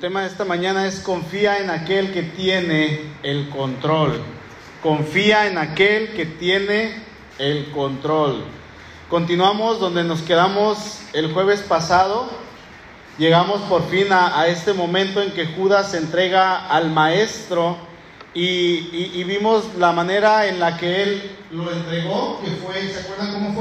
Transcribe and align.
tema 0.00 0.22
de 0.22 0.28
esta 0.28 0.46
mañana 0.46 0.86
es 0.86 1.00
confía 1.00 1.58
en 1.58 1.68
aquel 1.68 2.10
que 2.10 2.22
tiene 2.22 3.02
el 3.22 3.50
control. 3.50 4.22
Confía 4.82 5.46
en 5.46 5.58
aquel 5.58 6.14
que 6.14 6.24
tiene 6.24 6.94
el 7.38 7.70
control. 7.70 8.44
Continuamos 9.10 9.78
donde 9.78 10.02
nos 10.02 10.22
quedamos 10.22 11.00
el 11.12 11.30
jueves 11.34 11.60
pasado. 11.60 12.30
Llegamos 13.18 13.60
por 13.62 13.90
fin 13.90 14.06
a, 14.10 14.46
este 14.46 14.72
momento 14.72 15.20
en 15.20 15.32
que 15.32 15.44
Judas 15.48 15.92
entrega 15.92 16.66
al 16.68 16.90
maestro 16.90 17.76
y, 18.32 19.22
vimos 19.24 19.74
la 19.76 19.92
manera 19.92 20.46
en 20.46 20.60
la 20.60 20.78
que 20.78 21.02
él 21.02 21.30
lo 21.50 21.70
entregó, 21.70 22.40
que 22.42 22.52
fue, 22.52 22.88
¿se 22.88 23.00
acuerdan 23.00 23.34
cómo? 23.34 23.52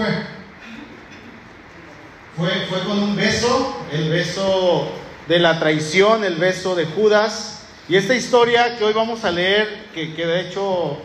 Fue, 2.37 2.65
fue 2.69 2.79
con 2.85 3.03
un 3.03 3.17
beso, 3.17 3.83
el 3.91 4.09
beso 4.09 4.87
de 5.29 5.37
la 5.37 5.59
traición, 5.59 6.23
el 6.23 6.35
beso 6.37 6.75
de 6.75 6.87
Judas. 6.87 7.61
Y 7.87 7.95
esta 7.95 8.15
historia 8.15 8.77
que 8.77 8.83
hoy 8.83 8.93
vamos 8.93 9.23
a 9.23 9.31
leer, 9.31 9.85
que, 9.93 10.15
que 10.15 10.25
de 10.25 10.41
hecho 10.41 10.97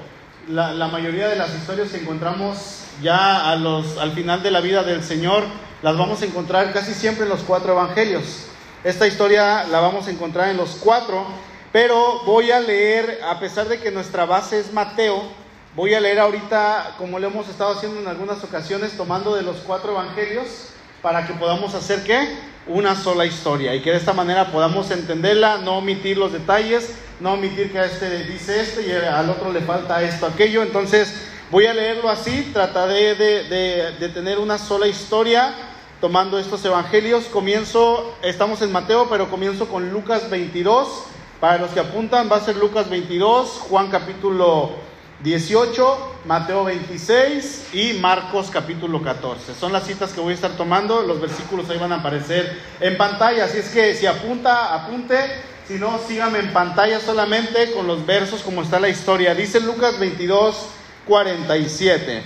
la, 0.48 0.88
mayoría 0.88 1.28
de 1.28 1.36
las 1.36 1.54
historias 1.54 1.90
que 1.90 1.98
encontramos 1.98 2.80
ya 3.02 3.50
al 3.50 4.12
final 4.14 4.42
de 4.42 4.50
la 4.50 4.62
vida 4.62 4.82
del 4.82 5.04
Señor, 5.04 5.44
las 5.82 5.98
vamos 5.98 6.22
a 6.22 6.24
encontrar 6.24 6.72
casi 6.72 6.94
siempre 6.94 7.24
en 7.24 7.28
los 7.28 7.42
cuatro 7.42 7.72
evangelios. 7.72 8.46
Esta 8.82 9.06
historia 9.06 9.64
la 9.64 9.80
vamos 9.80 10.06
a 10.06 10.10
encontrar 10.10 10.48
en 10.48 10.56
los 10.56 10.70
cuatro, 10.76 11.26
pero 11.70 12.22
voy 12.24 12.50
a 12.50 12.60
leer, 12.60 13.20
a 13.28 13.38
pesar 13.38 13.68
de 13.68 13.78
que 13.78 13.90
nuestra 13.90 14.24
base 14.24 14.58
es 14.58 14.72
Mateo, 14.72 15.22
voy 15.76 15.92
a 15.92 16.00
leer 16.00 16.18
ahorita, 16.18 16.94
como 16.96 17.18
lo 17.18 17.26
hemos 17.26 17.50
estado 17.50 17.74
haciendo 17.74 18.00
en 18.00 18.08
algunas 18.08 18.42
ocasiones, 18.42 18.96
tomando 18.96 19.34
de 19.34 19.42
los 19.42 19.58
cuatro 19.58 19.92
evangelios, 19.92 20.70
para 21.04 21.26
que 21.26 21.34
podamos 21.34 21.74
hacer 21.74 22.02
qué? 22.02 22.54
una 22.66 22.96
sola 22.96 23.26
historia 23.26 23.74
y 23.74 23.82
que 23.82 23.90
de 23.90 23.98
esta 23.98 24.14
manera 24.14 24.50
podamos 24.50 24.90
entenderla, 24.90 25.58
no 25.58 25.76
omitir 25.76 26.16
los 26.16 26.32
detalles, 26.32 26.94
no 27.20 27.34
omitir 27.34 27.70
que 27.70 27.78
a 27.78 27.84
este 27.84 28.24
dice 28.24 28.62
esto 28.62 28.80
y 28.80 28.90
al 28.90 29.28
otro 29.28 29.52
le 29.52 29.60
falta 29.60 30.02
esto, 30.02 30.24
aquello. 30.24 30.62
Entonces 30.62 31.12
voy 31.50 31.66
a 31.66 31.74
leerlo 31.74 32.08
así, 32.08 32.50
trataré 32.54 33.16
de, 33.16 34.08
tener 34.14 34.38
una 34.38 34.56
sola 34.56 34.86
historia 34.86 35.52
tomando 36.00 36.38
estos 36.38 36.64
evangelios. 36.64 37.24
Comienzo, 37.24 38.16
estamos 38.22 38.62
en 38.62 38.72
Mateo, 38.72 39.06
pero 39.10 39.28
comienzo 39.28 39.68
con 39.68 39.90
Lucas 39.92 40.30
22. 40.30 40.88
Para 41.38 41.58
los 41.58 41.72
que 41.72 41.80
apuntan, 41.80 42.30
va 42.32 42.36
a 42.36 42.40
ser 42.40 42.56
Lucas 42.56 42.88
22, 42.88 43.66
Juan 43.68 43.90
capítulo 43.90 44.70
18, 45.24 46.16
Mateo 46.26 46.64
26 46.64 47.68
y 47.72 47.94
Marcos 47.94 48.50
capítulo 48.52 49.02
14. 49.02 49.54
Son 49.54 49.72
las 49.72 49.86
citas 49.86 50.12
que 50.12 50.20
voy 50.20 50.32
a 50.32 50.34
estar 50.34 50.50
tomando, 50.50 51.02
los 51.02 51.18
versículos 51.18 51.68
ahí 51.70 51.78
van 51.78 51.92
a 51.92 51.96
aparecer 51.96 52.60
en 52.78 52.94
pantalla, 52.98 53.46
así 53.46 53.56
es 53.56 53.70
que 53.70 53.94
si 53.94 54.04
apunta, 54.04 54.74
apunte, 54.74 55.16
si 55.66 55.74
no, 55.74 55.98
sígame 56.06 56.40
en 56.40 56.52
pantalla 56.52 57.00
solamente 57.00 57.72
con 57.72 57.86
los 57.86 58.04
versos 58.04 58.42
como 58.42 58.60
está 58.60 58.78
la 58.78 58.90
historia. 58.90 59.34
Dice 59.34 59.60
Lucas 59.60 59.98
22, 59.98 60.66
47. 61.06 62.22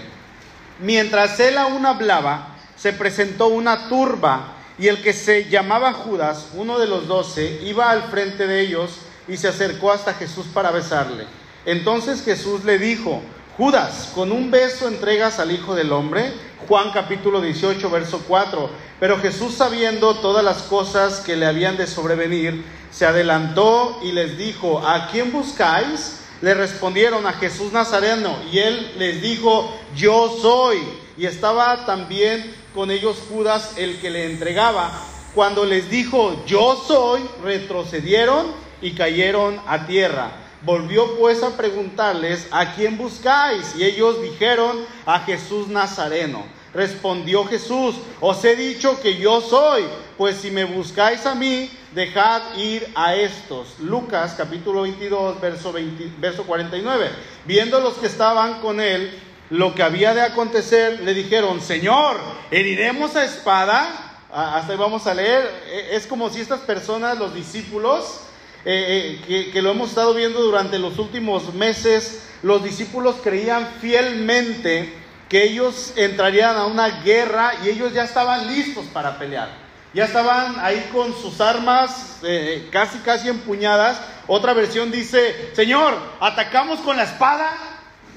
Mientras 0.80 1.38
él 1.38 1.56
aún 1.56 1.86
hablaba, 1.86 2.56
se 2.76 2.92
presentó 2.92 3.46
una 3.46 3.88
turba 3.88 4.54
y 4.76 4.88
el 4.88 5.00
que 5.02 5.12
se 5.12 5.48
llamaba 5.48 5.92
Judas, 5.92 6.48
uno 6.54 6.80
de 6.80 6.88
los 6.88 7.06
doce, 7.06 7.60
iba 7.62 7.90
al 7.90 8.02
frente 8.10 8.48
de 8.48 8.60
ellos 8.60 8.90
y 9.28 9.36
se 9.36 9.46
acercó 9.46 9.92
hasta 9.92 10.14
Jesús 10.14 10.46
para 10.52 10.72
besarle. 10.72 11.37
Entonces 11.68 12.22
Jesús 12.22 12.64
le 12.64 12.78
dijo, 12.78 13.20
Judas, 13.58 14.12
con 14.14 14.32
un 14.32 14.50
beso 14.50 14.88
entregas 14.88 15.38
al 15.38 15.52
Hijo 15.52 15.74
del 15.74 15.92
Hombre. 15.92 16.32
Juan 16.66 16.92
capítulo 16.92 17.42
18, 17.42 17.90
verso 17.90 18.22
4. 18.26 18.70
Pero 18.98 19.18
Jesús, 19.18 19.52
sabiendo 19.52 20.14
todas 20.14 20.42
las 20.42 20.62
cosas 20.62 21.20
que 21.20 21.36
le 21.36 21.44
habían 21.44 21.76
de 21.76 21.86
sobrevenir, 21.86 22.64
se 22.90 23.04
adelantó 23.04 24.00
y 24.02 24.12
les 24.12 24.38
dijo, 24.38 24.78
¿a 24.78 25.08
quién 25.08 25.30
buscáis? 25.30 26.20
Le 26.40 26.54
respondieron 26.54 27.26
a 27.26 27.34
Jesús 27.34 27.70
Nazareno 27.70 28.38
y 28.50 28.60
él 28.60 28.94
les 28.96 29.20
dijo, 29.20 29.78
yo 29.94 30.38
soy. 30.40 30.78
Y 31.18 31.26
estaba 31.26 31.84
también 31.84 32.50
con 32.74 32.90
ellos 32.90 33.18
Judas 33.28 33.74
el 33.76 34.00
que 34.00 34.08
le 34.08 34.24
entregaba. 34.24 34.90
Cuando 35.34 35.66
les 35.66 35.90
dijo, 35.90 36.44
yo 36.46 36.82
soy, 36.88 37.20
retrocedieron 37.44 38.46
y 38.80 38.92
cayeron 38.92 39.60
a 39.66 39.86
tierra. 39.86 40.47
Volvió 40.62 41.16
pues 41.16 41.42
a 41.42 41.56
preguntarles, 41.56 42.48
¿a 42.50 42.74
quién 42.74 42.98
buscáis? 42.98 43.76
Y 43.76 43.84
ellos 43.84 44.20
dijeron, 44.20 44.84
a 45.06 45.20
Jesús 45.20 45.68
Nazareno. 45.68 46.44
Respondió 46.74 47.44
Jesús, 47.46 47.94
os 48.20 48.44
he 48.44 48.54
dicho 48.54 49.00
que 49.00 49.16
yo 49.16 49.40
soy, 49.40 49.84
pues 50.18 50.36
si 50.36 50.50
me 50.50 50.64
buscáis 50.64 51.24
a 51.26 51.34
mí, 51.34 51.70
dejad 51.94 52.56
ir 52.56 52.86
a 52.94 53.14
estos. 53.14 53.78
Lucas 53.80 54.34
capítulo 54.36 54.82
22, 54.82 55.40
verso, 55.40 55.72
verso 56.18 56.44
49. 56.44 57.10
Viendo 57.46 57.80
los 57.80 57.94
que 57.94 58.06
estaban 58.06 58.60
con 58.60 58.80
él 58.80 59.10
lo 59.50 59.74
que 59.74 59.82
había 59.82 60.12
de 60.12 60.22
acontecer, 60.22 61.00
le 61.00 61.14
dijeron, 61.14 61.60
Señor, 61.62 62.16
¿heriremos 62.50 63.16
a 63.16 63.24
espada? 63.24 63.88
Ah, 64.30 64.56
hasta 64.56 64.72
ahí 64.72 64.78
vamos 64.78 65.06
a 65.06 65.14
leer. 65.14 65.50
E, 65.66 65.96
es 65.96 66.06
como 66.06 66.28
si 66.28 66.40
estas 66.40 66.60
personas, 66.60 67.18
los 67.18 67.34
discípulos, 67.34 68.20
eh, 68.64 69.20
eh, 69.28 69.50
que, 69.52 69.62
lo 69.62 69.70
hemos 69.70 69.90
estado 69.90 70.14
viendo 70.14 70.40
durante 70.40 70.78
los 70.78 70.98
últimos 70.98 71.54
meses, 71.54 72.22
los 72.42 72.62
discípulos 72.62 73.16
creían 73.22 73.66
fielmente 73.80 74.92
que 75.28 75.44
ellos 75.44 75.92
entrarían 75.96 76.56
a 76.56 76.66
una 76.66 77.02
guerra 77.02 77.52
y 77.64 77.68
ellos 77.68 77.92
ya 77.92 78.04
estaban 78.04 78.46
listos 78.48 78.84
para 78.92 79.18
pelear. 79.18 79.48
Ya 79.94 80.04
estaban 80.04 80.56
ahí 80.60 80.90
con 80.92 81.14
sus 81.14 81.40
armas 81.40 82.18
eh, 82.22 82.68
casi 82.70 82.98
casi 82.98 83.28
empuñadas. 83.28 84.00
Otra 84.26 84.52
versión 84.52 84.90
dice, 84.90 85.50
Señor, 85.54 85.94
atacamos 86.20 86.80
con 86.80 86.96
la 86.96 87.04
espada. 87.04 87.56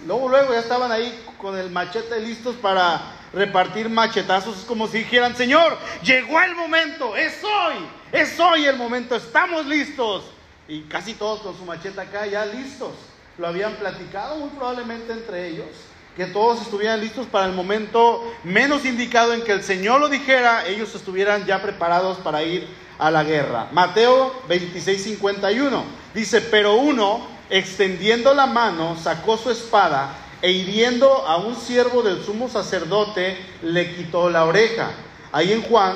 Luego, 0.06 0.30
luego 0.30 0.53
ya 0.53 0.59
estaban 0.59 0.91
ahí 0.91 1.24
con 1.38 1.57
el 1.57 1.69
machete 1.69 2.19
listos 2.19 2.56
para 2.56 3.01
repartir 3.34 3.90
machetazos. 3.90 4.59
Es 4.59 4.66
como 4.66 4.88
si 4.88 5.00
dijeran, 5.00 5.36
Señor, 5.36 5.78
llegó 6.03 6.40
el 6.42 6.56
momento, 6.56 7.16
es 7.16 7.44
hoy, 7.44 7.86
es 8.12 8.40
hoy 8.40 8.66
el 8.66 8.75
momento, 8.78 9.16
estamos 9.16 9.66
listos 9.66 10.25
y 10.68 10.81
casi 10.84 11.14
todos 11.14 11.42
con 11.42 11.58
su 11.58 11.66
macheta 11.66 12.03
acá 12.03 12.25
ya 12.25 12.46
listos. 12.46 12.92
Lo 13.38 13.47
habían 13.47 13.74
platicado 13.75 14.36
muy 14.36 14.50
probablemente 14.50 15.14
entre 15.14 15.47
ellos, 15.47 15.68
que 16.16 16.25
todos 16.25 16.62
estuvieran 16.62 17.00
listos 17.00 17.25
para 17.28 17.46
el 17.46 17.53
momento 17.53 18.34
menos 18.44 18.86
indicado 18.86 19.34
en 19.34 19.44
que 19.44 19.53
el 19.53 19.63
Señor 19.63 20.02
lo 20.02 20.09
dijera, 20.09 20.68
ellos 20.68 20.94
estuvieran 20.94 21.46
ya 21.46 21.62
preparados 21.62 22.18
para 22.18 22.44
ir 22.44 22.68
a 23.00 23.09
la 23.09 23.24
guerra. 23.24 23.68
Mateo 23.72 24.42
26, 24.48 25.03
51 25.03 25.84
dice, 26.13 26.42
pero 26.42 26.75
uno, 26.75 27.25
extendiendo 27.50 28.34
la 28.34 28.46
mano, 28.46 28.98
sacó 28.98 29.38
su 29.38 29.50
espada 29.50 30.21
e 30.41 30.52
hiriendo 30.52 31.28
a 31.28 31.38
un 31.38 31.56
siervo 31.56 32.02
del 32.02 32.24
sumo 32.24 32.50
sacerdote, 32.50 33.38
le 33.63 33.96
quitó 33.96 34.29
la 34.29 34.46
oreja. 34.46 34.91
Ahí 35.31 35.52
en 35.52 35.62
Juan 35.62 35.96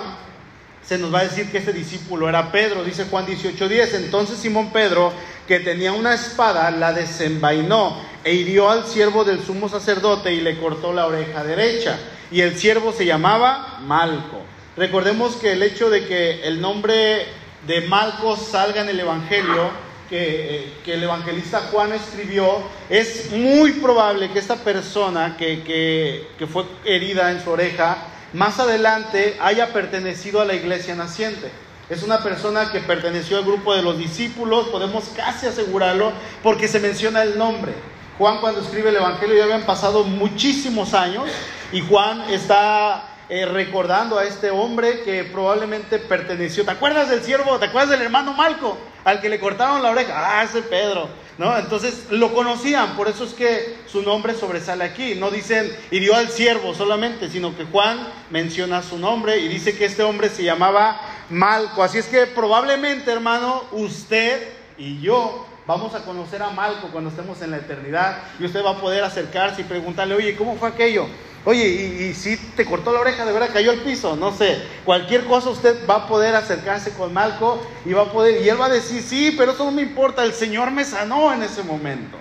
se 0.84 1.00
nos 1.00 1.14
va 1.14 1.20
a 1.20 1.24
decir 1.24 1.52
que 1.52 1.58
ese 1.58 1.74
discípulo 1.74 2.30
era 2.30 2.52
Pedro, 2.52 2.84
dice 2.84 3.06
Juan 3.10 3.26
18:10. 3.26 3.96
Entonces 3.96 4.38
Simón 4.38 4.72
Pedro, 4.72 5.12
que 5.48 5.60
tenía 5.60 5.92
una 5.92 6.14
espada, 6.14 6.70
la 6.72 6.94
desenvainó 6.94 8.00
e 8.24 8.34
hirió 8.34 8.70
al 8.70 8.86
siervo 8.86 9.24
del 9.24 9.44
sumo 9.44 9.68
sacerdote 9.68 10.34
y 10.34 10.42
le 10.42 10.58
cortó 10.60 10.94
la 10.94 11.08
oreja 11.08 11.44
derecha. 11.44 11.98
Y 12.32 12.42
el 12.42 12.58
siervo 12.58 12.92
se 12.92 13.06
llamaba 13.06 13.80
Malco. 13.84 14.42
Recordemos 14.78 15.36
que 15.38 15.54
el 15.54 15.64
hecho 15.64 15.90
de 15.90 16.06
que 16.06 16.44
el 16.44 16.62
nombre 16.62 17.26
de 17.66 17.82
Malco 17.82 18.36
salga 18.36 18.82
en 18.82 18.90
el 18.90 19.00
Evangelio, 19.00 19.72
que, 20.10 20.58
eh, 20.58 20.74
que 20.84 20.94
el 20.94 21.04
evangelista 21.04 21.70
Juan 21.72 21.94
escribió, 21.94 22.64
es 22.90 23.32
muy 23.32 23.74
probable 23.74 24.32
que 24.32 24.40
esta 24.40 24.56
persona 24.56 25.36
que, 25.38 25.64
que, 25.64 26.28
que 26.38 26.48
fue 26.48 26.66
herida 26.84 27.32
en 27.32 27.44
su 27.44 27.50
oreja, 27.52 27.98
más 28.34 28.60
adelante 28.60 29.38
haya 29.42 29.72
pertenecido 29.74 30.42
a 30.42 30.46
la 30.46 30.54
iglesia 30.54 30.96
naciente. 30.96 31.50
Es 31.90 32.02
una 32.04 32.24
persona 32.24 32.72
que 32.72 32.80
perteneció 32.80 33.38
al 33.38 33.46
grupo 33.46 33.76
de 33.76 33.84
los 33.84 33.98
discípulos, 33.98 34.68
podemos 34.70 35.06
casi 35.16 35.46
asegurarlo, 35.46 36.12
porque 36.42 36.68
se 36.68 36.80
menciona 36.80 37.22
el 37.22 37.38
nombre. 37.38 37.74
Juan 38.18 38.40
cuando 38.40 38.62
escribe 38.62 38.90
el 38.90 38.96
Evangelio 38.96 39.36
ya 39.36 39.44
habían 39.44 39.64
pasado 39.64 40.04
muchísimos 40.04 40.94
años 40.94 41.26
y 41.72 41.82
Juan 41.82 42.22
está 42.30 43.10
eh, 43.28 43.46
recordando 43.46 44.18
a 44.18 44.24
este 44.24 44.52
hombre 44.52 45.02
que 45.02 45.26
probablemente 45.26 46.00
perteneció. 46.00 46.64
¿Te 46.64 46.72
acuerdas 46.72 47.10
del 47.10 47.24
siervo? 47.24 47.60
¿Te 47.60 47.66
acuerdas 47.66 47.92
del 47.92 48.02
hermano 48.02 48.34
Malco? 48.34 48.78
Al 49.06 49.22
que 49.22 49.30
le 49.30 49.40
cortaron 49.40 49.82
la 49.82 49.92
oreja. 49.92 50.14
Ah, 50.18 50.44
ese 50.44 50.62
Pedro. 50.62 51.08
¿No? 51.38 51.58
Entonces 51.58 52.08
lo 52.12 52.34
conocían, 52.34 52.96
por 52.96 53.10
eso 53.10 53.26
es 53.26 53.34
que 53.34 53.76
su 53.88 54.02
nombre 54.02 54.34
sobresale 54.34 54.86
aquí. 54.86 55.16
No 55.16 55.32
dicen 55.32 55.70
hirió 55.92 56.16
al 56.16 56.30
siervo 56.30 56.74
solamente, 56.74 57.30
sino 57.30 57.56
que 57.56 57.66
Juan 57.66 58.08
menciona 58.30 58.82
su 58.82 58.98
nombre 58.98 59.38
y 59.40 59.48
dice 59.50 59.78
que 59.78 59.86
este 59.86 60.04
hombre 60.04 60.30
se 60.30 60.44
llamaba 60.44 61.00
Malco. 61.30 61.84
Así 61.84 61.98
es 61.98 62.08
que 62.08 62.26
probablemente, 62.26 63.12
hermano, 63.12 63.64
usted 63.74 64.48
y 64.78 65.02
yo 65.02 65.46
vamos 65.68 65.96
a 65.96 66.04
conocer 66.04 66.42
a 66.44 66.50
Malco 66.50 66.90
cuando 66.92 67.10
estemos 67.10 67.42
en 67.42 67.52
la 67.52 67.58
eternidad 67.58 68.20
y 68.40 68.46
usted 68.46 68.64
va 68.64 68.72
a 68.72 68.82
poder 68.82 69.04
acercarse 69.04 69.62
y 69.62 69.66
preguntarle, 69.66 70.16
oye, 70.16 70.36
¿cómo 70.36 70.56
fue 70.56 70.70
aquello? 70.70 71.08
Oye, 71.44 71.68
y, 71.68 72.14
si 72.16 72.38
te 72.38 72.66
cortó 72.66 72.92
la 72.92 73.02
oreja, 73.02 73.24
de 73.24 73.32
verdad 73.32 73.52
cayó 73.54 73.70
al 73.70 73.82
piso, 73.82 74.16
no 74.16 74.32
sé. 74.32 74.64
Cualquier 74.84 75.26
cosa 75.26 75.50
usted 75.50 75.88
va 75.88 75.96
a 75.96 76.08
poder 76.08 76.36
acercarse 76.36 76.92
con 76.94 77.14
Malco 77.14 77.62
y 77.86 77.94
va 77.94 78.04
a 78.04 78.12
poder, 78.12 78.42
y 78.42 78.50
él 78.50 78.60
va 78.60 78.66
a 78.66 78.70
decir, 78.70 79.04
sí, 79.04 79.36
pero 79.38 79.52
eso 79.52 79.64
no 79.64 79.72
me 79.72 79.84
importa, 79.84 80.24
el 80.24 80.34
Señor 80.34 80.72
me 80.72 80.84
sanó 80.84 81.32
en 81.32 81.44
ese 81.44 81.62
momento. 81.62 82.18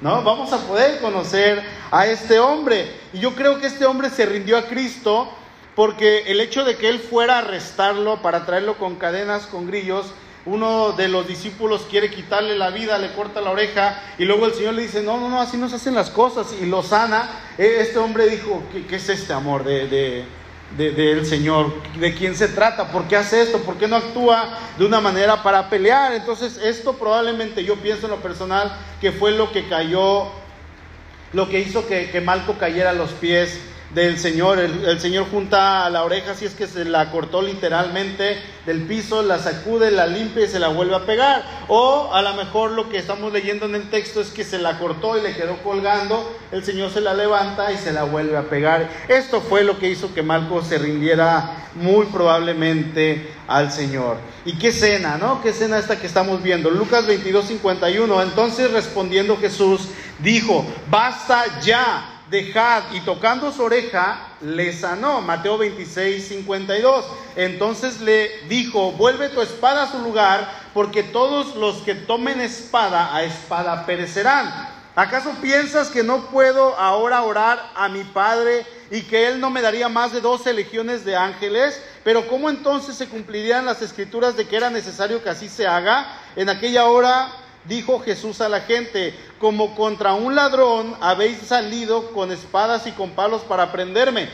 ¿No? 0.00 0.22
Vamos 0.22 0.52
a 0.52 0.58
poder 0.58 1.00
conocer 1.00 1.60
a 1.90 2.06
este 2.06 2.38
hombre. 2.38 2.88
Y 3.12 3.18
yo 3.18 3.34
creo 3.34 3.58
que 3.58 3.66
este 3.66 3.84
hombre 3.84 4.10
se 4.10 4.26
rindió 4.26 4.56
a 4.56 4.66
Cristo 4.66 5.28
porque 5.74 6.22
el 6.28 6.40
hecho 6.40 6.64
de 6.64 6.76
que 6.76 6.88
él 6.88 7.00
fuera 7.00 7.34
a 7.34 7.38
arrestarlo 7.38 8.22
para 8.22 8.46
traerlo 8.46 8.78
con 8.78 8.94
cadenas, 8.94 9.48
con 9.48 9.66
grillos, 9.66 10.12
uno 10.48 10.92
de 10.92 11.08
los 11.08 11.28
discípulos 11.28 11.86
quiere 11.90 12.10
quitarle 12.10 12.56
la 12.56 12.70
vida, 12.70 12.98
le 12.98 13.12
corta 13.12 13.40
la 13.40 13.50
oreja 13.50 14.02
y 14.18 14.24
luego 14.24 14.46
el 14.46 14.54
Señor 14.54 14.74
le 14.74 14.82
dice, 14.82 15.02
no, 15.02 15.20
no, 15.20 15.28
no, 15.28 15.40
así 15.40 15.56
no 15.56 15.68
se 15.68 15.76
hacen 15.76 15.94
las 15.94 16.10
cosas 16.10 16.54
y 16.60 16.66
lo 16.66 16.82
sana. 16.82 17.28
E, 17.58 17.80
este 17.80 17.98
hombre 17.98 18.28
dijo, 18.28 18.62
¿qué, 18.88 18.96
es 18.96 19.08
este 19.10 19.32
amor 19.32 19.62
de, 19.62 20.24
del 20.76 21.26
Señor? 21.26 21.72
¿De 21.98 22.14
quién 22.14 22.34
se 22.34 22.48
trata? 22.48 22.90
¿Por 22.90 23.04
qué 23.04 23.16
hace 23.16 23.42
esto? 23.42 23.58
¿Por 23.58 23.76
qué 23.76 23.88
no 23.88 23.96
actúa 23.96 24.58
de 24.78 24.86
una 24.86 25.00
manera 25.00 25.42
para 25.42 25.68
pelear? 25.68 26.14
Entonces 26.14 26.56
esto 26.56 26.94
probablemente 26.94 27.62
yo 27.62 27.76
pienso 27.76 28.06
en 28.06 28.12
lo 28.12 28.18
personal 28.18 28.74
que 29.02 29.12
fue 29.12 29.32
lo 29.32 29.52
que 29.52 29.68
cayó, 29.68 30.28
lo 31.34 31.48
que 31.50 31.60
hizo 31.60 31.86
que, 31.86 32.10
que 32.10 32.22
Malco 32.22 32.54
cayera 32.54 32.90
a 32.90 32.94
los 32.94 33.10
pies 33.10 33.60
del 33.94 34.18
Señor. 34.18 34.58
El, 34.58 35.00
Señor 35.00 35.26
junta 35.30 35.88
la 35.90 36.04
oreja, 36.04 36.34
si 36.34 36.44
es 36.44 36.54
que 36.54 36.66
se 36.66 36.84
la 36.84 37.10
cortó 37.10 37.42
literalmente 37.42 38.38
del 38.66 38.82
piso, 38.82 39.22
la 39.22 39.38
sacude, 39.38 39.90
la 39.90 40.06
limpia 40.06 40.44
y 40.44 40.48
se 40.48 40.58
la 40.58 40.68
vuelve 40.68 40.94
a 40.94 41.06
pegar. 41.06 41.44
O 41.68 42.10
a 42.12 42.22
lo 42.22 42.34
mejor 42.34 42.72
lo 42.72 42.88
que 42.88 42.98
estamos 42.98 43.32
leyendo 43.32 43.66
en 43.66 43.74
el 43.74 43.90
texto 43.90 44.20
es 44.20 44.28
que 44.28 44.44
se 44.44 44.58
la 44.58 44.78
cortó 44.78 45.16
y 45.16 45.22
le 45.22 45.34
quedó 45.34 45.56
colgando, 45.62 46.36
el 46.52 46.64
Señor 46.64 46.90
se 46.90 47.00
la 47.00 47.14
levanta 47.14 47.72
y 47.72 47.78
se 47.78 47.92
la 47.92 48.04
vuelve 48.04 48.36
a 48.36 48.42
pegar. 48.42 48.88
Esto 49.08 49.40
fue 49.40 49.64
lo 49.64 49.78
que 49.78 49.90
hizo 49.90 50.12
que 50.14 50.22
Marcos 50.22 50.66
se 50.66 50.78
rindiera 50.78 51.68
muy 51.74 52.06
probablemente 52.06 53.32
al 53.46 53.72
Señor. 53.72 54.16
¿Y 54.44 54.58
qué 54.58 54.72
cena, 54.72 55.16
no? 55.16 55.40
¿Qué 55.42 55.52
cena 55.52 55.78
esta 55.78 55.98
que 55.98 56.06
estamos 56.06 56.42
viendo? 56.42 56.70
Lucas 56.70 57.06
22, 57.06 57.46
51. 57.46 58.22
Entonces 58.22 58.70
respondiendo 58.70 59.36
Jesús 59.36 59.88
dijo, 60.18 60.66
basta 60.90 61.60
ya 61.60 62.17
dejad, 62.30 62.84
y 62.92 63.00
tocando 63.00 63.52
su 63.52 63.62
oreja, 63.62 64.18
le 64.40 64.72
sanó. 64.72 65.20
Mateo 65.20 65.58
26, 65.58 66.28
52. 66.28 67.04
Entonces 67.36 68.00
le 68.00 68.30
dijo, 68.48 68.92
vuelve 68.92 69.28
tu 69.28 69.40
espada 69.40 69.84
a 69.84 69.92
su 69.92 69.98
lugar, 70.00 70.50
porque 70.74 71.02
todos 71.02 71.56
los 71.56 71.76
que 71.78 71.94
tomen 71.94 72.40
espada 72.40 73.14
a 73.14 73.22
espada 73.22 73.86
perecerán. 73.86 74.76
¿Acaso 74.94 75.30
piensas 75.40 75.90
que 75.90 76.02
no 76.02 76.26
puedo 76.26 76.76
ahora 76.76 77.22
orar 77.22 77.70
a 77.76 77.88
mi 77.88 78.02
Padre 78.02 78.66
y 78.90 79.02
que 79.02 79.28
Él 79.28 79.38
no 79.38 79.48
me 79.48 79.62
daría 79.62 79.88
más 79.88 80.12
de 80.12 80.20
doce 80.20 80.52
legiones 80.52 81.04
de 81.04 81.14
ángeles? 81.14 81.80
Pero 82.02 82.26
¿cómo 82.26 82.50
entonces 82.50 82.96
se 82.96 83.06
cumplirían 83.06 83.64
las 83.64 83.80
escrituras 83.80 84.36
de 84.36 84.48
que 84.48 84.56
era 84.56 84.70
necesario 84.70 85.22
que 85.22 85.30
así 85.30 85.48
se 85.48 85.68
haga? 85.68 86.04
En 86.34 86.48
aquella 86.48 86.86
hora 86.86 87.30
dijo 87.68 88.00
Jesús 88.00 88.40
a 88.40 88.48
la 88.48 88.62
gente, 88.62 89.14
como 89.38 89.74
contra 89.76 90.14
un 90.14 90.34
ladrón 90.34 90.96
habéis 91.00 91.38
salido 91.38 92.10
con 92.12 92.32
espadas 92.32 92.86
y 92.86 92.92
con 92.92 93.10
palos 93.10 93.42
para 93.42 93.70
prenderme. 93.70 94.28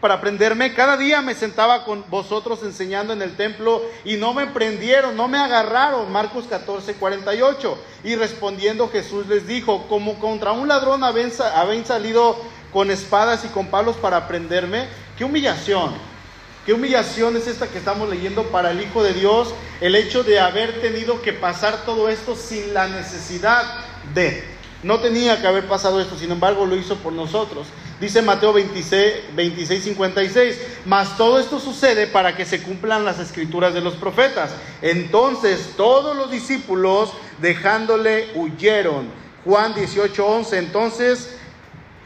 Para 0.00 0.20
prenderme, 0.20 0.74
cada 0.74 0.96
día 0.98 1.22
me 1.22 1.34
sentaba 1.34 1.84
con 1.84 2.04
vosotros 2.10 2.62
enseñando 2.62 3.14
en 3.14 3.22
el 3.22 3.34
templo 3.34 3.82
y 4.04 4.16
no 4.16 4.34
me 4.34 4.46
prendieron, 4.46 5.16
no 5.16 5.26
me 5.26 5.38
agarraron. 5.38 6.12
Marcos 6.12 6.44
14, 6.48 6.94
48. 6.94 7.78
Y 8.04 8.14
respondiendo 8.14 8.88
Jesús 8.90 9.26
les 9.26 9.46
dijo, 9.46 9.86
como 9.88 10.18
contra 10.20 10.52
un 10.52 10.68
ladrón 10.68 11.02
habéis, 11.02 11.40
salido 11.86 12.36
con 12.72 12.90
espadas 12.90 13.44
y 13.46 13.48
con 13.48 13.68
palos 13.68 13.96
para 13.96 14.28
prenderme. 14.28 14.86
Qué 15.16 15.24
humillación. 15.24 15.94
Qué 16.66 16.72
humillación 16.72 17.36
es 17.36 17.46
esta 17.46 17.68
que 17.68 17.78
estamos 17.78 18.08
leyendo 18.08 18.42
para 18.50 18.72
el 18.72 18.80
Hijo 18.80 19.04
de 19.04 19.14
Dios, 19.14 19.54
el 19.80 19.94
hecho 19.94 20.24
de 20.24 20.40
haber 20.40 20.80
tenido 20.80 21.22
que 21.22 21.32
pasar 21.32 21.84
todo 21.84 22.08
esto 22.08 22.34
sin 22.34 22.74
la 22.74 22.88
necesidad 22.88 23.62
de. 24.12 24.42
No 24.82 24.98
tenía 24.98 25.40
que 25.40 25.46
haber 25.46 25.68
pasado 25.68 26.00
esto, 26.00 26.18
sin 26.18 26.32
embargo 26.32 26.66
lo 26.66 26.74
hizo 26.74 26.96
por 26.96 27.12
nosotros. 27.12 27.68
Dice 28.00 28.20
Mateo 28.20 28.52
26, 28.52 29.36
26, 29.36 29.84
56, 29.84 30.60
mas 30.86 31.16
todo 31.16 31.38
esto 31.38 31.60
sucede 31.60 32.08
para 32.08 32.36
que 32.36 32.44
se 32.44 32.60
cumplan 32.60 33.04
las 33.04 33.20
escrituras 33.20 33.72
de 33.72 33.80
los 33.80 33.94
profetas. 33.94 34.50
Entonces 34.82 35.70
todos 35.76 36.16
los 36.16 36.32
discípulos 36.32 37.12
dejándole 37.40 38.30
huyeron. 38.34 39.08
Juan 39.44 39.72
18, 39.72 40.26
11, 40.26 40.58
entonces 40.58 41.30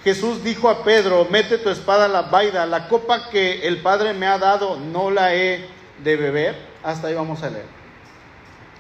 Jesús 0.03 0.43
dijo 0.43 0.71
a 0.71 0.83
Pedro, 0.83 1.27
mete 1.31 1.59
tu 1.59 1.69
espada 1.69 2.07
a 2.07 2.09
la 2.09 2.23
vaida, 2.23 2.65
la 2.65 2.89
copa 2.89 3.29
que 3.29 3.67
el 3.69 3.83
Padre 3.83 4.15
me 4.15 4.27
ha 4.27 4.39
dado, 4.39 4.79
no 4.79 5.11
la 5.11 5.35
he 5.35 5.67
de 6.03 6.17
beber. 6.17 6.57
Hasta 6.83 7.09
ahí 7.09 7.15
vamos 7.15 7.43
a 7.43 7.51
leer. 7.51 7.67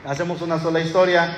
Hacemos 0.06 0.40
una 0.40 0.58
sola 0.58 0.80
historia. 0.80 1.36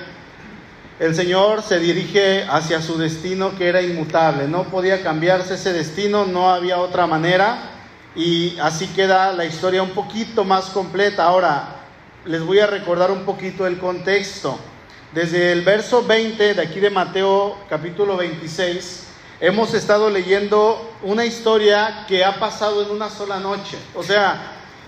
El 1.00 1.16
Señor 1.16 1.62
se 1.62 1.80
dirige 1.80 2.44
hacia 2.44 2.80
su 2.80 2.96
destino 2.96 3.58
que 3.58 3.66
era 3.66 3.82
inmutable, 3.82 4.46
no 4.46 4.64
podía 4.64 5.02
cambiarse 5.02 5.54
ese 5.54 5.72
destino, 5.72 6.26
no 6.26 6.50
había 6.50 6.78
otra 6.78 7.08
manera. 7.08 7.70
Y 8.14 8.56
así 8.60 8.86
queda 8.88 9.32
la 9.32 9.44
historia 9.46 9.82
un 9.82 9.90
poquito 9.90 10.44
más 10.44 10.66
completa. 10.66 11.24
Ahora, 11.24 11.76
les 12.24 12.40
voy 12.42 12.60
a 12.60 12.68
recordar 12.68 13.10
un 13.10 13.24
poquito 13.24 13.66
el 13.66 13.78
contexto. 13.78 14.60
Desde 15.12 15.50
el 15.50 15.62
verso 15.62 16.04
20 16.04 16.54
de 16.54 16.62
aquí 16.62 16.78
de 16.78 16.90
Mateo 16.90 17.58
capítulo 17.68 18.16
26 18.16 19.01
hemos 19.42 19.74
estado 19.74 20.08
leyendo 20.08 20.80
una 21.02 21.24
historia 21.24 22.04
que 22.06 22.24
ha 22.24 22.38
pasado 22.38 22.80
en 22.82 22.92
una 22.92 23.10
sola 23.10 23.40
noche. 23.40 23.76
O 23.96 24.04
sea, 24.04 24.40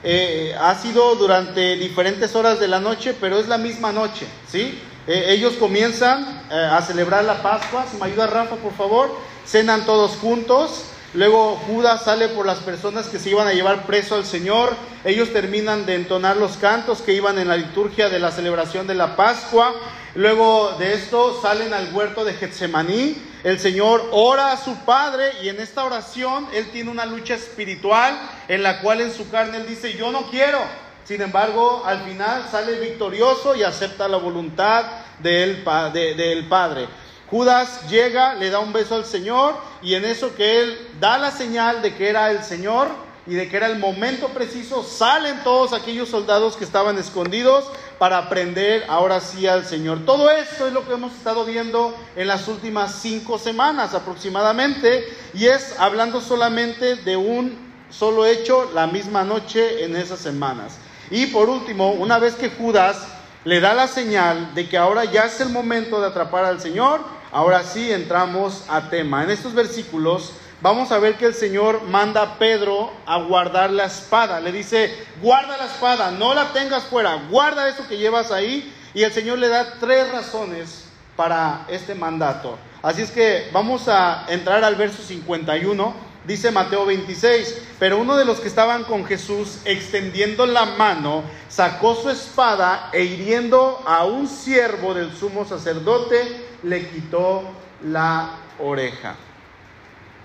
eh, 0.04 0.54
ha 0.58 0.76
sido 0.76 1.16
durante 1.16 1.74
diferentes 1.74 2.36
horas 2.36 2.60
de 2.60 2.68
la 2.68 2.78
noche, 2.78 3.16
pero 3.20 3.40
es 3.40 3.48
la 3.48 3.58
misma 3.58 3.90
noche, 3.90 4.26
¿sí? 4.48 4.80
Eh, 5.08 5.24
ellos 5.30 5.54
comienzan 5.54 6.44
eh, 6.52 6.54
a 6.54 6.80
celebrar 6.82 7.24
la 7.24 7.42
Pascua. 7.42 7.84
Si 7.90 7.96
me 7.96 8.06
ayuda 8.06 8.28
Rafa, 8.28 8.54
por 8.54 8.72
favor. 8.74 9.10
Cenan 9.44 9.84
todos 9.84 10.12
juntos. 10.12 10.84
Luego 11.14 11.56
Judas 11.66 12.04
sale 12.04 12.28
por 12.28 12.46
las 12.46 12.58
personas 12.58 13.06
que 13.06 13.18
se 13.18 13.30
iban 13.30 13.48
a 13.48 13.54
llevar 13.54 13.86
preso 13.86 14.14
al 14.14 14.24
Señor. 14.24 14.76
Ellos 15.04 15.32
terminan 15.32 15.84
de 15.84 15.96
entonar 15.96 16.36
los 16.36 16.58
cantos 16.58 17.02
que 17.02 17.12
iban 17.12 17.40
en 17.40 17.48
la 17.48 17.56
liturgia 17.56 18.08
de 18.08 18.20
la 18.20 18.30
celebración 18.30 18.86
de 18.86 18.94
la 18.94 19.16
Pascua. 19.16 19.74
Luego 20.14 20.76
de 20.78 20.94
esto 20.94 21.40
salen 21.42 21.74
al 21.74 21.92
huerto 21.92 22.24
de 22.24 22.34
Getsemaní. 22.34 23.33
El 23.44 23.60
Señor 23.60 24.08
ora 24.10 24.52
a 24.52 24.56
su 24.56 24.74
Padre 24.86 25.32
y 25.42 25.50
en 25.50 25.60
esta 25.60 25.84
oración 25.84 26.48
Él 26.54 26.70
tiene 26.72 26.90
una 26.90 27.04
lucha 27.04 27.34
espiritual 27.34 28.18
en 28.48 28.62
la 28.62 28.80
cual 28.80 29.02
en 29.02 29.12
su 29.12 29.28
carne 29.28 29.58
Él 29.58 29.66
dice, 29.68 29.92
yo 29.92 30.10
no 30.10 30.30
quiero. 30.30 30.58
Sin 31.04 31.20
embargo, 31.20 31.82
al 31.84 32.00
final 32.04 32.46
sale 32.50 32.80
victorioso 32.80 33.54
y 33.54 33.62
acepta 33.62 34.08
la 34.08 34.16
voluntad 34.16 34.86
del, 35.18 35.62
del 35.92 36.48
Padre. 36.48 36.88
Judas 37.26 37.86
llega, 37.90 38.32
le 38.32 38.48
da 38.48 38.60
un 38.60 38.72
beso 38.72 38.94
al 38.94 39.04
Señor 39.04 39.56
y 39.82 39.94
en 39.94 40.06
eso 40.06 40.34
que 40.34 40.62
Él 40.62 40.78
da 40.98 41.18
la 41.18 41.30
señal 41.30 41.82
de 41.82 41.94
que 41.94 42.08
era 42.08 42.30
el 42.30 42.42
Señor, 42.42 42.88
y 43.26 43.34
de 43.34 43.48
que 43.48 43.56
era 43.56 43.68
el 43.68 43.78
momento 43.78 44.28
preciso, 44.28 44.82
salen 44.82 45.42
todos 45.44 45.72
aquellos 45.72 46.10
soldados 46.10 46.56
que 46.56 46.64
estaban 46.64 46.98
escondidos 46.98 47.64
para 47.98 48.18
aprender 48.18 48.84
ahora 48.88 49.20
sí 49.20 49.46
al 49.46 49.64
Señor. 49.64 50.04
Todo 50.04 50.30
esto 50.30 50.66
es 50.66 50.72
lo 50.72 50.86
que 50.86 50.94
hemos 50.94 51.14
estado 51.14 51.44
viendo 51.44 51.96
en 52.16 52.26
las 52.26 52.48
últimas 52.48 52.96
cinco 53.00 53.38
semanas 53.38 53.94
aproximadamente, 53.94 55.06
y 55.32 55.46
es 55.46 55.74
hablando 55.78 56.20
solamente 56.20 56.96
de 56.96 57.16
un 57.16 57.72
solo 57.90 58.26
hecho 58.26 58.70
la 58.74 58.86
misma 58.86 59.24
noche 59.24 59.84
en 59.84 59.96
esas 59.96 60.18
semanas. 60.18 60.78
Y 61.10 61.26
por 61.26 61.48
último, 61.48 61.92
una 61.92 62.18
vez 62.18 62.34
que 62.34 62.50
Judas 62.50 63.06
le 63.44 63.60
da 63.60 63.74
la 63.74 63.86
señal 63.86 64.54
de 64.54 64.68
que 64.68 64.78
ahora 64.78 65.04
ya 65.04 65.24
es 65.24 65.40
el 65.40 65.50
momento 65.50 66.00
de 66.00 66.06
atrapar 66.06 66.44
al 66.44 66.60
Señor, 66.60 67.00
ahora 67.30 67.62
sí 67.62 67.92
entramos 67.92 68.64
a 68.68 68.88
tema. 68.88 69.22
En 69.22 69.30
estos 69.30 69.54
versículos 69.54 70.32
vamos 70.64 70.90
a 70.92 70.98
ver 70.98 71.16
que 71.16 71.26
el 71.26 71.34
Señor 71.34 71.82
manda 71.82 72.22
a 72.22 72.38
Pedro 72.38 72.90
a 73.04 73.18
guardar 73.18 73.70
la 73.70 73.84
espada. 73.84 74.40
Le 74.40 74.50
dice, 74.50 74.96
guarda 75.20 75.58
la 75.58 75.66
espada, 75.66 76.10
no 76.10 76.32
la 76.32 76.54
tengas 76.54 76.84
fuera, 76.84 77.22
guarda 77.28 77.68
eso 77.68 77.86
que 77.86 77.98
llevas 77.98 78.32
ahí. 78.32 78.74
Y 78.94 79.02
el 79.02 79.12
Señor 79.12 79.38
le 79.38 79.48
da 79.48 79.74
tres 79.78 80.10
razones 80.10 80.86
para 81.16 81.66
este 81.68 81.94
mandato. 81.94 82.56
Así 82.80 83.02
es 83.02 83.10
que 83.10 83.50
vamos 83.52 83.88
a 83.88 84.24
entrar 84.28 84.64
al 84.64 84.76
verso 84.76 85.02
51. 85.02 86.14
Dice 86.26 86.50
Mateo 86.50 86.86
26, 86.86 87.58
pero 87.78 87.98
uno 87.98 88.16
de 88.16 88.24
los 88.24 88.40
que 88.40 88.48
estaban 88.48 88.84
con 88.84 89.04
Jesús, 89.04 89.58
extendiendo 89.66 90.46
la 90.46 90.64
mano, 90.64 91.24
sacó 91.50 91.94
su 91.94 92.08
espada 92.08 92.88
e 92.94 93.04
hiriendo 93.04 93.82
a 93.84 94.06
un 94.06 94.26
siervo 94.26 94.94
del 94.94 95.14
sumo 95.14 95.44
sacerdote, 95.44 96.46
le 96.62 96.88
quitó 96.88 97.42
la 97.82 98.36
oreja. 98.58 99.16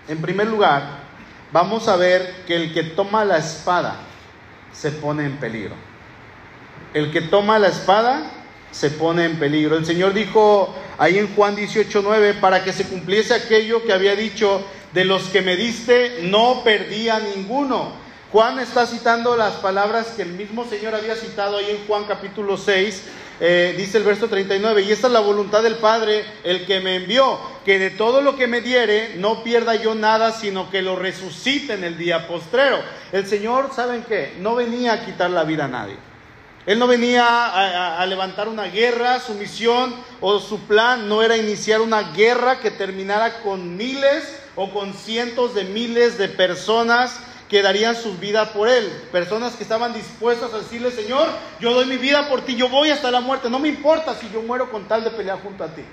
En 0.09 0.23
primer 0.23 0.47
lugar, 0.47 1.03
vamos 1.51 1.87
a 1.87 1.95
ver 1.95 2.43
que 2.47 2.55
el 2.55 2.73
que 2.73 2.81
toma 2.81 3.23
la 3.23 3.37
espada 3.37 3.95
se 4.73 4.89
pone 4.89 5.23
en 5.23 5.37
peligro. 5.37 5.75
El 6.95 7.11
que 7.11 7.21
toma 7.21 7.59
la 7.59 7.67
espada 7.67 8.23
se 8.71 8.89
pone 8.89 9.25
en 9.25 9.37
peligro. 9.37 9.77
El 9.77 9.85
Señor 9.85 10.15
dijo 10.15 10.73
ahí 10.97 11.19
en 11.19 11.35
Juan 11.35 11.55
18:9 11.55 12.39
para 12.39 12.63
que 12.63 12.73
se 12.73 12.85
cumpliese 12.85 13.35
aquello 13.35 13.83
que 13.83 13.93
había 13.93 14.15
dicho, 14.15 14.65
de 14.93 15.05
los 15.05 15.29
que 15.29 15.43
me 15.43 15.55
diste 15.55 16.21
no 16.23 16.63
perdí 16.63 17.09
a 17.09 17.19
ninguno. 17.19 17.91
Juan 18.31 18.57
está 18.57 18.87
citando 18.87 19.37
las 19.37 19.53
palabras 19.57 20.07
que 20.15 20.23
el 20.23 20.33
mismo 20.33 20.65
Señor 20.65 20.95
había 20.95 21.15
citado 21.15 21.57
ahí 21.57 21.69
en 21.69 21.85
Juan 21.85 22.05
capítulo 22.05 22.57
6, 22.57 23.03
eh, 23.39 23.73
dice 23.77 23.97
el 23.97 24.03
verso 24.03 24.27
39, 24.27 24.81
y 24.81 24.91
esta 24.91 25.07
es 25.07 25.13
la 25.13 25.21
voluntad 25.21 25.63
del 25.63 25.75
Padre, 25.75 26.25
el 26.43 26.65
que 26.65 26.79
me 26.79 26.95
envió, 26.95 27.39
que 27.63 27.79
de 27.79 27.89
todo 27.89 28.21
lo 28.21 28.35
que 28.35 28.47
me 28.47 28.61
diere 28.61 29.15
no 29.17 29.43
pierda 29.43 29.75
yo 29.75 29.95
nada, 29.95 30.31
sino 30.31 30.69
que 30.69 30.81
lo 30.81 30.95
resucite 30.95 31.73
en 31.73 31.83
el 31.83 31.97
día 31.97 32.27
postrero. 32.27 32.79
El 33.11 33.27
Señor, 33.27 33.71
¿saben 33.73 34.03
qué? 34.03 34.35
No 34.39 34.55
venía 34.55 34.93
a 34.93 35.05
quitar 35.05 35.29
la 35.29 35.43
vida 35.43 35.65
a 35.65 35.69
nadie. 35.69 36.09
Él 36.65 36.77
no 36.77 36.87
venía 36.87 37.97
a, 37.99 38.05
levantar 38.05 38.47
una 38.47 38.65
guerra, 38.65 39.19
su 39.19 39.33
misión 39.33 39.95
o 40.21 40.39
su 40.39 40.59
plan 40.67 41.07
no 41.07 41.23
era 41.23 41.37
iniciar 41.37 41.81
una 41.81 42.11
guerra 42.11 42.59
que 42.59 42.69
terminara 42.69 43.41
con 43.41 43.75
miles 43.75 44.39
o 44.55 44.69
con 44.69 44.93
cientos 44.93 45.55
de 45.55 45.63
miles 45.63 46.17
de 46.17 46.27
personas 46.27 47.19
que 47.49 47.61
darían 47.63 47.95
sus 47.95 48.19
vidas 48.19 48.49
por 48.49 48.69
Él. 48.69 48.85
Personas 49.11 49.55
que 49.55 49.63
estaban 49.63 49.93
dispuestas 49.93 50.53
a 50.53 50.59
decirle, 50.59 50.91
Señor, 50.91 51.27
yo 51.59 51.73
doy 51.73 51.87
mi 51.87 51.97
vida 51.97 52.29
por 52.29 52.41
ti, 52.41 52.55
yo 52.55 52.69
voy 52.69 52.91
hasta 52.91 53.11
la 53.11 53.21
muerte, 53.21 53.49
no 53.49 53.59
me 53.59 53.67
importa 53.67 54.15
si 54.15 54.29
yo 54.29 54.41
muero 54.41 54.71
con 54.71 54.87
tal 54.87 55.03
de 55.03 55.09
pelear 55.09 55.41
junto 55.41 55.63
a 55.63 55.67
ti. 55.67 55.83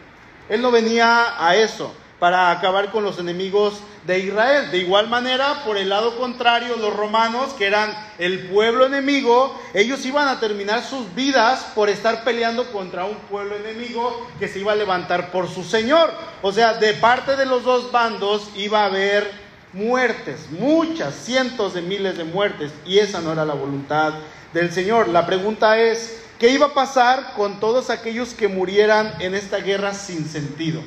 Él 0.49 0.63
no 0.63 0.71
venía 0.71 1.35
a 1.39 1.57
eso 1.57 1.93
para 2.19 2.51
acabar 2.51 2.91
con 2.93 3.05
los 3.05 3.19
enemigos 3.19 3.81
de 4.07 4.19
Israel. 4.21 4.71
De 4.71 4.79
igual 4.79 5.09
manera, 5.09 5.63
por 5.65 5.77
el 5.77 5.89
lado 5.89 6.17
contrario, 6.19 6.77
los 6.77 6.95
romanos, 6.95 7.53
que 7.55 7.67
eran 7.67 7.95
el 8.19 8.49
pueblo 8.49 8.87
enemigo, 8.87 9.59
ellos 9.75 10.05
iban 10.07 10.29
a 10.29 10.41
terminar 10.41 10.83
sus 10.83 11.15
vidas 11.15 11.67
por 11.75 11.89
estar 11.89 12.25
peleando 12.25 12.71
contra 12.73 13.05
un 13.05 13.17
pueblo 13.17 13.57
enemigo 13.57 14.29
que 14.39 14.49
se 14.49 14.61
iba 14.61 14.73
a 14.73 14.77
levantar 14.77 15.31
por 15.31 15.49
su 15.49 15.65
Señor. 15.65 16.11
O 16.43 16.53
sea, 16.53 16.75
de 16.75 16.95
parte 16.95 17.37
de 17.37 17.47
los 17.47 17.65
dos 17.65 17.93
bandos 17.93 18.49
iba 18.55 18.83
a 18.83 18.87
haber 18.87 19.46
muertes, 19.73 20.51
muchas, 20.51 21.15
cientos 21.15 21.75
de 21.75 21.83
miles 21.83 22.17
de 22.17 22.25
muertes, 22.25 22.73
y 22.85 22.99
esa 22.99 23.21
no 23.21 23.33
era 23.33 23.45
la 23.45 23.55
voluntad 23.55 24.15
del 24.53 24.73
Señor. 24.73 25.09
La 25.09 25.27
pregunta 25.27 25.79
es, 25.79 26.23
¿qué 26.39 26.51
iba 26.51 26.67
a 26.67 26.75
pasar 26.75 27.35
con 27.35 27.61
todos 27.61 27.91
aquellos 27.91 28.35
que 28.35 28.49
murieran 28.49 29.15
en 29.21 29.35
esta 29.35 29.59
guerra 29.59 29.95
sin 29.95 30.27
sentido? 30.29 30.83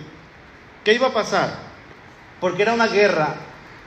¿Qué 0.83 0.93
iba 0.93 1.07
a 1.07 1.13
pasar? 1.13 1.51
Porque 2.39 2.62
era 2.62 2.74
una 2.74 2.88
guerra 2.88 3.36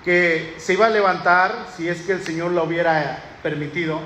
que 0.05 0.55
se 0.59 0.75
iba 0.75 0.87
a 0.87 0.91
levantar, 0.91 1.67
si 1.77 1.89
es 1.89 2.03
que 2.03 2.13
el 2.13 2.23
Señor 2.23 2.51
lo 2.51 2.65
hubiera 2.65 3.23
permitido, 3.43 4.01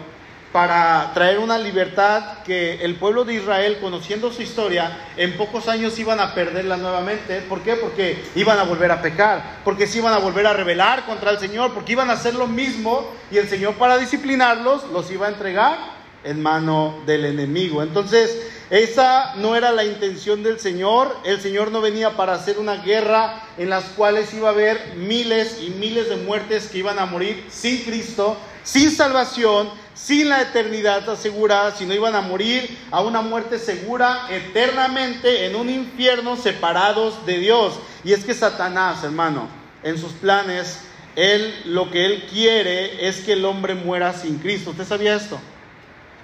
para 0.56 1.10
traer 1.12 1.38
una 1.38 1.58
libertad 1.58 2.38
que 2.42 2.82
el 2.82 2.94
pueblo 2.94 3.26
de 3.26 3.34
Israel, 3.34 3.76
conociendo 3.78 4.32
su 4.32 4.40
historia, 4.40 4.90
en 5.18 5.36
pocos 5.36 5.68
años 5.68 5.98
iban 5.98 6.18
a 6.18 6.32
perderla 6.32 6.78
nuevamente. 6.78 7.42
¿Por 7.42 7.60
qué? 7.60 7.75
Porque 7.75 8.25
iban 8.34 8.58
a 8.58 8.62
volver 8.62 8.90
a 8.90 9.02
pecar, 9.02 9.58
porque 9.64 9.86
se 9.86 9.98
iban 9.98 10.14
a 10.14 10.18
volver 10.18 10.46
a 10.46 10.54
rebelar 10.54 11.04
contra 11.04 11.30
el 11.30 11.38
Señor, 11.38 11.75
porque 11.75 11.92
iban 11.92 12.08
a 12.08 12.14
hacer 12.14 12.36
lo 12.36 12.46
mismo 12.46 13.06
y 13.30 13.36
el 13.36 13.50
Señor 13.50 13.75
para 13.75 13.98
disciplinarlos 13.98 14.84
los 14.94 15.10
iba 15.10 15.26
a 15.26 15.28
entregar 15.28 15.76
en 16.25 16.40
mano 16.40 17.02
del 17.04 17.26
enemigo. 17.26 17.82
Entonces, 17.82 18.40
esa 18.70 19.34
no 19.34 19.56
era 19.56 19.72
la 19.72 19.84
intención 19.84 20.42
del 20.42 20.58
Señor. 20.58 21.18
El 21.26 21.38
Señor 21.42 21.70
no 21.70 21.82
venía 21.82 22.16
para 22.16 22.32
hacer 22.32 22.58
una 22.58 22.76
guerra 22.76 23.42
en 23.58 23.68
las 23.68 23.84
cuales 23.90 24.32
iba 24.32 24.48
a 24.48 24.52
haber 24.52 24.94
miles 24.96 25.58
y 25.60 25.68
miles 25.68 26.08
de 26.08 26.16
muertes 26.16 26.68
que 26.68 26.78
iban 26.78 26.98
a 26.98 27.04
morir 27.04 27.44
sin 27.50 27.82
Cristo, 27.82 28.38
sin 28.64 28.90
salvación, 28.90 29.68
sin 29.97 30.29
la 30.29 30.43
eternidad 30.43 31.09
asegurada, 31.09 31.75
sino 31.75 31.95
iban 31.95 32.15
a 32.15 32.21
morir 32.21 32.79
a 32.93 33.03
una 33.03 33.23
muerte 33.23 33.59
segura 33.59 34.29
eternamente 34.31 35.47
en 35.47 35.57
un 35.57 35.69
infierno 35.69 36.37
separados 36.37 37.26
de 37.26 37.38
Dios. 37.38 37.75
Y 38.05 38.12
es 38.12 38.25
que 38.25 38.35
Satanás, 38.35 39.03
hermano, 39.03 39.49
en 39.83 39.99
sus 39.99 40.12
planes, 40.12 40.81
él 41.17 41.53
lo 41.65 41.91
que 41.91 42.05
él 42.05 42.26
quiere 42.31 43.09
es 43.09 43.21
que 43.21 43.33
el 43.33 43.45
hombre 43.45 43.75
muera 43.75 44.12
sin 44.12 44.38
Cristo. 44.38 44.71
¿Usted 44.71 44.85
sabía 44.85 45.17
esto? 45.17 45.41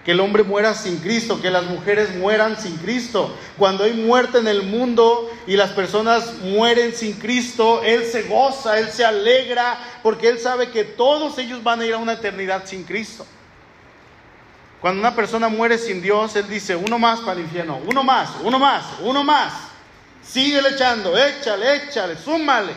que 0.05 0.12
el 0.12 0.21
hombre 0.21 0.43
muera 0.43 0.75
sin 0.75 0.99
Cristo, 0.99 1.41
que 1.41 1.50
las 1.50 1.64
mujeres 1.64 2.14
mueran 2.17 2.61
sin 2.61 2.76
Cristo. 2.79 3.33
Cuando 3.57 3.85
hay 3.85 3.93
muerte 3.93 4.38
en 4.38 4.49
el 4.49 4.64
mundo 4.64 5.31
y 5.47 5.57
las 5.57 5.71
personas 5.71 6.35
mueren 6.43 6.95
sin 6.95 7.12
Cristo, 7.14 7.83
Él 7.85 8.05
se 8.05 8.25
goza, 8.25 8.79
Él 8.79 8.88
se 8.91 9.05
alegra, 9.05 9.79
porque 10.02 10.29
Él 10.29 10.41
sabe 10.41 10.71
que 10.71 10.83
todos 10.83 11.38
ellos 11.38 11.62
van 11.62 11.81
a 11.81 11.87
ir 11.87 11.95
a 11.95 11.99
una 11.99 12.14
eternidad 12.14 12.64
sin 12.67 12.83
Cristo. 12.83 13.25
Cuando 14.82 15.00
una 15.00 15.14
persona 15.14 15.48
muere 15.48 15.78
sin 15.78 16.02
Dios, 16.02 16.34
Él 16.34 16.48
dice, 16.48 16.74
uno 16.74 16.98
más 16.98 17.20
para 17.20 17.34
el 17.34 17.44
infierno, 17.44 17.80
uno 17.86 18.02
más, 18.02 18.30
uno 18.42 18.58
más, 18.58 18.84
uno 19.00 19.22
más. 19.22 19.52
Sigue 20.20 20.58
echando, 20.58 21.16
échale, 21.16 21.76
échale, 21.76 22.16
súmale. 22.16 22.72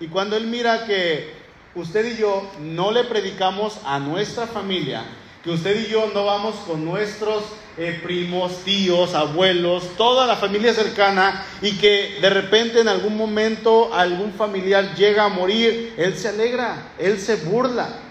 Y 0.00 0.08
cuando 0.08 0.36
Él 0.36 0.48
mira 0.48 0.84
que 0.84 1.32
usted 1.76 2.12
y 2.12 2.16
yo 2.16 2.50
no 2.58 2.90
le 2.90 3.04
predicamos 3.04 3.78
a 3.84 4.00
nuestra 4.00 4.48
familia, 4.48 5.04
que 5.44 5.50
usted 5.50 5.86
y 5.86 5.92
yo 5.92 6.10
no 6.12 6.24
vamos 6.24 6.56
con 6.66 6.84
nuestros 6.84 7.44
eh, 7.76 8.00
primos, 8.02 8.64
tíos, 8.64 9.14
abuelos, 9.14 9.96
toda 9.96 10.26
la 10.26 10.34
familia 10.34 10.74
cercana 10.74 11.44
y 11.62 11.78
que 11.78 12.18
de 12.20 12.30
repente 12.30 12.80
en 12.80 12.88
algún 12.88 13.16
momento 13.16 13.94
algún 13.94 14.32
familiar 14.32 14.96
llega 14.96 15.26
a 15.26 15.28
morir, 15.28 15.94
él 15.96 16.16
se 16.16 16.30
alegra, 16.30 16.94
él 16.98 17.20
se 17.20 17.36
burla. 17.36 18.03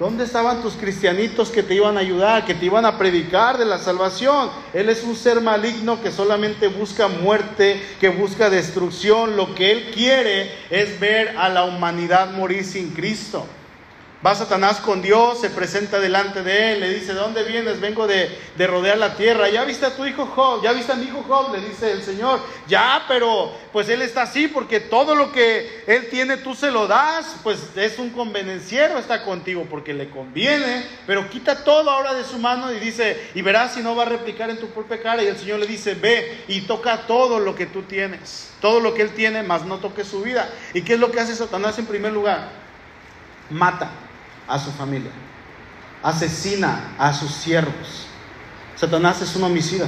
¿Dónde 0.00 0.24
estaban 0.24 0.62
tus 0.62 0.76
cristianitos 0.76 1.50
que 1.50 1.62
te 1.62 1.74
iban 1.74 1.98
a 1.98 2.00
ayudar, 2.00 2.46
que 2.46 2.54
te 2.54 2.64
iban 2.64 2.86
a 2.86 2.96
predicar 2.96 3.58
de 3.58 3.66
la 3.66 3.76
salvación? 3.76 4.48
Él 4.72 4.88
es 4.88 5.04
un 5.04 5.14
ser 5.14 5.42
maligno 5.42 6.00
que 6.02 6.10
solamente 6.10 6.68
busca 6.68 7.06
muerte, 7.06 7.78
que 8.00 8.08
busca 8.08 8.48
destrucción. 8.48 9.36
Lo 9.36 9.54
que 9.54 9.70
él 9.70 9.90
quiere 9.92 10.54
es 10.70 10.98
ver 10.98 11.36
a 11.36 11.50
la 11.50 11.64
humanidad 11.64 12.30
morir 12.30 12.64
sin 12.64 12.92
Cristo. 12.92 13.44
Va 14.24 14.34
Satanás 14.34 14.80
con 14.80 15.00
Dios, 15.00 15.40
se 15.40 15.48
presenta 15.48 15.98
delante 15.98 16.42
de 16.42 16.74
él, 16.74 16.80
le 16.80 16.92
dice, 16.92 17.14
¿de 17.14 17.20
dónde 17.20 17.42
vienes? 17.42 17.80
Vengo 17.80 18.06
de, 18.06 18.38
rodear 18.66 18.98
la 18.98 19.16
tierra. 19.16 19.48
¿Ya 19.48 19.64
viste 19.64 19.86
a 19.86 19.96
tu 19.96 20.04
hijo 20.04 20.26
Job? 20.26 20.62
¿Ya 20.62 20.72
viste 20.72 20.92
a 20.92 20.96
mi 20.96 21.06
hijo 21.06 21.24
Job? 21.26 21.54
Le 21.54 21.62
dice 21.62 21.90
el 21.90 22.02
Señor. 22.02 22.38
Ya, 22.68 23.06
pero 23.08 23.50
pues 23.72 23.88
él 23.88 24.02
está 24.02 24.22
así 24.22 24.46
porque 24.46 24.78
todo 24.78 25.14
lo 25.14 25.32
que 25.32 25.84
él 25.86 26.10
tiene 26.10 26.36
tú 26.36 26.54
se 26.54 26.70
lo 26.70 26.86
das. 26.86 27.36
Pues 27.42 27.74
es 27.76 27.98
un 27.98 28.10
convenenciero, 28.10 28.98
está 28.98 29.24
contigo 29.24 29.66
porque 29.70 29.94
le 29.94 30.10
conviene. 30.10 30.84
Pero 31.06 31.30
quita 31.30 31.64
todo 31.64 31.88
ahora 31.88 32.12
de 32.12 32.24
su 32.24 32.38
mano 32.38 32.70
y 32.70 32.78
dice, 32.78 33.30
y 33.34 33.40
verás 33.40 33.72
si 33.72 33.80
no 33.80 33.96
va 33.96 34.02
a 34.02 34.06
replicar 34.06 34.50
en 34.50 34.58
tu 34.58 34.66
propia 34.66 35.00
cara. 35.02 35.22
Y 35.22 35.28
el 35.28 35.38
Señor 35.38 35.60
le 35.60 35.66
dice, 35.66 35.94
ve 35.94 36.44
y 36.46 36.60
toca 36.60 37.06
todo 37.06 37.40
lo 37.40 37.54
que 37.54 37.64
tú 37.64 37.84
tienes. 37.84 38.50
Todo 38.60 38.80
lo 38.80 38.92
que 38.92 39.00
él 39.00 39.14
tiene, 39.14 39.42
más 39.42 39.64
no 39.64 39.78
toque 39.78 40.04
su 40.04 40.20
vida. 40.20 40.50
¿Y 40.74 40.82
qué 40.82 40.92
es 40.92 41.00
lo 41.00 41.10
que 41.10 41.20
hace 41.20 41.34
Satanás 41.34 41.78
en 41.78 41.86
primer 41.86 42.12
lugar? 42.12 42.50
Mata 43.48 43.90
a 44.50 44.58
su 44.58 44.70
familia, 44.72 45.12
asesina 46.02 46.94
a 46.98 47.12
sus 47.14 47.30
siervos. 47.30 48.06
Satanás 48.76 49.22
es 49.22 49.34
un 49.36 49.44
homicida. 49.44 49.86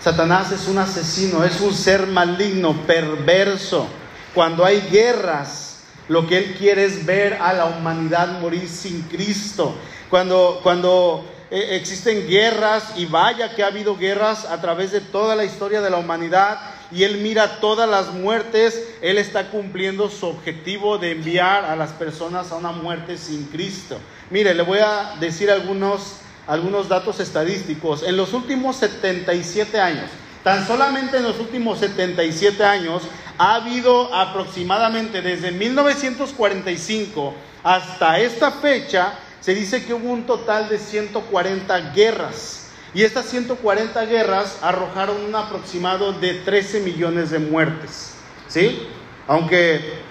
Satanás 0.00 0.50
es 0.52 0.66
un 0.66 0.78
asesino, 0.78 1.44
es 1.44 1.60
un 1.60 1.72
ser 1.72 2.06
maligno, 2.06 2.74
perverso. 2.86 3.86
Cuando 4.34 4.64
hay 4.64 4.80
guerras, 4.90 5.84
lo 6.08 6.26
que 6.26 6.38
él 6.38 6.56
quiere 6.58 6.84
es 6.84 7.06
ver 7.06 7.34
a 7.34 7.52
la 7.52 7.66
humanidad 7.66 8.40
morir 8.40 8.68
sin 8.68 9.02
Cristo. 9.02 9.76
Cuando, 10.10 10.60
cuando 10.62 11.24
eh, 11.50 11.76
existen 11.76 12.26
guerras, 12.26 12.94
y 12.96 13.06
vaya 13.06 13.54
que 13.54 13.62
ha 13.62 13.68
habido 13.68 13.96
guerras 13.96 14.44
a 14.44 14.60
través 14.60 14.90
de 14.90 15.00
toda 15.00 15.36
la 15.36 15.44
historia 15.44 15.80
de 15.80 15.90
la 15.90 15.98
humanidad, 15.98 16.58
y 16.94 17.04
Él 17.04 17.18
mira 17.18 17.60
todas 17.60 17.88
las 17.88 18.12
muertes, 18.12 18.96
Él 19.00 19.18
está 19.18 19.50
cumpliendo 19.50 20.10
su 20.10 20.26
objetivo 20.26 20.98
de 20.98 21.12
enviar 21.12 21.64
a 21.64 21.74
las 21.74 21.92
personas 21.92 22.52
a 22.52 22.56
una 22.56 22.72
muerte 22.72 23.16
sin 23.16 23.44
Cristo. 23.44 23.98
Mire, 24.30 24.54
le 24.54 24.62
voy 24.62 24.80
a 24.80 25.14
decir 25.18 25.50
algunos, 25.50 26.16
algunos 26.46 26.88
datos 26.88 27.18
estadísticos. 27.20 28.02
En 28.02 28.16
los 28.16 28.34
últimos 28.34 28.76
77 28.76 29.80
años, 29.80 30.10
tan 30.44 30.66
solamente 30.66 31.16
en 31.16 31.22
los 31.22 31.38
últimos 31.38 31.78
77 31.78 32.62
años, 32.62 33.02
ha 33.38 33.54
habido 33.54 34.14
aproximadamente 34.14 35.22
desde 35.22 35.50
1945 35.50 37.34
hasta 37.62 38.18
esta 38.18 38.50
fecha, 38.50 39.14
se 39.40 39.54
dice 39.54 39.84
que 39.84 39.94
hubo 39.94 40.10
un 40.10 40.26
total 40.26 40.68
de 40.68 40.78
140 40.78 41.92
guerras 41.92 42.61
y 42.94 43.02
estas 43.02 43.26
140 43.26 44.04
guerras 44.06 44.58
arrojaron 44.62 45.16
un 45.24 45.34
aproximado 45.34 46.12
de 46.12 46.34
13 46.34 46.80
millones 46.80 47.30
de 47.30 47.38
muertes. 47.38 48.14
¿Sí? 48.48 48.86
Aunque 49.26 50.02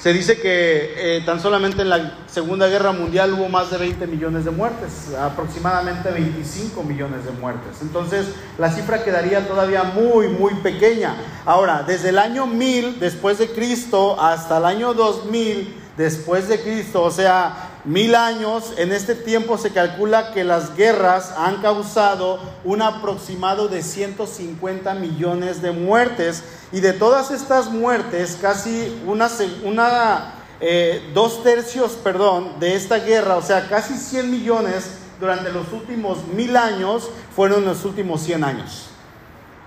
se 0.00 0.14
dice 0.14 0.40
que 0.40 0.94
eh, 0.96 1.22
tan 1.26 1.40
solamente 1.40 1.82
en 1.82 1.90
la 1.90 2.14
Segunda 2.26 2.68
Guerra 2.68 2.92
Mundial 2.92 3.34
hubo 3.34 3.50
más 3.50 3.70
de 3.70 3.76
20 3.76 4.06
millones 4.06 4.46
de 4.46 4.50
muertes, 4.50 5.14
aproximadamente 5.14 6.10
25 6.10 6.82
millones 6.84 7.26
de 7.26 7.32
muertes. 7.32 7.82
Entonces 7.82 8.28
la 8.56 8.70
cifra 8.70 9.04
quedaría 9.04 9.46
todavía 9.46 9.82
muy, 9.82 10.28
muy 10.28 10.54
pequeña. 10.54 11.16
Ahora, 11.44 11.82
desde 11.82 12.10
el 12.10 12.18
año 12.18 12.46
1000 12.46 12.98
después 12.98 13.38
de 13.38 13.48
Cristo 13.50 14.18
hasta 14.18 14.56
el 14.56 14.64
año 14.64 14.94
2000 14.94 15.74
después 15.98 16.48
de 16.48 16.60
Cristo, 16.62 17.02
o 17.02 17.10
sea, 17.10 17.69
mil 17.84 18.14
años, 18.14 18.74
en 18.76 18.92
este 18.92 19.14
tiempo 19.14 19.56
se 19.58 19.70
calcula 19.70 20.32
que 20.32 20.44
las 20.44 20.76
guerras 20.76 21.32
han 21.36 21.62
causado 21.62 22.38
un 22.64 22.82
aproximado 22.82 23.68
de 23.68 23.82
150 23.82 24.94
millones 24.94 25.62
de 25.62 25.72
muertes 25.72 26.44
y 26.72 26.80
de 26.80 26.92
todas 26.92 27.30
estas 27.30 27.70
muertes, 27.70 28.38
casi 28.40 29.00
una, 29.06 29.30
una 29.64 30.34
eh, 30.60 31.10
dos 31.14 31.42
tercios, 31.42 31.92
perdón, 31.92 32.60
de 32.60 32.74
esta 32.74 32.98
guerra, 32.98 33.36
o 33.36 33.42
sea, 33.42 33.68
casi 33.68 33.96
100 33.96 34.30
millones 34.30 34.90
durante 35.18 35.50
los 35.50 35.72
últimos 35.72 36.26
mil 36.28 36.56
años 36.56 37.08
fueron 37.34 37.64
los 37.64 37.84
últimos 37.84 38.22
100 38.22 38.44
años. 38.44 38.89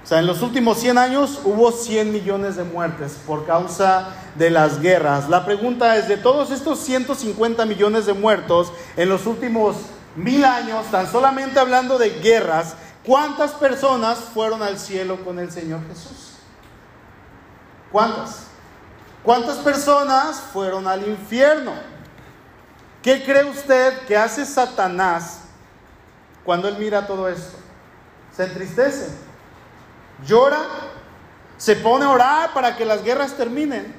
O 0.04 0.06
sea, 0.06 0.20
en 0.20 0.28
los 0.28 0.42
últimos 0.42 0.80
100 0.80 0.98
años 0.98 1.40
hubo 1.46 1.72
100 1.72 2.12
millones 2.12 2.58
de 2.58 2.66
muertes 2.66 3.18
por 3.26 3.46
causa 3.46 4.10
de 4.36 4.50
las 4.50 4.82
guerras. 4.82 5.30
La 5.30 5.46
pregunta 5.46 5.96
es, 5.96 6.10
de 6.10 6.18
todos 6.18 6.52
estos 6.52 6.80
150 6.80 7.66
millones 7.66 8.06
de 8.06 8.14
muertos 8.14 8.74
en 8.98 9.08
los 9.08 9.26
últimos 9.26 9.78
mil 10.18 10.44
años, 10.44 10.86
tan 10.92 11.10
solamente 11.10 11.58
hablando 11.58 11.98
de 11.98 12.10
guerras, 12.20 12.76
¿cuántas 13.06 13.52
personas 13.52 14.18
fueron 14.20 14.62
al 14.62 14.78
cielo 14.78 15.24
con 15.24 15.40
el 15.40 15.50
Señor 15.52 15.80
Jesús? 15.88 16.34
¿Cuántas? 17.90 18.48
¿Cuántas 19.24 19.58
personas 19.60 20.42
fueron 20.52 20.86
al 20.86 21.08
infierno? 21.08 21.72
¿Qué 23.02 23.24
cree 23.24 23.46
usted 23.46 24.00
que 24.06 24.18
hace 24.18 24.46
Satanás 24.46 25.44
cuando 26.44 26.68
él 26.68 26.76
mira 26.78 27.08
todo 27.08 27.30
esto? 27.30 27.58
Se 28.36 28.44
entristece 28.44 29.33
llora, 30.25 30.62
se 31.58 31.75
pone 31.75 32.06
a 32.06 32.10
orar 32.10 32.53
para 32.53 32.75
que 32.75 32.86
las 32.86 33.03
guerras 33.03 33.36
terminen. 33.36 33.96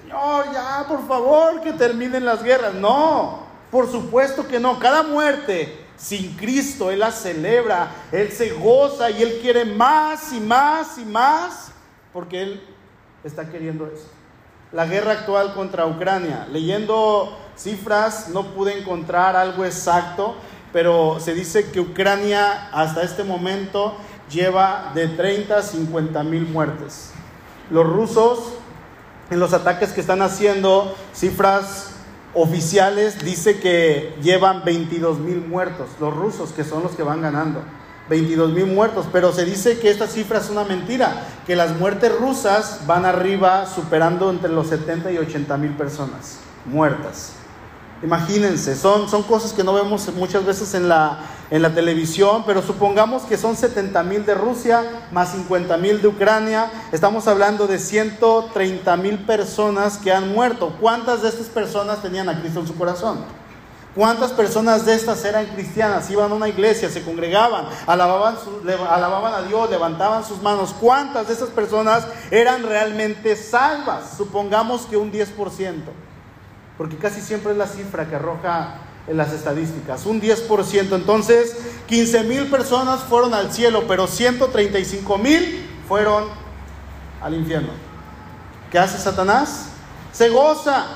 Señor, 0.00 0.52
ya, 0.52 0.84
por 0.88 1.06
favor, 1.06 1.60
que 1.60 1.72
terminen 1.72 2.24
las 2.24 2.42
guerras. 2.42 2.74
No, 2.74 3.44
por 3.70 3.90
supuesto 3.90 4.46
que 4.46 4.58
no. 4.58 4.78
Cada 4.78 5.02
muerte 5.02 5.86
sin 5.96 6.36
Cristo, 6.36 6.90
Él 6.90 7.00
la 7.00 7.12
celebra, 7.12 7.90
Él 8.10 8.32
se 8.32 8.50
goza 8.50 9.10
y 9.10 9.22
Él 9.22 9.38
quiere 9.42 9.64
más 9.64 10.32
y 10.32 10.40
más 10.40 10.98
y 10.98 11.04
más, 11.04 11.72
porque 12.12 12.42
Él 12.42 12.66
está 13.22 13.48
queriendo 13.48 13.86
eso. 13.86 14.08
La 14.72 14.86
guerra 14.86 15.12
actual 15.12 15.52
contra 15.54 15.86
Ucrania, 15.86 16.46
leyendo 16.50 17.36
cifras, 17.56 18.28
no 18.30 18.54
pude 18.54 18.78
encontrar 18.78 19.36
algo 19.36 19.64
exacto, 19.64 20.36
pero 20.72 21.18
se 21.20 21.34
dice 21.34 21.70
que 21.70 21.80
Ucrania 21.80 22.70
hasta 22.72 23.02
este 23.02 23.24
momento 23.24 23.96
lleva 24.30 24.92
de 24.94 25.08
30 25.08 25.56
a 25.56 25.62
50 25.62 26.22
mil 26.24 26.46
muertes. 26.46 27.10
Los 27.70 27.86
rusos, 27.86 28.38
en 29.30 29.40
los 29.40 29.52
ataques 29.52 29.92
que 29.92 30.00
están 30.00 30.22
haciendo, 30.22 30.94
cifras 31.14 31.90
oficiales, 32.34 33.24
dice 33.24 33.60
que 33.60 34.16
llevan 34.22 34.64
22 34.64 35.18
mil 35.18 35.40
muertos, 35.40 35.88
los 36.00 36.14
rusos, 36.14 36.52
que 36.52 36.64
son 36.64 36.82
los 36.82 36.92
que 36.92 37.02
van 37.02 37.22
ganando. 37.22 37.62
22 38.08 38.52
mil 38.52 38.66
muertos, 38.66 39.06
pero 39.12 39.32
se 39.32 39.44
dice 39.44 39.78
que 39.78 39.88
esta 39.88 40.08
cifra 40.08 40.38
es 40.38 40.50
una 40.50 40.64
mentira, 40.64 41.26
que 41.46 41.54
las 41.54 41.76
muertes 41.78 42.12
rusas 42.18 42.80
van 42.86 43.04
arriba 43.04 43.66
superando 43.66 44.30
entre 44.30 44.50
los 44.50 44.68
70 44.68 45.12
y 45.12 45.18
80 45.18 45.56
mil 45.58 45.72
personas 45.74 46.40
muertas. 46.66 47.34
Imagínense, 48.02 48.76
son, 48.76 49.10
son 49.10 49.22
cosas 49.22 49.52
que 49.52 49.62
no 49.62 49.74
vemos 49.74 50.08
muchas 50.14 50.44
veces 50.46 50.72
en 50.72 50.88
la, 50.88 51.18
en 51.50 51.60
la 51.60 51.74
televisión, 51.74 52.44
pero 52.46 52.62
supongamos 52.62 53.24
que 53.24 53.36
son 53.36 53.56
70 53.56 54.02
mil 54.04 54.24
de 54.24 54.34
Rusia 54.34 54.82
más 55.12 55.32
50 55.32 55.76
mil 55.76 56.00
de 56.00 56.08
Ucrania. 56.08 56.70
Estamos 56.92 57.28
hablando 57.28 57.66
de 57.66 57.78
130 57.78 58.96
mil 58.96 59.18
personas 59.18 59.98
que 59.98 60.12
han 60.12 60.32
muerto. 60.32 60.74
¿Cuántas 60.80 61.20
de 61.20 61.28
estas 61.28 61.48
personas 61.48 62.00
tenían 62.00 62.30
a 62.30 62.40
Cristo 62.40 62.60
en 62.60 62.66
su 62.66 62.74
corazón? 62.74 63.18
¿Cuántas 63.94 64.30
personas 64.30 64.86
de 64.86 64.94
estas 64.94 65.22
eran 65.24 65.46
cristianas? 65.46 66.08
Iban 66.10 66.30
a 66.30 66.34
una 66.36 66.48
iglesia, 66.48 66.88
se 66.88 67.02
congregaban, 67.02 67.66
alababan, 67.86 68.36
alababan 68.88 69.34
a 69.34 69.42
Dios, 69.42 69.68
levantaban 69.68 70.24
sus 70.24 70.40
manos. 70.40 70.74
¿Cuántas 70.80 71.26
de 71.26 71.32
estas 71.34 71.50
personas 71.50 72.06
eran 72.30 72.62
realmente 72.62 73.34
salvas? 73.36 74.14
Supongamos 74.16 74.82
que 74.82 74.96
un 74.96 75.12
10%, 75.12 75.26
porque 76.80 76.96
casi 76.96 77.20
siempre 77.20 77.52
es 77.52 77.58
la 77.58 77.66
cifra 77.66 78.08
que 78.08 78.16
arroja 78.16 78.78
en 79.06 79.18
las 79.18 79.34
estadísticas, 79.34 80.06
un 80.06 80.18
10%. 80.18 80.94
Entonces, 80.94 81.54
15 81.86 82.22
mil 82.24 82.46
personas 82.46 83.00
fueron 83.00 83.34
al 83.34 83.52
cielo, 83.52 83.84
pero 83.86 84.06
135 84.06 85.18
mil 85.18 85.68
fueron 85.86 86.24
al 87.20 87.34
infierno. 87.34 87.68
¿Qué 88.72 88.78
hace 88.78 88.96
Satanás? 88.96 89.66
Se 90.10 90.30
goza, 90.30 90.86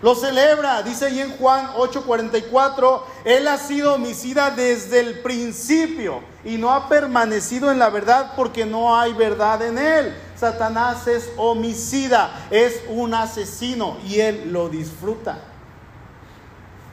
lo 0.00 0.14
celebra, 0.14 0.82
dice 0.82 1.04
ahí 1.04 1.20
en 1.20 1.36
Juan 1.36 1.72
8:44, 1.76 3.02
Él 3.26 3.48
ha 3.48 3.58
sido 3.58 3.96
homicida 3.96 4.50
desde 4.50 5.00
el 5.00 5.18
principio 5.18 6.22
y 6.46 6.56
no 6.56 6.72
ha 6.72 6.88
permanecido 6.88 7.70
en 7.70 7.78
la 7.78 7.90
verdad 7.90 8.32
porque 8.34 8.64
no 8.64 8.98
hay 8.98 9.12
verdad 9.12 9.60
en 9.60 9.76
Él. 9.76 10.14
Satanás 10.36 11.06
es 11.06 11.30
homicida, 11.36 12.30
es 12.50 12.82
un 12.88 13.14
asesino 13.14 13.96
y 14.06 14.20
Él 14.20 14.52
lo 14.52 14.68
disfruta. 14.68 15.38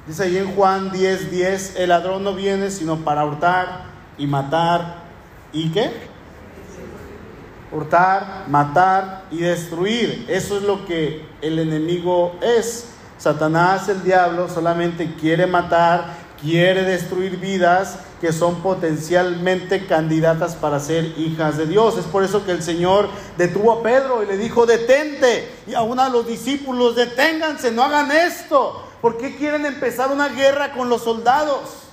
Dice 0.08 0.23
ahí 0.23 0.38
en 0.38 0.53
Juan 0.56 0.91
10:10, 0.91 1.29
10, 1.29 1.75
el 1.77 1.89
ladrón 1.89 2.23
no 2.23 2.34
viene 2.34 2.71
sino 2.71 2.97
para 2.97 3.25
hurtar 3.25 3.86
y 4.17 4.27
matar. 4.27 5.03
¿Y 5.51 5.71
qué? 5.71 5.91
Hurtar, 7.71 8.45
matar 8.47 9.23
y 9.32 9.39
destruir. 9.39 10.25
Eso 10.29 10.58
es 10.58 10.63
lo 10.63 10.86
que 10.86 11.25
el 11.41 11.60
enemigo 11.60 12.38
es. 12.41 12.89
Satanás, 13.17 13.88
el 13.88 14.03
diablo, 14.03 14.49
solamente 14.49 15.15
quiere 15.15 15.47
matar, 15.47 16.23
quiere 16.43 16.84
destruir 16.84 17.38
vidas 17.38 17.99
que 18.19 18.34
son 18.34 18.62
potencialmente 18.62 19.88
candidatas 19.88 20.56
para 20.56 20.79
ser 20.79 21.17
hijas 21.17 21.58
de 21.58 21.65
Dios. 21.65 21.97
Es 21.97 22.06
por 22.06 22.23
eso 22.23 22.45
que 22.45 22.51
el 22.51 22.62
Señor 22.62 23.10
detuvo 23.38 23.71
a 23.71 23.82
Pedro 23.82 24.21
y 24.21 24.27
le 24.27 24.38
dijo, 24.38 24.65
detente. 24.65 25.49
Y 25.65 25.73
a 25.73 25.82
uno 25.82 26.03
de 26.03 26.10
los 26.10 26.27
discípulos, 26.27 26.95
deténganse, 26.95 27.71
no 27.71 27.84
hagan 27.84 28.12
esto. 28.12 28.86
¿Por 29.01 29.17
qué 29.17 29.36
quieren 29.38 29.65
empezar 29.65 30.12
una 30.12 30.29
guerra 30.29 30.73
con 30.73 30.89
los 30.89 31.03
soldados? 31.03 31.84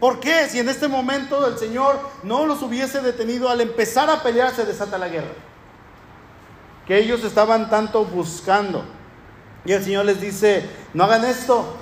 ¿Por 0.00 0.20
qué? 0.20 0.48
Si 0.48 0.60
en 0.60 0.68
este 0.68 0.86
momento 0.86 1.46
el 1.46 1.58
Señor 1.58 1.98
no 2.22 2.46
los 2.46 2.62
hubiese 2.62 3.00
detenido 3.00 3.48
al 3.48 3.60
empezar 3.60 4.08
a 4.08 4.22
pelear, 4.22 4.54
se 4.54 4.64
desata 4.64 4.98
la 4.98 5.08
guerra. 5.08 5.34
Que 6.86 6.98
ellos 6.98 7.24
estaban 7.24 7.68
tanto 7.68 8.04
buscando. 8.04 8.84
Y 9.64 9.72
el 9.72 9.82
Señor 9.82 10.04
les 10.04 10.20
dice, 10.20 10.64
no 10.94 11.04
hagan 11.04 11.24
esto. 11.24 11.76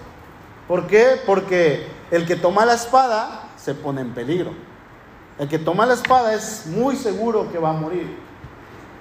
¿Por 0.68 0.87
qué? 0.87 1.20
Porque 1.24 1.87
el 2.11 2.26
que 2.26 2.37
toma 2.37 2.64
la 2.64 2.74
espada 2.74 3.50
se 3.57 3.74
pone 3.74 4.00
en 4.00 4.14
peligro. 4.14 4.52
El 5.38 5.48
que 5.48 5.59
toma 5.59 5.87
la 5.87 5.94
espada 5.94 6.35
es 6.35 6.66
muy 6.66 6.96
seguro 6.96 7.50
que 7.52 7.59
va 7.59 7.70
a 7.70 7.74
morir. 7.74 8.16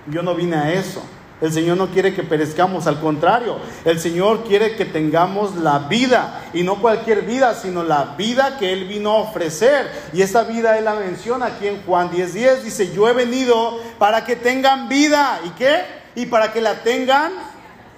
Yo 0.08 0.22
no 0.22 0.36
vine 0.36 0.56
a 0.56 0.74
eso. 0.74 1.02
El 1.42 1.52
Señor 1.52 1.76
no 1.76 1.88
quiere 1.88 2.14
que 2.14 2.24
perezcamos, 2.24 2.88
al 2.88 3.02
contrario, 3.02 3.58
el 3.84 4.00
Señor 4.00 4.46
quiere 4.46 4.78
que 4.78 4.86
tengamos 4.86 5.56
la 5.58 5.80
vida, 5.80 6.46
y 6.54 6.64
no 6.64 6.82
cualquier 6.82 7.24
vida, 7.24 7.54
sino 7.56 7.84
la 7.84 8.16
vida 8.18 8.58
que 8.58 8.72
Él 8.72 8.86
vino 8.88 9.12
a 9.12 9.18
ofrecer. 9.18 9.92
Y 10.14 10.22
esa 10.22 10.44
vida 10.44 10.78
Él 10.78 10.86
la 10.86 10.96
menciona 10.96 11.48
aquí 11.48 11.68
en 11.68 11.84
Juan 11.84 12.10
10:10, 12.10 12.32
10, 12.32 12.64
dice, 12.64 12.94
yo 12.94 13.10
he 13.10 13.14
venido 13.14 13.80
para 14.00 14.24
que 14.24 14.38
tengan 14.38 14.88
vida, 14.88 15.42
¿y 15.44 15.50
qué? 15.50 15.82
Y 16.16 16.26
para 16.28 16.54
que 16.54 16.62
la 16.62 16.76
tengan 16.84 17.34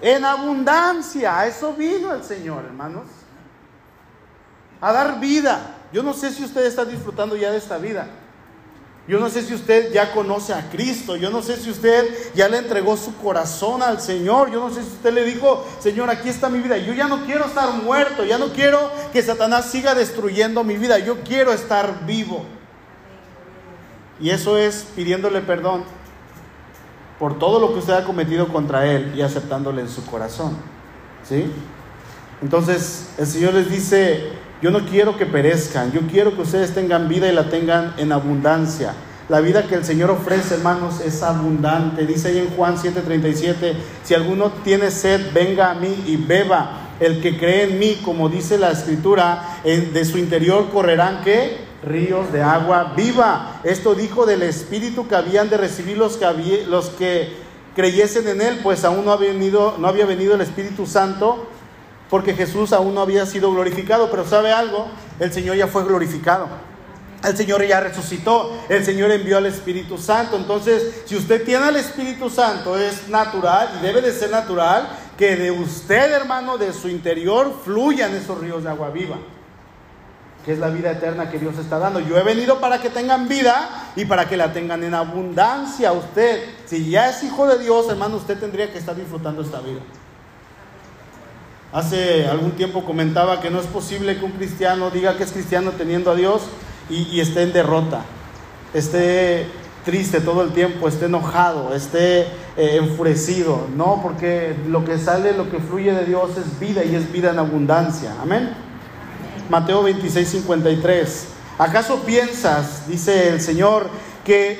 en 0.02 0.24
abundancia. 0.24 1.38
A 1.38 1.46
eso 1.46 1.74
vino 1.74 2.12
el 2.12 2.24
Señor, 2.24 2.64
hermanos. 2.64 3.04
A 4.80 4.92
dar 4.92 5.20
vida. 5.20 5.76
Yo 5.92 6.02
no 6.02 6.12
sé 6.12 6.32
si 6.32 6.44
usted 6.44 6.66
está 6.66 6.84
disfrutando 6.84 7.36
ya 7.36 7.50
de 7.50 7.58
esta 7.58 7.78
vida. 7.78 8.06
Yo 9.08 9.18
no 9.18 9.30
sé 9.30 9.42
si 9.42 9.54
usted 9.54 9.90
ya 9.90 10.12
conoce 10.12 10.52
a 10.52 10.68
Cristo. 10.68 11.16
Yo 11.16 11.30
no 11.30 11.42
sé 11.42 11.56
si 11.56 11.70
usted 11.70 12.32
ya 12.34 12.46
le 12.46 12.58
entregó 12.58 12.94
su 12.96 13.16
corazón 13.16 13.82
al 13.82 14.02
Señor. 14.02 14.50
Yo 14.50 14.60
no 14.60 14.68
sé 14.68 14.82
si 14.82 14.88
usted 14.88 15.14
le 15.14 15.24
dijo, 15.24 15.66
Señor, 15.80 16.10
aquí 16.10 16.28
está 16.28 16.50
mi 16.50 16.60
vida. 16.60 16.76
Yo 16.76 16.92
ya 16.92 17.08
no 17.08 17.24
quiero 17.24 17.46
estar 17.46 17.72
muerto. 17.72 18.24
Ya 18.24 18.36
no 18.36 18.48
quiero 18.52 18.90
que 19.12 19.22
Satanás 19.22 19.70
siga 19.70 19.94
destruyendo 19.94 20.62
mi 20.62 20.76
vida. 20.76 20.98
Yo 20.98 21.20
quiero 21.20 21.54
estar 21.54 22.04
vivo. 22.04 22.44
Y 24.20 24.28
eso 24.30 24.58
es 24.58 24.86
pidiéndole 24.94 25.40
perdón 25.40 25.84
por 27.18 27.38
todo 27.38 27.58
lo 27.60 27.72
que 27.72 27.80
usted 27.80 27.94
ha 27.94 28.04
cometido 28.04 28.48
contra 28.48 28.86
Él 28.86 29.12
y 29.16 29.22
aceptándole 29.22 29.80
en 29.80 29.88
su 29.88 30.04
corazón. 30.06 30.56
¿Sí? 31.26 31.50
Entonces 32.42 33.08
el 33.18 33.26
Señor 33.26 33.54
les 33.54 33.70
dice, 33.70 34.32
yo 34.60 34.70
no 34.70 34.84
quiero 34.86 35.16
que 35.16 35.26
perezcan, 35.26 35.92
yo 35.92 36.00
quiero 36.10 36.34
que 36.34 36.42
ustedes 36.42 36.74
tengan 36.74 37.08
vida 37.08 37.28
y 37.28 37.34
la 37.34 37.48
tengan 37.48 37.94
en 37.96 38.12
abundancia. 38.12 38.94
La 39.28 39.40
vida 39.40 39.64
que 39.64 39.74
el 39.74 39.84
Señor 39.84 40.10
ofrece, 40.10 40.54
hermanos, 40.54 41.00
es 41.00 41.22
abundante. 41.22 42.06
Dice 42.06 42.28
ahí 42.28 42.38
en 42.38 42.48
Juan 42.56 42.76
7:37, 42.76 43.74
si 44.02 44.14
alguno 44.14 44.50
tiene 44.64 44.90
sed, 44.90 45.32
venga 45.34 45.70
a 45.70 45.74
mí 45.74 46.04
y 46.06 46.16
beba. 46.16 46.88
El 46.98 47.20
que 47.20 47.36
cree 47.36 47.64
en 47.64 47.78
mí, 47.78 48.00
como 48.04 48.28
dice 48.28 48.58
la 48.58 48.70
escritura, 48.70 49.60
de 49.62 50.04
su 50.04 50.18
interior 50.18 50.70
correrán 50.70 51.22
que 51.22 51.58
ríos 51.84 52.32
de 52.32 52.42
agua 52.42 52.94
viva. 52.96 53.60
Esto 53.64 53.94
dijo 53.94 54.26
del 54.26 54.42
Espíritu 54.42 55.06
que 55.06 55.14
habían 55.14 55.48
de 55.50 55.58
recibir 55.58 55.98
los 55.98 56.16
que, 56.16 56.64
los 56.66 56.88
que 56.90 57.36
creyesen 57.76 58.26
en 58.28 58.40
Él, 58.40 58.60
pues 58.62 58.84
aún 58.84 59.04
no 59.04 59.16
venido, 59.18 59.76
no 59.78 59.86
había 59.88 60.06
venido 60.06 60.34
el 60.34 60.40
Espíritu 60.40 60.86
Santo, 60.86 61.46
porque 62.10 62.34
Jesús 62.34 62.72
aún 62.72 62.94
no 62.94 63.00
había 63.00 63.26
sido 63.26 63.50
glorificado. 63.50 64.10
Pero 64.10 64.26
¿sabe 64.26 64.52
algo? 64.52 64.86
El 65.18 65.32
Señor 65.32 65.56
ya 65.56 65.66
fue 65.66 65.84
glorificado. 65.84 66.48
El 67.24 67.36
Señor 67.36 67.66
ya 67.66 67.80
resucitó, 67.80 68.56
el 68.68 68.84
Señor 68.84 69.10
envió 69.10 69.38
al 69.38 69.46
Espíritu 69.46 69.98
Santo. 69.98 70.36
Entonces, 70.36 71.02
si 71.04 71.16
usted 71.16 71.44
tiene 71.44 71.64
al 71.64 71.76
Espíritu 71.76 72.30
Santo, 72.30 72.78
es 72.78 73.08
natural 73.08 73.70
y 73.78 73.82
debe 73.82 74.00
de 74.00 74.12
ser 74.12 74.30
natural 74.30 74.88
que 75.16 75.34
de 75.34 75.50
usted, 75.50 76.12
hermano, 76.12 76.58
de 76.58 76.72
su 76.72 76.88
interior, 76.88 77.52
fluyan 77.64 78.14
esos 78.14 78.38
ríos 78.38 78.62
de 78.62 78.70
agua 78.70 78.90
viva, 78.90 79.16
que 80.44 80.52
es 80.52 80.60
la 80.60 80.68
vida 80.68 80.92
eterna 80.92 81.28
que 81.28 81.40
Dios 81.40 81.58
está 81.58 81.80
dando. 81.80 81.98
Yo 81.98 82.16
he 82.16 82.22
venido 82.22 82.60
para 82.60 82.80
que 82.80 82.88
tengan 82.88 83.26
vida 83.26 83.90
y 83.96 84.04
para 84.04 84.28
que 84.28 84.36
la 84.36 84.52
tengan 84.52 84.84
en 84.84 84.94
abundancia. 84.94 85.90
Usted, 85.90 86.44
si 86.66 86.88
ya 86.88 87.10
es 87.10 87.24
hijo 87.24 87.48
de 87.48 87.58
Dios, 87.58 87.88
hermano, 87.88 88.16
usted 88.16 88.38
tendría 88.38 88.70
que 88.70 88.78
estar 88.78 88.94
disfrutando 88.94 89.42
esta 89.42 89.58
vida. 89.58 89.80
Hace 91.72 92.26
algún 92.26 92.52
tiempo 92.52 92.84
comentaba 92.84 93.40
que 93.40 93.50
no 93.50 93.60
es 93.60 93.66
posible 93.66 94.18
que 94.18 94.24
un 94.24 94.32
cristiano 94.32 94.90
diga 94.90 95.18
que 95.18 95.24
es 95.24 95.32
cristiano 95.32 95.72
teniendo 95.72 96.10
a 96.10 96.14
Dios 96.14 96.42
y, 96.88 97.20
esté 97.20 97.42
en 97.42 97.52
derrota, 97.52 98.04
esté 98.72 99.46
triste 99.84 100.22
todo 100.22 100.42
el 100.42 100.52
tiempo, 100.52 100.88
esté 100.88 101.04
enojado, 101.04 101.74
esté 101.74 102.22
eh, 102.56 102.76
enfurecido. 102.76 103.66
No, 103.76 104.00
porque 104.02 104.56
lo 104.66 104.86
que 104.86 104.96
sale, 104.96 105.34
lo 105.34 105.50
que 105.50 105.58
fluye 105.58 105.92
de 105.92 106.06
Dios 106.06 106.30
es 106.38 106.58
vida 106.58 106.82
y 106.84 106.94
es 106.94 107.12
vida 107.12 107.30
en 107.30 107.38
abundancia. 107.38 108.14
Amén. 108.22 108.48
Mateo 109.50 109.82
26, 109.82 110.26
53. 110.26 111.28
¿Acaso 111.58 112.00
piensas, 112.04 112.88
dice 112.88 113.28
el 113.28 113.42
Señor, 113.42 113.90
que 114.24 114.58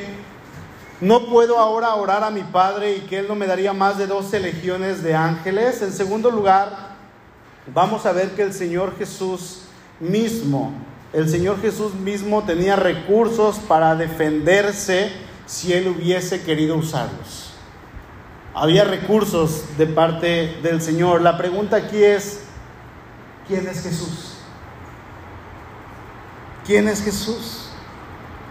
no 1.01 1.27
puedo 1.27 1.59
ahora 1.59 1.94
orar 1.94 2.23
a 2.25 2.31
mi 2.31 2.42
Padre 2.42 2.97
y 2.97 3.01
que 3.01 3.21
Él 3.21 3.29
no 3.29 3.35
me 3.35 3.47
daría 3.47 3.73
más 3.73 3.97
de 3.97 4.07
12 4.07 4.40
legiones 4.40 5.03
de 5.03 5.14
ángeles? 5.14 5.81
En 5.81 5.92
segundo 5.92 6.31
lugar, 6.31 6.88
vamos 7.74 8.07
a 8.07 8.12
ver 8.12 8.31
que 8.31 8.42
el 8.42 8.52
Señor 8.52 8.96
Jesús 8.98 9.62
mismo 10.00 10.72
el 11.12 11.28
Señor 11.28 11.61
Jesús 11.61 11.94
mismo 11.94 12.42
tenía 12.42 12.76
recursos 12.76 13.59
para 13.61 13.94
defenderse 13.96 15.11
si 15.46 15.72
él 15.72 15.88
hubiese 15.88 16.42
querido 16.42 16.76
usarlos. 16.76 17.54
Había 18.54 18.85
recursos 18.85 19.64
de 19.78 19.87
parte 19.87 20.59
del 20.62 20.83
Señor. 20.83 21.22
La 21.22 21.38
pregunta 21.38 21.76
aquí 21.76 22.02
es, 22.02 22.40
¿quién 23.46 23.66
es 23.66 23.83
Jesús? 23.83 24.35
¿Quién 26.66 26.88
es 26.88 27.02
Jesús? 27.02 27.70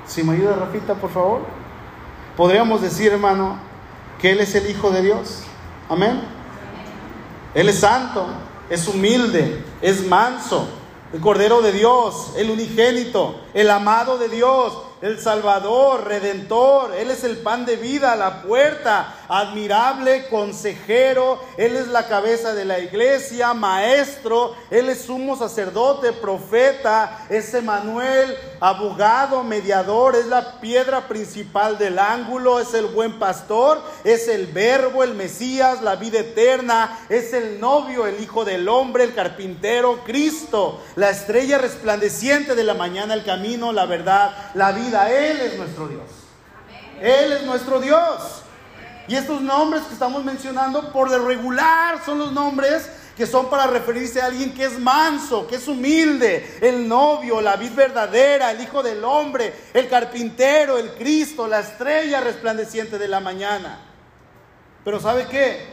Si 0.07 0.23
me 0.23 0.33
ayuda 0.33 0.55
Rafita, 0.55 0.95
por 0.95 1.11
favor. 1.11 1.41
Podríamos 2.35 2.81
decir, 2.81 3.11
hermano, 3.11 3.59
que 4.19 4.31
Él 4.31 4.39
es 4.39 4.55
el 4.55 4.67
Hijo 4.67 4.89
de 4.89 5.03
Dios. 5.03 5.43
Amén. 5.89 6.21
Él 7.53 7.69
es 7.69 7.79
santo, 7.79 8.25
es 8.69 8.87
humilde, 8.87 9.63
es 9.81 10.05
manso, 10.05 10.67
el 11.13 11.21
Cordero 11.21 11.61
de 11.61 11.71
Dios, 11.71 12.31
el 12.37 12.49
unigénito, 12.49 13.39
el 13.53 13.69
amado 13.69 14.17
de 14.17 14.29
Dios, 14.29 14.73
el 15.01 15.19
Salvador, 15.19 16.05
Redentor, 16.05 16.93
Él 16.95 17.11
es 17.11 17.23
el 17.23 17.37
pan 17.37 17.65
de 17.65 17.75
vida, 17.75 18.15
la 18.15 18.41
puerta, 18.41 19.13
admirable, 19.27 20.27
consejero, 20.29 21.39
Él 21.57 21.75
es 21.75 21.87
la 21.87 22.07
cabeza 22.07 22.55
de 22.55 22.65
la 22.65 22.79
iglesia, 22.79 23.53
maestro, 23.53 24.55
Él 24.71 24.89
es 24.89 25.01
sumo 25.01 25.37
sacerdote, 25.37 26.13
profeta, 26.13 27.25
es 27.29 27.53
Emanuel, 27.53 28.35
abogado, 28.59 29.43
mediador, 29.43 30.15
es 30.15 30.25
la 30.25 30.59
piedra 30.59 31.07
principal 31.07 31.77
del 31.77 31.99
ángulo, 31.99 32.59
es 32.59 32.73
el 32.73 32.87
buen 32.87 33.19
pastor, 33.19 33.79
es 34.03 34.27
el 34.27 34.47
verbo, 34.47 35.03
el 35.03 35.13
Mesías, 35.13 35.81
la 35.81 35.95
vida 35.95 36.19
eterna, 36.19 36.99
es 37.09 37.33
el 37.33 37.59
novio, 37.59 38.07
el 38.07 38.19
Hijo 38.19 38.45
del 38.45 38.67
hombre, 38.67 39.03
el 39.03 39.13
carpintero, 39.13 39.99
Cristo, 40.05 40.81
la 40.95 41.11
estrella 41.11 41.59
resplandeciente 41.59 42.55
de 42.55 42.63
la 42.63 42.73
mañana, 42.73 43.13
el 43.13 43.23
camino, 43.23 43.71
la 43.71 43.85
verdad, 43.85 44.51
la 44.55 44.71
vida 44.71 44.86
él 44.93 45.41
es 45.41 45.57
nuestro 45.57 45.87
Dios. 45.87 46.09
Él 47.01 47.33
es 47.33 47.43
nuestro 47.43 47.79
Dios. 47.79 48.43
Y 49.07 49.15
estos 49.15 49.41
nombres 49.41 49.83
que 49.83 49.93
estamos 49.93 50.23
mencionando 50.23 50.91
por 50.91 51.09
de 51.09 51.17
regular 51.17 52.03
son 52.05 52.19
los 52.19 52.31
nombres 52.31 52.89
que 53.15 53.25
son 53.25 53.49
para 53.49 53.65
referirse 53.65 54.21
a 54.21 54.27
alguien 54.27 54.53
que 54.53 54.65
es 54.65 54.77
manso, 54.77 55.47
que 55.47 55.55
es 55.55 55.67
humilde, 55.67 56.59
el 56.61 56.87
novio, 56.87 57.41
la 57.41 57.55
vid 57.55 57.71
verdadera, 57.71 58.51
el 58.51 58.61
hijo 58.61 58.83
del 58.83 59.03
hombre, 59.03 59.51
el 59.73 59.89
carpintero, 59.89 60.77
el 60.77 60.91
Cristo, 60.91 61.47
la 61.47 61.61
estrella 61.61 62.21
resplandeciente 62.21 62.99
de 62.99 63.07
la 63.07 63.19
mañana. 63.19 63.79
Pero 64.83 64.99
¿sabe 64.99 65.25
qué? 65.27 65.65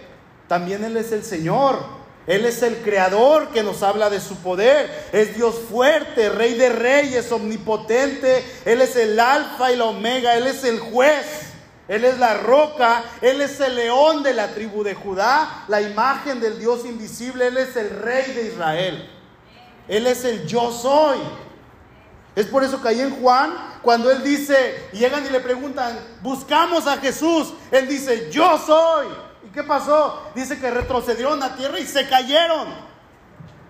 También 0.49 0.85
Él 0.85 0.97
es 0.97 1.13
el 1.13 1.23
Señor. 1.23 2.04
Él 2.27 2.47
es 2.47 2.63
el 2.63 2.77
creador 2.79 3.49
que 3.49 3.63
nos 3.63 3.83
habla 3.83 4.09
de 4.09 4.21
su 4.21 4.37
poder. 4.37 5.09
Es 5.13 5.37
Dios 5.37 5.57
fuerte, 5.69 6.31
rey 6.31 6.55
de 6.55 6.71
reyes, 6.71 7.31
omnipotente. 7.31 8.45
Él 8.65 8.81
es 8.81 8.97
el 8.97 9.21
alfa 9.21 9.73
y 9.73 9.77
la 9.77 9.85
omega. 9.85 10.35
Él 10.37 10.47
es 10.47 10.65
el 10.65 10.81
juez. 10.81 11.53
Él 11.87 12.05
es 12.05 12.19
la 12.19 12.35
roca. 12.35 13.05
Él 13.21 13.43
es 13.43 13.61
el 13.61 13.77
león 13.77 14.23
de 14.23 14.33
la 14.33 14.55
tribu 14.55 14.83
de 14.83 14.95
Judá. 14.95 15.65
La 15.69 15.83
imagen 15.83 16.41
del 16.41 16.59
Dios 16.59 16.87
invisible. 16.87 17.49
Él 17.49 17.59
es 17.59 17.77
el 17.77 17.91
rey 17.91 18.33
de 18.33 18.47
Israel. 18.47 19.11
Él 19.87 20.07
es 20.07 20.25
el 20.25 20.47
yo 20.47 20.73
soy. 20.73 21.19
Es 22.35 22.47
por 22.47 22.65
eso 22.65 22.83
que 22.83 22.89
ahí 22.89 23.01
en 23.01 23.11
Juan, 23.21 23.55
cuando 23.83 24.11
él 24.11 24.23
dice, 24.25 24.89
llegan 24.93 25.25
y 25.25 25.31
le 25.31 25.39
preguntan, 25.41 25.97
buscamos 26.21 26.87
a 26.87 26.97
Jesús, 26.97 27.55
él 27.71 27.87
dice, 27.87 28.29
yo 28.31 28.59
soy. 28.59 29.07
¿Qué 29.55 29.63
pasó? 29.63 30.21
Dice 30.35 30.59
que 30.59 30.69
retrocedieron 30.69 31.41
a 31.43 31.55
tierra 31.55 31.79
y 31.79 31.87
se 31.87 32.09
cayeron. 32.09 32.67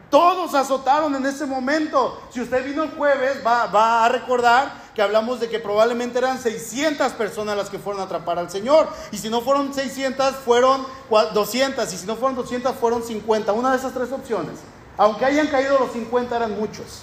Todos 0.08 0.54
azotaron 0.54 1.14
en 1.14 1.26
ese 1.26 1.44
momento. 1.44 2.22
Si 2.30 2.40
usted 2.40 2.64
vino 2.64 2.84
el 2.84 2.90
jueves, 2.92 3.44
va, 3.46 4.04
a 4.04 4.08
recordar 4.08 4.72
que 4.94 5.02
hablamos 5.02 5.40
de 5.40 5.50
que 5.50 5.58
probablemente 5.58 6.18
eran 6.18 6.38
600 6.38 7.12
personas 7.12 7.56
las 7.56 7.68
que 7.68 7.78
fueron 7.78 8.00
a 8.00 8.04
atrapar 8.04 8.38
al 8.38 8.48
Señor. 8.48 8.88
Y 9.10 9.18
si 9.18 9.28
no 9.28 9.42
fueron 9.42 9.74
600, 9.74 10.36
fueron 10.36 10.86
200. 11.10 11.92
Y 11.92 11.96
si 11.98 12.06
no 12.06 12.16
fueron 12.16 12.36
200, 12.36 12.74
fueron 12.76 13.02
50. 13.02 13.52
Una 13.52 13.72
de 13.72 13.76
esas 13.76 13.92
tres 13.92 14.10
opciones. 14.12 14.60
Aunque 14.96 15.24
hayan 15.24 15.48
caído 15.48 15.78
los 15.80 15.92
50, 15.92 16.36
eran 16.36 16.58
muchos. 16.58 17.02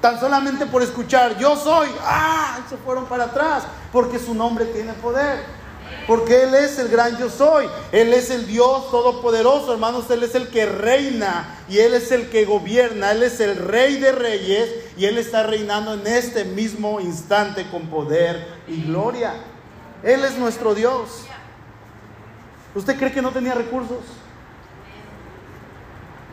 Tan 0.00 0.20
solamente 0.20 0.64
por 0.66 0.82
escuchar, 0.82 1.36
yo 1.36 1.56
soy, 1.56 1.88
¡ah! 2.02 2.60
Se 2.70 2.76
fueron 2.76 3.06
para 3.06 3.24
atrás. 3.24 3.64
Porque 3.92 4.18
su 4.18 4.34
nombre 4.34 4.66
tiene 4.66 4.92
poder. 4.94 5.44
Porque 6.06 6.44
Él 6.44 6.54
es 6.54 6.78
el 6.78 6.88
gran 6.88 7.18
yo 7.18 7.28
soy. 7.28 7.66
Él 7.92 8.14
es 8.14 8.30
el 8.30 8.46
Dios 8.46 8.90
todopoderoso, 8.90 9.72
hermanos. 9.72 10.10
Él 10.10 10.22
es 10.22 10.34
el 10.34 10.48
que 10.48 10.64
reina 10.64 11.58
y 11.68 11.78
Él 11.78 11.92
es 11.92 12.10
el 12.12 12.30
que 12.30 12.46
gobierna. 12.46 13.12
Él 13.12 13.22
es 13.22 13.40
el 13.40 13.56
rey 13.56 13.96
de 13.96 14.12
reyes 14.12 14.70
y 14.96 15.04
Él 15.04 15.18
está 15.18 15.42
reinando 15.42 15.92
en 15.92 16.06
este 16.06 16.44
mismo 16.44 16.98
instante 17.00 17.66
con 17.70 17.88
poder 17.88 18.46
y 18.66 18.84
gloria. 18.84 19.34
Él 20.02 20.24
es 20.24 20.38
nuestro 20.38 20.74
Dios. 20.74 21.26
¿Usted 22.74 22.96
cree 22.96 23.12
que 23.12 23.20
no 23.20 23.30
tenía 23.30 23.54
recursos? 23.54 23.98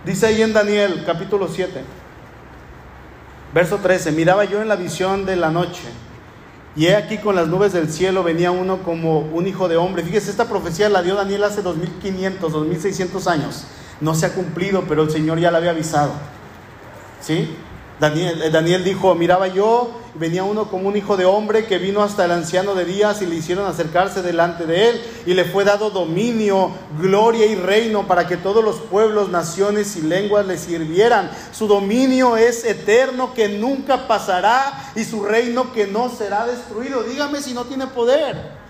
Dice 0.06 0.28
ahí 0.28 0.42
en 0.42 0.54
Daniel 0.54 1.04
capítulo 1.06 1.48
7, 1.48 1.84
verso 3.54 3.78
13, 3.78 4.12
miraba 4.12 4.46
yo 4.46 4.62
en 4.62 4.68
la 4.68 4.76
visión 4.76 5.26
de 5.26 5.36
la 5.36 5.50
noche 5.50 5.82
y 6.76 6.88
he 6.88 6.96
aquí 6.96 7.18
con 7.18 7.36
las 7.36 7.48
nubes 7.48 7.72
del 7.72 7.90
cielo 7.90 8.24
venía 8.24 8.52
uno 8.52 8.84
como 8.84 9.20
un 9.20 9.48
hijo 9.48 9.70
de 9.70 9.78
hombre. 9.78 10.04
Fíjese, 10.04 10.30
esta 10.30 10.50
profecía 10.50 10.90
la 10.90 11.02
dio 11.02 11.16
Daniel 11.16 11.46
hace 11.46 11.62
2500, 11.62 12.52
2600 12.52 13.28
años. 13.28 13.64
No 14.02 14.14
se 14.14 14.26
ha 14.26 14.34
cumplido, 14.34 14.84
pero 14.88 15.04
el 15.04 15.10
Señor 15.10 15.40
ya 15.40 15.52
la 15.52 15.60
había 15.60 15.72
avisado. 15.72 16.12
¿Sí? 17.22 17.56
Daniel, 18.00 18.42
eh, 18.42 18.50
Daniel 18.50 18.84
dijo, 18.84 19.16
miraba 19.16 19.48
yo, 19.48 19.92
venía 20.16 20.44
uno 20.44 20.70
como 20.70 20.90
un 20.90 20.98
hijo 20.98 21.16
de 21.16 21.26
hombre 21.26 21.66
que 21.66 21.78
vino 21.78 22.04
hasta 22.04 22.26
el 22.26 22.32
anciano 22.32 22.76
de 22.76 22.84
días 22.84 23.22
y 23.22 23.26
le 23.26 23.36
hicieron 23.36 23.66
acercarse 23.66 24.22
delante 24.22 24.66
de 24.66 24.90
él 24.90 25.02
y 25.26 25.34
le 25.34 25.46
fue 25.46 25.64
dado 25.64 25.90
dominio, 25.90 26.72
gloria 27.00 27.46
y 27.46 27.56
reino 27.56 28.06
para 28.06 28.28
que 28.28 28.36
todos 28.36 28.64
los 28.64 28.78
pueblos, 28.78 29.30
naciones 29.30 29.96
y 29.96 30.02
lenguas 30.02 30.46
le 30.46 30.58
sirvieran. 30.58 31.32
Su 31.52 31.68
dominio 31.68 32.36
es 32.36 32.66
eterno 32.66 33.34
que 33.34 33.48
nunca 33.48 34.08
pasará 34.08 34.92
y 34.96 35.06
su 35.06 35.24
reino 35.24 35.72
que 35.72 35.88
no 35.88 36.10
será 36.10 36.46
destruido. 36.46 37.04
Dígame 37.04 37.42
si 37.42 37.54
no 37.54 37.64
tiene 37.64 37.88
poder. 37.88 38.65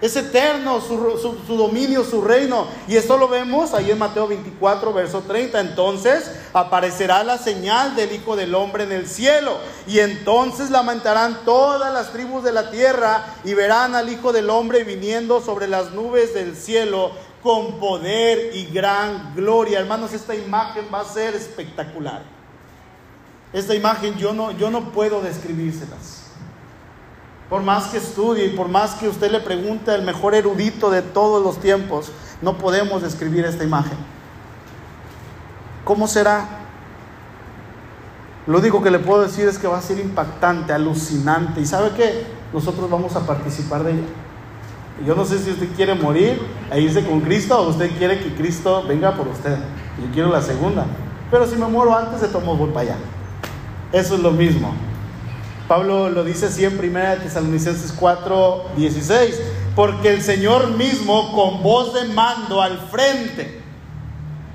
Es 0.00 0.14
eterno 0.14 0.80
su, 0.80 1.56
dominio, 1.56 2.04
su 2.04 2.22
reino. 2.22 2.68
Y 2.86 2.96
esto 2.96 3.16
lo 3.16 3.26
vemos 3.26 3.74
ahí 3.74 3.90
en 3.90 3.98
Mateo 3.98 4.28
24, 4.28 4.92
verso 4.92 5.22
30. 5.22 5.58
Entonces 5.60 6.30
aparecerá 6.52 7.24
la 7.24 7.36
señal 7.36 7.96
del 7.96 8.12
Hijo 8.12 8.36
del 8.36 8.54
Hombre 8.54 8.84
en 8.84 8.92
el 8.92 9.08
cielo. 9.08 9.58
Y 9.88 9.98
entonces 9.98 10.70
lamentarán 10.70 11.44
todas 11.44 11.92
las 11.92 12.12
tribus 12.12 12.44
de 12.44 12.52
la 12.52 12.70
tierra 12.70 13.24
y 13.44 13.54
verán 13.54 13.96
al 13.96 14.08
Hijo 14.08 14.32
del 14.32 14.50
Hombre 14.50 14.84
viniendo 14.84 15.40
sobre 15.40 15.66
las 15.66 15.90
nubes 15.90 16.32
del 16.32 16.56
cielo 16.56 17.10
con 17.42 17.80
poder 17.80 18.54
y 18.54 18.66
gran 18.66 19.34
gloria. 19.34 19.80
Hermanos, 19.80 20.12
esta 20.12 20.36
imagen 20.36 20.86
va 20.94 21.00
a 21.00 21.04
ser 21.04 21.34
espectacular. 21.34 22.22
Esta 23.52 23.74
imagen 23.74 24.16
yo 24.16 24.32
no, 24.32 24.52
yo 24.52 24.70
no 24.70 24.92
puedo 24.92 25.20
describírselas. 25.22 26.17
Por 27.48 27.62
más 27.62 27.86
que 27.86 27.98
estudie 27.98 28.46
y 28.46 28.50
por 28.50 28.68
más 28.68 28.94
que 28.94 29.08
usted 29.08 29.30
le 29.30 29.40
pregunte 29.40 29.90
al 29.90 30.02
mejor 30.02 30.34
erudito 30.34 30.90
de 30.90 31.00
todos 31.02 31.42
los 31.42 31.58
tiempos, 31.58 32.12
no 32.42 32.58
podemos 32.58 33.02
describir 33.02 33.44
esta 33.44 33.64
imagen. 33.64 33.96
¿Cómo 35.84 36.06
será? 36.06 36.46
Lo 38.46 38.58
único 38.58 38.82
que 38.82 38.90
le 38.90 38.98
puedo 38.98 39.22
decir 39.22 39.48
es 39.48 39.58
que 39.58 39.66
va 39.66 39.78
a 39.78 39.82
ser 39.82 39.98
impactante, 39.98 40.72
alucinante. 40.72 41.60
¿Y 41.60 41.66
sabe 41.66 41.90
qué? 41.96 42.26
Nosotros 42.52 42.88
vamos 42.90 43.16
a 43.16 43.26
participar 43.26 43.84
de 43.84 43.92
ella. 43.92 44.06
Yo 45.06 45.14
no 45.14 45.24
sé 45.24 45.38
si 45.38 45.50
usted 45.50 45.68
quiere 45.76 45.94
morir 45.94 46.40
e 46.70 46.80
irse 46.80 47.04
con 47.06 47.20
Cristo 47.20 47.58
o 47.58 47.68
usted 47.68 47.90
quiere 47.96 48.18
que 48.18 48.34
Cristo 48.34 48.84
venga 48.86 49.12
por 49.14 49.28
usted. 49.28 49.56
Yo 50.02 50.12
quiero 50.12 50.30
la 50.30 50.42
segunda. 50.42 50.86
Pero 51.30 51.46
si 51.46 51.56
me 51.56 51.66
muero 51.66 51.96
antes, 51.96 52.20
de 52.20 52.28
tomo 52.28 52.56
voy 52.56 52.70
para 52.70 52.92
allá. 52.92 52.96
Eso 53.92 54.14
es 54.16 54.20
lo 54.20 54.32
mismo. 54.32 54.72
Pablo 55.68 56.08
lo 56.08 56.24
dice 56.24 56.46
así 56.46 56.64
en 56.64 56.78
1 56.78 57.22
Tesalonicenses 57.22 57.92
4, 57.92 58.70
16. 58.76 59.40
Porque 59.76 60.14
el 60.14 60.22
Señor 60.22 60.70
mismo 60.70 61.32
con 61.32 61.62
voz 61.62 61.94
de 61.94 62.04
mando 62.06 62.60
al 62.60 62.78
frente, 62.88 63.60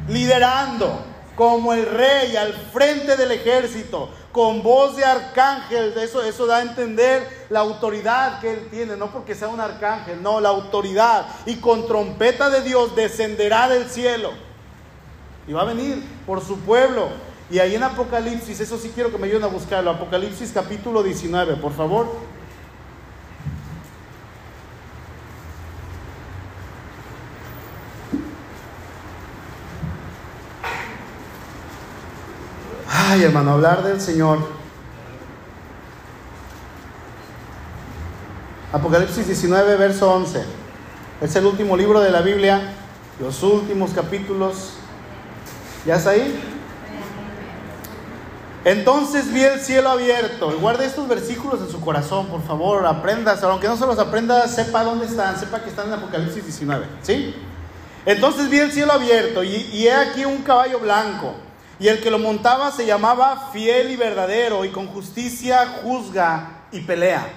liderando 0.10 1.06
como 1.36 1.74
el 1.74 1.86
rey 1.86 2.36
al 2.36 2.54
frente 2.54 3.16
del 3.16 3.32
ejército, 3.32 4.10
con 4.32 4.64
voz 4.64 4.98
de 4.98 5.06
arcángel, 5.06 5.94
eso, 5.98 6.22
eso 6.24 6.46
da 6.46 6.58
a 6.58 6.62
entender 6.62 7.46
la 7.50 7.60
autoridad 7.60 8.40
que 8.40 8.52
él 8.52 8.68
tiene, 8.70 8.98
no 8.98 9.12
porque 9.12 9.36
sea 9.36 9.48
un 9.48 9.60
arcángel, 9.60 10.22
no, 10.22 10.42
la 10.42 10.50
autoridad. 10.50 11.28
Y 11.46 11.58
con 11.58 11.88
trompeta 11.88 12.50
de 12.50 12.62
Dios 12.62 12.96
descenderá 12.96 13.70
del 13.70 13.86
cielo. 13.90 14.32
Y 15.48 15.54
va 15.54 15.62
a 15.62 15.66
venir 15.66 16.04
por 16.26 16.44
su 16.44 16.60
pueblo. 16.60 17.10
Y 17.50 17.60
ahí 17.60 17.76
en 17.76 17.84
Apocalipsis, 17.84 18.60
eso 18.60 18.78
sí 18.78 18.92
quiero 18.94 19.12
que 19.12 19.18
me 19.18 19.28
ayuden 19.28 19.44
a 19.44 19.48
buscarlo, 19.48 19.92
Apocalipsis 19.92 20.52
capítulo 20.54 21.04
19, 21.04 21.58
por 21.58 21.74
favor. 21.74 22.08
Ay, 32.90 33.24
hermano, 33.24 33.52
hablar 33.52 33.84
del 33.84 34.02
Señor. 34.02 34.40
Apocalipsis 38.72 39.28
19, 39.28 39.76
verso 39.76 40.12
11. 40.12 40.44
Es 41.22 41.36
el 41.36 41.46
último 41.46 41.78
libro 41.78 42.02
de 42.02 42.10
la 42.10 42.22
Biblia, 42.22 42.74
los 43.20 43.44
últimos 43.44 43.92
capítulos. 43.92 44.74
¿Ya 45.86 45.98
está 45.98 46.10
ahí? 46.12 46.53
Entonces 48.66 49.32
vi 49.34 49.44
el 49.44 49.60
cielo 49.60 49.90
abierto. 49.90 50.58
Guarde 50.60 50.86
estos 50.86 51.08
versículos 51.08 51.60
en 51.62 51.70
su 51.70 51.82
corazón, 51.82 52.28
por 52.28 52.42
favor, 52.44 52.86
aprendas. 52.86 53.44
Aunque 53.44 53.68
no 53.68 53.76
se 53.76 53.86
los 53.86 54.00
aprenda, 54.00 54.48
sepa 54.48 54.84
dónde 54.84 55.06
están, 55.06 55.38
sepa 55.38 55.62
que 55.62 55.70
están 55.70 55.88
en 55.88 55.94
Apocalipsis 55.94 56.44
19. 56.44 56.86
¿Sí? 57.02 57.36
Entonces 58.06 58.50
vi 58.50 58.60
el 58.60 58.72
cielo 58.72 58.94
abierto 58.94 59.44
y, 59.44 59.56
y 59.74 59.88
he 59.88 59.94
aquí 59.94 60.26
un 60.26 60.44
caballo 60.44 60.80
blanco 60.80 61.34
y 61.80 61.88
el 61.88 62.02
que 62.02 62.12
lo 62.12 62.20
montaba 62.20 62.72
se 62.72 62.86
llamaba 62.86 63.50
fiel 63.52 63.92
y 63.92 63.96
verdadero 63.96 64.64
y 64.64 64.70
con 64.70 64.88
justicia 64.88 65.80
juzga 65.84 66.66
y 66.72 66.82
pelea. 66.82 67.28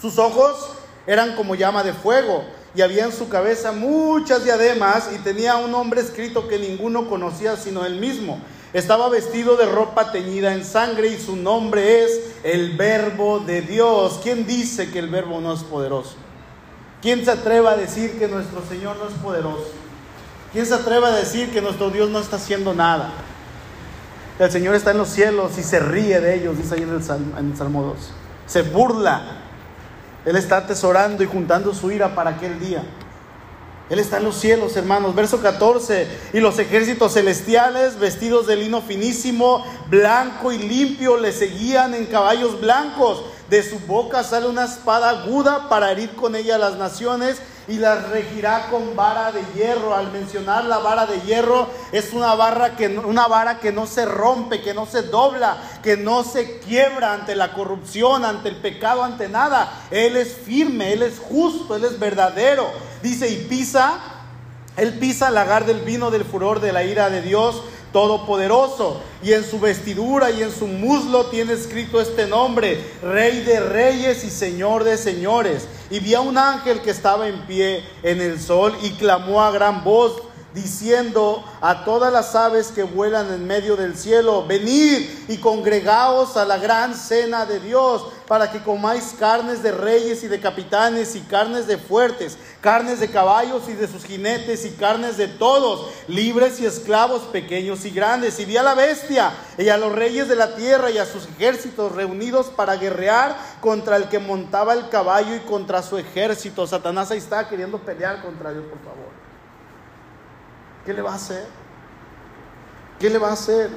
Sus 0.00 0.18
ojos 0.18 0.70
eran 1.06 1.36
como 1.36 1.54
llama 1.54 1.84
de 1.84 1.92
fuego 1.92 2.44
y 2.74 2.82
había 2.82 3.04
en 3.04 3.12
su 3.12 3.28
cabeza 3.28 3.72
muchas 3.72 4.44
diademas 4.44 5.10
y 5.14 5.18
tenía 5.18 5.56
un 5.56 5.70
nombre 5.70 6.00
escrito 6.00 6.48
que 6.48 6.58
ninguno 6.58 7.08
conocía 7.08 7.56
sino 7.56 7.84
él 7.84 8.00
mismo. 8.00 8.40
Estaba 8.72 9.10
vestido 9.10 9.56
de 9.56 9.66
ropa 9.66 10.12
teñida 10.12 10.54
en 10.54 10.64
sangre 10.64 11.08
y 11.08 11.18
su 11.18 11.36
nombre 11.36 12.04
es 12.04 12.20
el 12.42 12.76
verbo 12.76 13.40
de 13.40 13.60
Dios. 13.60 14.20
¿Quién 14.22 14.46
dice 14.46 14.90
que 14.90 14.98
el 14.98 15.10
verbo 15.10 15.40
no 15.40 15.52
es 15.52 15.62
poderoso? 15.62 16.14
¿Quién 17.02 17.24
se 17.24 17.32
atreve 17.32 17.68
a 17.68 17.76
decir 17.76 18.18
que 18.18 18.28
nuestro 18.28 18.62
Señor 18.66 18.96
no 18.96 19.08
es 19.08 19.14
poderoso? 19.14 19.70
¿Quién 20.52 20.64
se 20.64 20.74
atreve 20.74 21.06
a 21.06 21.10
decir 21.10 21.50
que 21.50 21.60
nuestro 21.60 21.90
Dios 21.90 22.08
no 22.08 22.18
está 22.18 22.36
haciendo 22.36 22.72
nada? 22.72 23.12
El 24.38 24.50
Señor 24.50 24.74
está 24.74 24.92
en 24.92 24.98
los 24.98 25.08
cielos 25.08 25.58
y 25.58 25.62
se 25.62 25.78
ríe 25.78 26.20
de 26.20 26.34
ellos, 26.34 26.56
dice 26.56 26.74
ahí 26.74 26.82
en 26.82 26.94
el, 26.94 27.02
Salmo, 27.02 27.38
en 27.38 27.50
el 27.50 27.56
Salmo 27.56 27.82
2. 27.82 27.96
Se 28.46 28.62
burla. 28.62 29.22
Él 30.24 30.36
está 30.36 30.58
atesorando 30.58 31.22
y 31.22 31.26
juntando 31.26 31.74
su 31.74 31.90
ira 31.90 32.14
para 32.14 32.30
aquel 32.30 32.58
día. 32.58 32.82
Él 33.90 33.98
está 33.98 34.18
en 34.18 34.24
los 34.24 34.36
cielos, 34.36 34.76
hermanos. 34.76 35.14
Verso 35.14 35.40
14. 35.40 36.06
Y 36.32 36.40
los 36.40 36.58
ejércitos 36.58 37.14
celestiales, 37.14 37.98
vestidos 37.98 38.46
de 38.46 38.56
lino 38.56 38.80
finísimo, 38.80 39.64
blanco 39.88 40.52
y 40.52 40.58
limpio, 40.58 41.16
le 41.16 41.32
seguían 41.32 41.94
en 41.94 42.06
caballos 42.06 42.60
blancos. 42.60 43.24
De 43.50 43.62
su 43.62 43.78
boca 43.80 44.24
sale 44.24 44.48
una 44.48 44.64
espada 44.64 45.10
aguda 45.10 45.68
para 45.68 45.92
herir 45.92 46.14
con 46.14 46.34
ella 46.36 46.54
a 46.54 46.58
las 46.58 46.76
naciones 46.76 47.38
y 47.68 47.74
las 47.74 48.08
regirá 48.10 48.68
con 48.70 48.96
vara 48.96 49.32
de 49.32 49.42
hierro. 49.54 49.94
Al 49.94 50.10
mencionar 50.12 50.64
la 50.64 50.78
vara 50.78 51.06
de 51.06 51.20
hierro, 51.20 51.68
es 51.92 52.12
una, 52.12 52.34
barra 52.34 52.76
que, 52.76 52.88
una 52.88 53.26
vara 53.28 53.58
que 53.58 53.72
no 53.72 53.86
se 53.86 54.04
rompe, 54.04 54.62
que 54.62 54.74
no 54.74 54.86
se 54.86 55.02
dobla, 55.02 55.56
que 55.82 55.96
no 55.96 56.24
se 56.24 56.58
quiebra 56.60 57.14
ante 57.14 57.34
la 57.36 57.52
corrupción, 57.52 58.24
ante 58.24 58.48
el 58.48 58.56
pecado, 58.56 59.04
ante 59.04 59.28
nada. 59.28 59.72
Él 59.90 60.16
es 60.16 60.34
firme, 60.34 60.92
Él 60.92 61.02
es 61.02 61.18
justo, 61.18 61.76
Él 61.76 61.84
es 61.84 61.98
verdadero. 61.98 62.68
Dice, 63.02 63.28
y 63.28 63.36
pisa, 63.48 63.98
Él 64.76 64.98
pisa 64.98 65.28
el 65.28 65.34
lagar 65.34 65.66
del 65.66 65.80
vino 65.80 66.10
del 66.10 66.24
furor 66.24 66.60
de 66.60 66.72
la 66.72 66.84
ira 66.84 67.10
de 67.10 67.22
Dios 67.22 67.62
Todopoderoso, 67.92 69.00
y 69.22 69.32
en 69.32 69.44
su 69.44 69.60
vestidura 69.60 70.30
y 70.30 70.42
en 70.42 70.50
su 70.50 70.66
muslo 70.66 71.26
tiene 71.26 71.52
escrito 71.52 72.00
este 72.00 72.26
nombre, 72.26 72.82
Rey 73.02 73.40
de 73.40 73.60
Reyes 73.60 74.24
y 74.24 74.30
Señor 74.30 74.84
de 74.84 74.96
Señores. 74.96 75.68
Y 75.90 76.00
vi 76.00 76.14
a 76.14 76.20
un 76.20 76.38
ángel 76.38 76.80
que 76.80 76.90
estaba 76.90 77.28
en 77.28 77.46
pie 77.46 77.84
en 78.02 78.20
el 78.20 78.40
sol 78.40 78.74
y 78.82 78.90
clamó 78.92 79.42
a 79.42 79.50
gran 79.50 79.84
voz 79.84 80.22
diciendo 80.54 81.44
a 81.60 81.84
todas 81.84 82.12
las 82.12 82.34
aves 82.34 82.68
que 82.68 82.82
vuelan 82.82 83.32
en 83.32 83.46
medio 83.46 83.76
del 83.76 83.96
cielo, 83.96 84.46
venid 84.46 85.08
y 85.28 85.38
congregaos 85.38 86.36
a 86.36 86.44
la 86.44 86.58
gran 86.58 86.94
cena 86.94 87.46
de 87.46 87.60
Dios, 87.60 88.06
para 88.32 88.50
que 88.50 88.62
comáis 88.62 89.14
carnes 89.18 89.62
de 89.62 89.72
reyes 89.72 90.22
y 90.22 90.28
de 90.28 90.40
capitanes 90.40 91.16
y 91.16 91.20
carnes 91.20 91.66
de 91.66 91.76
fuertes, 91.76 92.38
carnes 92.62 92.98
de 92.98 93.10
caballos 93.10 93.68
y 93.68 93.74
de 93.74 93.86
sus 93.86 94.04
jinetes 94.04 94.64
y 94.64 94.70
carnes 94.70 95.18
de 95.18 95.28
todos, 95.28 95.90
libres 96.08 96.58
y 96.58 96.64
esclavos, 96.64 97.22
pequeños 97.24 97.84
y 97.84 97.90
grandes. 97.90 98.40
Y 98.40 98.46
vi 98.46 98.56
a 98.56 98.62
la 98.62 98.74
bestia 98.74 99.32
y 99.58 99.68
a 99.68 99.76
los 99.76 99.92
reyes 99.92 100.28
de 100.28 100.36
la 100.36 100.54
tierra 100.54 100.90
y 100.90 100.96
a 100.96 101.04
sus 101.04 101.26
ejércitos 101.26 101.92
reunidos 101.92 102.46
para 102.46 102.76
guerrear 102.76 103.36
contra 103.60 103.96
el 103.96 104.08
que 104.08 104.18
montaba 104.18 104.72
el 104.72 104.88
caballo 104.88 105.36
y 105.36 105.40
contra 105.40 105.82
su 105.82 105.98
ejército. 105.98 106.66
Satanás 106.66 107.10
ahí 107.10 107.18
está 107.18 107.46
queriendo 107.48 107.78
pelear 107.78 108.22
contra 108.22 108.50
Dios, 108.52 108.64
por 108.64 108.78
favor. 108.78 109.21
¿Qué 110.84 110.92
le 110.92 111.02
va 111.02 111.12
a 111.12 111.16
hacer? 111.16 111.46
¿Qué 112.98 113.08
le 113.08 113.18
va 113.18 113.28
a 113.28 113.32
hacer? 113.32 113.70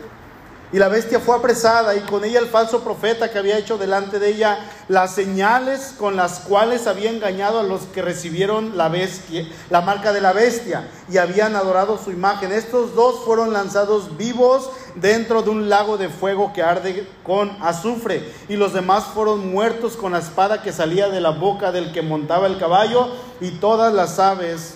Y 0.71 0.79
la 0.79 0.89
bestia 0.89 1.19
fue 1.19 1.35
apresada 1.35 1.95
y 1.95 2.01
con 2.01 2.25
ella 2.25 2.39
el 2.39 2.47
falso 2.47 2.83
profeta 2.83 3.29
que 3.31 3.37
había 3.37 3.57
hecho 3.57 3.77
delante 3.77 4.17
de 4.17 4.29
ella 4.29 4.57
las 4.87 5.13
señales 5.13 5.93
con 5.97 6.15
las 6.15 6.39
cuales 6.39 6.87
había 6.87 7.11
engañado 7.11 7.59
a 7.59 7.63
los 7.63 7.81
que 7.83 8.01
recibieron 8.01 8.75
la 8.75 8.89
bestia, 8.89 9.47
la 9.69 9.81
marca 9.81 10.11
de 10.11 10.21
la 10.21 10.33
bestia 10.33 10.89
y 11.09 11.17
habían 11.17 11.55
adorado 11.55 11.99
su 12.03 12.11
imagen. 12.11 12.51
Estos 12.51 12.95
dos 12.95 13.23
fueron 13.23 13.53
lanzados 13.53 14.17
vivos 14.17 14.71
dentro 14.95 15.43
de 15.43 15.51
un 15.51 15.69
lago 15.69 15.97
de 15.97 16.09
fuego 16.09 16.51
que 16.51 16.63
arde 16.63 17.07
con 17.23 17.55
azufre 17.61 18.33
y 18.49 18.55
los 18.55 18.73
demás 18.73 19.05
fueron 19.13 19.51
muertos 19.51 19.95
con 19.95 20.13
la 20.13 20.19
espada 20.19 20.63
que 20.63 20.73
salía 20.73 21.09
de 21.09 21.21
la 21.21 21.29
boca 21.29 21.71
del 21.71 21.93
que 21.93 22.01
montaba 22.01 22.47
el 22.47 22.57
caballo 22.57 23.09
y 23.39 23.51
todas 23.51 23.93
las 23.93 24.17
aves 24.17 24.73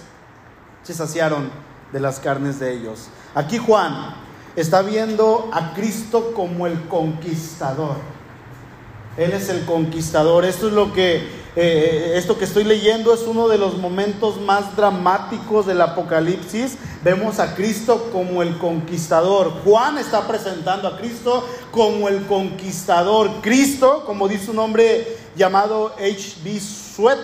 se 0.84 0.94
saciaron 0.94 1.69
de 1.92 2.00
las 2.00 2.20
carnes 2.20 2.60
de 2.60 2.74
ellos. 2.74 3.08
Aquí 3.36 3.58
Juan 3.58 4.16
está 4.56 4.82
viendo 4.82 5.50
a 5.54 5.74
Cristo 5.74 6.34
como 6.36 6.68
el 6.68 6.88
conquistador. 6.88 7.96
Él 9.18 9.32
es 9.34 9.50
el 9.50 9.66
conquistador. 9.66 10.46
Esto 10.46 10.68
es 10.68 10.74
lo 10.74 10.94
que 10.94 11.40
eh, 11.56 12.14
esto 12.16 12.38
que 12.38 12.46
estoy 12.46 12.64
leyendo 12.64 13.14
es 13.14 13.22
uno 13.22 13.48
de 13.48 13.58
los 13.58 13.78
momentos 13.78 14.40
más 14.40 14.76
dramáticos 14.76 15.66
del 15.66 15.82
Apocalipsis. 15.82 16.78
Vemos 17.04 17.40
a 17.40 17.56
Cristo 17.56 18.10
como 18.14 18.44
el 18.44 18.58
conquistador. 18.58 19.52
Juan 19.64 19.98
está 19.98 20.28
presentando 20.28 20.88
a 20.88 20.98
Cristo 20.98 21.46
como 21.72 22.08
el 22.08 22.26
conquistador. 22.28 23.30
Cristo, 23.42 24.04
como 24.06 24.28
dice 24.28 24.52
un 24.52 24.60
hombre 24.60 25.18
llamado 25.36 25.94
H.B. 25.98 26.60
Sweat, 26.60 27.20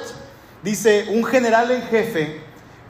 dice 0.63 1.08
un 1.12 1.23
general 1.23 1.71
en 1.71 1.84
jefe 1.84 2.44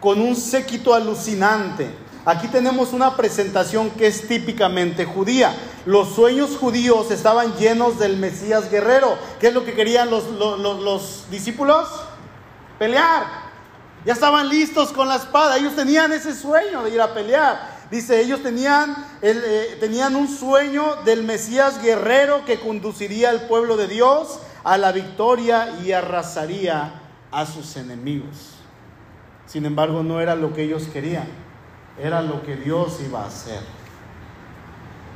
con 0.05 0.21
un 0.21 0.35
séquito 0.35 0.93
alucinante. 0.93 1.89
Aquí 2.25 2.47
tenemos 2.47 2.93
una 2.93 3.17
presentación 3.17 3.89
que 3.89 4.05
es 4.05 4.27
típicamente 4.27 5.03
judía. 5.03 5.51
Los 5.87 6.13
sueños 6.13 6.57
judíos 6.57 7.09
estaban 7.09 7.55
llenos 7.55 7.97
del 7.97 8.15
Mesías 8.17 8.69
guerrero. 8.69 9.17
¿Qué 9.39 9.47
es 9.47 9.53
lo 9.55 9.65
que 9.65 9.73
querían 9.73 10.11
los, 10.11 10.25
los, 10.29 11.25
discípulos? 11.31 11.89
Pelear. 12.77 13.25
Ya 14.05 14.13
estaban 14.13 14.47
listos 14.47 14.91
con 14.91 15.07
la 15.07 15.15
espada. 15.15 15.57
Ellos 15.57 15.75
tenían 15.75 16.13
ese 16.13 16.35
sueño 16.35 16.83
de 16.83 16.91
ir 16.91 17.01
a 17.01 17.11
pelear. 17.11 17.67
Dice, 17.89 18.21
ellos 18.21 18.41
eh, 18.43 19.77
tenían 19.79 20.15
un 20.15 20.27
sueño 20.27 20.97
del 21.03 21.23
Mesías 21.23 21.81
guerrero 21.81 22.45
que 22.45 22.59
conduciría 22.59 23.31
al 23.31 23.47
pueblo 23.47 23.75
de 23.75 23.87
Dios 23.87 24.37
a 24.63 24.77
la 24.77 24.91
victoria 24.91 25.79
y 25.83 25.93
arrasaría 25.93 26.93
a 27.31 27.45
sus 27.47 27.75
enemigos. 27.75 28.54
Sin 29.47 29.65
embargo, 29.65 30.03
no 30.03 30.21
era 30.21 30.35
lo 30.35 30.53
que 30.53 30.63
ellos 30.63 30.87
querían, 30.91 31.27
era 32.01 32.21
lo 32.21 32.43
que 32.43 32.55
Dios 32.55 32.99
iba 33.05 33.23
a 33.23 33.27
hacer. 33.27 33.59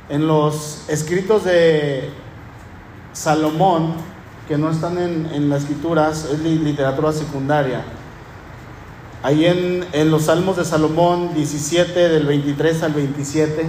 En 0.08 0.26
los 0.26 0.88
escritos 0.88 1.44
de 1.44 2.10
Salomón, 3.12 3.94
que 4.48 4.56
no 4.56 4.70
están 4.70 4.98
en, 4.98 5.48
las 5.48 5.62
escrituras, 5.62 6.24
es 6.24 6.40
literatura 6.40 7.12
secundaria, 7.12 7.84
ahí 9.22 9.46
en, 9.46 9.84
en 9.92 10.10
los 10.10 10.24
Salmos 10.24 10.56
de 10.56 10.64
Salomón 10.64 11.34
17, 11.34 12.08
del 12.08 12.26
23 12.26 12.82
al 12.82 12.92
27, 12.92 13.66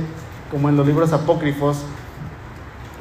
como 0.50 0.69
en 0.69 0.78
los 0.78 0.88
libros 0.88 1.13
apócrifos, 1.13 1.78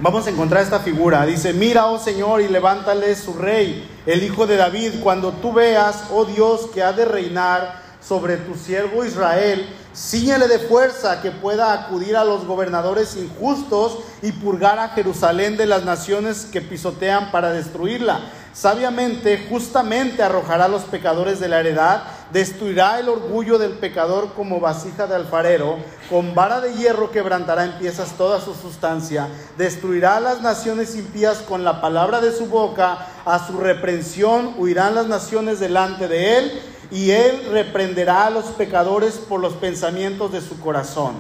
vamos 0.00 0.26
a 0.26 0.30
encontrar 0.30 0.62
esta 0.62 0.80
figura. 0.80 1.24
Dice, 1.26 1.52
mira, 1.52 1.86
oh 1.86 1.98
Señor, 1.98 2.40
y 2.40 2.48
levántale 2.48 3.14
su 3.14 3.34
rey, 3.34 3.88
el 4.06 4.22
hijo 4.22 4.46
de 4.46 4.56
David, 4.56 4.94
cuando 5.02 5.32
tú 5.32 5.52
veas, 5.52 6.04
oh 6.10 6.24
Dios, 6.24 6.68
que 6.72 6.82
ha 6.82 6.92
de 6.92 7.04
reinar 7.04 7.80
sobre 8.00 8.38
tu 8.38 8.54
siervo 8.54 9.04
Israel, 9.04 9.68
ciñele 9.94 10.48
de 10.48 10.58
fuerza 10.58 11.20
que 11.20 11.30
pueda 11.30 11.72
acudir 11.72 12.16
a 12.16 12.24
los 12.24 12.46
gobernadores 12.46 13.16
injustos 13.16 13.98
y 14.22 14.32
purgar 14.32 14.78
a 14.78 14.88
Jerusalén 14.88 15.56
de 15.56 15.66
las 15.66 15.84
naciones 15.84 16.46
que 16.50 16.62
pisotean 16.62 17.30
para 17.30 17.52
destruirla. 17.52 18.20
Sabiamente, 18.52 19.46
justamente 19.48 20.24
arrojará 20.24 20.64
a 20.64 20.68
los 20.68 20.82
pecadores 20.82 21.38
de 21.38 21.48
la 21.48 21.60
heredad, 21.60 22.02
destruirá 22.32 22.98
el 22.98 23.08
orgullo 23.08 23.58
del 23.58 23.72
pecador 23.72 24.32
como 24.34 24.58
vasija 24.58 25.06
de 25.06 25.14
alfarero, 25.14 25.76
con 26.10 26.34
vara 26.34 26.60
de 26.60 26.74
hierro 26.74 27.12
quebrantará 27.12 27.64
en 27.64 27.78
piezas 27.78 28.12
toda 28.18 28.40
su 28.40 28.54
sustancia, 28.54 29.28
destruirá 29.56 30.16
a 30.16 30.20
las 30.20 30.42
naciones 30.42 30.96
impías 30.96 31.38
con 31.38 31.62
la 31.62 31.80
palabra 31.80 32.20
de 32.20 32.32
su 32.32 32.46
boca, 32.46 33.06
a 33.24 33.46
su 33.46 33.56
reprensión 33.58 34.54
huirán 34.58 34.96
las 34.96 35.06
naciones 35.06 35.60
delante 35.60 36.08
de 36.08 36.38
él, 36.38 36.62
y 36.90 37.12
él 37.12 37.48
reprenderá 37.52 38.26
a 38.26 38.30
los 38.30 38.46
pecadores 38.46 39.14
por 39.14 39.38
los 39.38 39.52
pensamientos 39.54 40.32
de 40.32 40.40
su 40.40 40.58
corazón. 40.58 41.14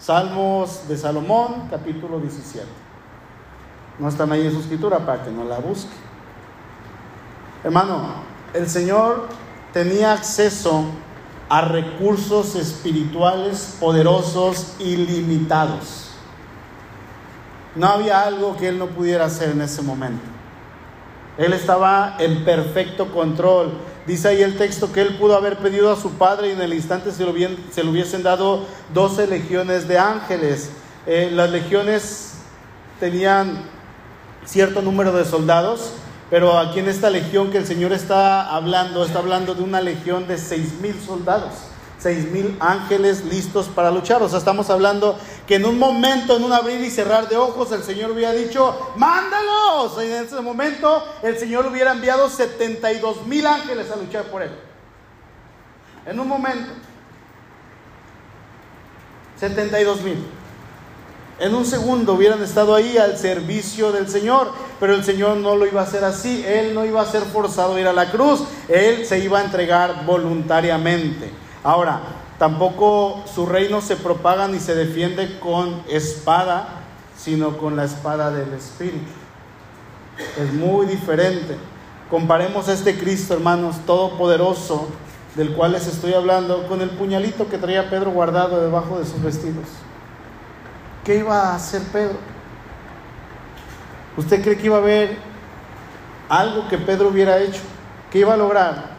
Salmos 0.00 0.88
de 0.88 0.98
Salomón, 0.98 1.68
capítulo 1.70 2.18
17. 2.18 2.66
No 4.00 4.08
están 4.08 4.32
ahí 4.32 4.44
en 4.44 4.52
su 4.52 4.58
escritura 4.58 4.98
para 4.98 5.22
que 5.22 5.30
no 5.30 5.44
la 5.44 5.60
busque. 5.60 6.11
Hermano, 7.64 8.22
el 8.54 8.68
Señor 8.68 9.28
tenía 9.72 10.12
acceso 10.12 10.84
a 11.48 11.62
recursos 11.62 12.56
espirituales 12.56 13.76
poderosos 13.78 14.74
ilimitados. 14.78 16.10
No 17.74 17.86
había 17.86 18.22
algo 18.22 18.56
que 18.56 18.68
Él 18.68 18.78
no 18.78 18.86
pudiera 18.86 19.26
hacer 19.26 19.50
en 19.50 19.62
ese 19.62 19.82
momento. 19.82 20.32
Él 21.38 21.52
estaba 21.52 22.16
en 22.18 22.44
perfecto 22.44 23.10
control. 23.12 23.72
Dice 24.06 24.28
ahí 24.28 24.42
el 24.42 24.58
texto 24.58 24.92
que 24.92 25.00
él 25.00 25.16
pudo 25.16 25.36
haber 25.36 25.58
pedido 25.58 25.90
a 25.90 25.96
su 25.96 26.10
padre 26.12 26.48
y 26.48 26.50
en 26.52 26.60
el 26.60 26.74
instante 26.74 27.10
se, 27.12 27.24
lo 27.24 27.32
se 27.32 27.84
le 27.84 27.90
hubiesen 27.90 28.22
dado 28.22 28.66
12 28.92 29.28
legiones 29.28 29.88
de 29.88 29.98
ángeles. 29.98 30.70
Eh, 31.06 31.30
las 31.32 31.50
legiones 31.50 32.34
tenían 33.00 33.62
cierto 34.44 34.82
número 34.82 35.12
de 35.12 35.24
soldados, 35.24 35.94
pero 36.32 36.58
aquí 36.58 36.78
en 36.78 36.88
esta 36.88 37.10
legión 37.10 37.50
que 37.50 37.58
el 37.58 37.66
Señor 37.66 37.92
está 37.92 38.48
hablando, 38.48 39.04
está 39.04 39.18
hablando 39.18 39.54
de 39.54 39.62
una 39.62 39.82
legión 39.82 40.26
de 40.26 40.38
seis 40.38 40.72
mil 40.80 40.98
soldados 40.98 41.52
seis 41.98 42.24
mil 42.32 42.56
ángeles 42.58 43.22
listos 43.26 43.68
para 43.68 43.90
luchar. 43.90 44.22
O 44.22 44.28
sea, 44.30 44.38
estamos 44.38 44.70
hablando 44.70 45.18
que 45.46 45.56
en 45.56 45.66
un 45.66 45.78
momento, 45.78 46.34
en 46.34 46.44
un 46.44 46.52
abrir 46.54 46.80
y 46.80 46.88
cerrar 46.88 47.28
de 47.28 47.36
ojos, 47.36 47.70
el 47.72 47.82
Señor 47.82 48.12
hubiera 48.12 48.32
dicho, 48.32 48.94
mándalos. 48.96 50.02
Y 50.02 50.06
en 50.06 50.24
ese 50.24 50.40
momento 50.40 51.04
el 51.22 51.38
Señor 51.38 51.66
hubiera 51.66 51.92
enviado 51.92 52.30
72 52.30 53.26
mil 53.26 53.46
ángeles 53.46 53.90
a 53.90 53.96
luchar 53.96 54.24
por 54.24 54.40
él. 54.40 54.52
En 56.06 56.18
un 56.18 56.28
momento. 56.28 56.72
72 59.38 60.00
mil. 60.00 60.41
En 61.38 61.54
un 61.54 61.64
segundo 61.64 62.14
hubieran 62.14 62.42
estado 62.42 62.74
ahí 62.74 62.98
al 62.98 63.16
servicio 63.16 63.90
del 63.90 64.08
Señor, 64.08 64.52
pero 64.78 64.94
el 64.94 65.02
Señor 65.02 65.38
no 65.38 65.56
lo 65.56 65.66
iba 65.66 65.80
a 65.80 65.84
hacer 65.84 66.04
así, 66.04 66.44
Él 66.46 66.74
no 66.74 66.84
iba 66.84 67.00
a 67.00 67.06
ser 67.06 67.22
forzado 67.22 67.74
a 67.74 67.80
ir 67.80 67.86
a 67.86 67.92
la 67.92 68.10
cruz, 68.10 68.44
Él 68.68 69.06
se 69.06 69.18
iba 69.18 69.40
a 69.40 69.44
entregar 69.44 70.04
voluntariamente. 70.06 71.30
Ahora, 71.64 72.00
tampoco 72.38 73.24
su 73.32 73.46
reino 73.46 73.80
se 73.80 73.96
propaga 73.96 74.46
ni 74.46 74.60
se 74.60 74.74
defiende 74.74 75.38
con 75.40 75.82
espada, 75.88 76.80
sino 77.16 77.56
con 77.56 77.76
la 77.76 77.84
espada 77.84 78.30
del 78.30 78.52
Espíritu. 78.52 79.10
Es 80.38 80.52
muy 80.52 80.86
diferente. 80.86 81.56
Comparemos 82.10 82.68
a 82.68 82.74
este 82.74 82.98
Cristo, 82.98 83.34
hermanos, 83.34 83.76
todopoderoso, 83.86 84.88
del 85.34 85.54
cual 85.54 85.72
les 85.72 85.86
estoy 85.86 86.12
hablando, 86.12 86.66
con 86.66 86.82
el 86.82 86.90
puñalito 86.90 87.48
que 87.48 87.58
traía 87.58 87.88
Pedro 87.88 88.10
guardado 88.10 88.60
debajo 88.60 88.98
de 88.98 89.06
sus 89.06 89.22
vestidos. 89.22 89.66
¿Qué 91.04 91.16
iba 91.16 91.50
a 91.50 91.56
hacer 91.56 91.82
Pedro? 91.92 92.16
¿Usted 94.16 94.42
cree 94.42 94.56
que 94.56 94.66
iba 94.66 94.76
a 94.76 94.80
haber 94.80 95.16
algo 96.28 96.68
que 96.68 96.78
Pedro 96.78 97.08
hubiera 97.08 97.38
hecho? 97.38 97.60
¿Qué 98.10 98.20
iba 98.20 98.34
a 98.34 98.36
lograr? 98.36 98.92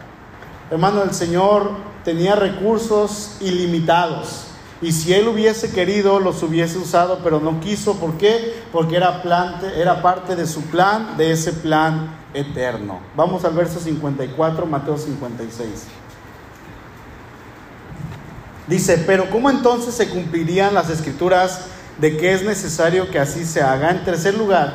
Hermano, 0.70 1.04
el 1.04 1.14
Señor 1.14 1.72
tenía 2.04 2.36
recursos 2.36 3.38
ilimitados. 3.40 4.48
Y 4.82 4.92
si 4.92 5.14
él 5.14 5.30
hubiese 5.30 5.72
querido, 5.72 6.20
los 6.20 6.44
hubiese 6.44 6.78
usado, 6.78 7.20
pero 7.24 7.40
no 7.40 7.62
quiso. 7.62 7.96
¿Por 7.96 8.18
qué? 8.18 8.64
Porque 8.74 8.98
era, 8.98 9.22
era 9.78 10.02
parte 10.02 10.36
de 10.36 10.46
su 10.46 10.62
plan, 10.64 11.16
de 11.16 11.32
ese 11.32 11.54
plan 11.54 12.14
eterno. 12.34 13.00
Vamos 13.16 13.46
al 13.46 13.54
verso 13.54 13.80
54, 13.80 14.66
Mateo 14.66 14.98
56. 14.98 15.70
Dice, 18.68 18.98
pero 19.06 19.30
¿cómo 19.30 19.50
entonces 19.50 19.94
se 19.94 20.10
cumplirían 20.10 20.74
las 20.74 20.90
escrituras 20.90 21.68
de 21.98 22.18
que 22.18 22.34
es 22.34 22.44
necesario 22.44 23.10
que 23.10 23.20
así 23.20 23.46
se 23.46 23.62
haga? 23.62 23.92
En 23.92 24.04
tercer 24.04 24.36
lugar, 24.36 24.74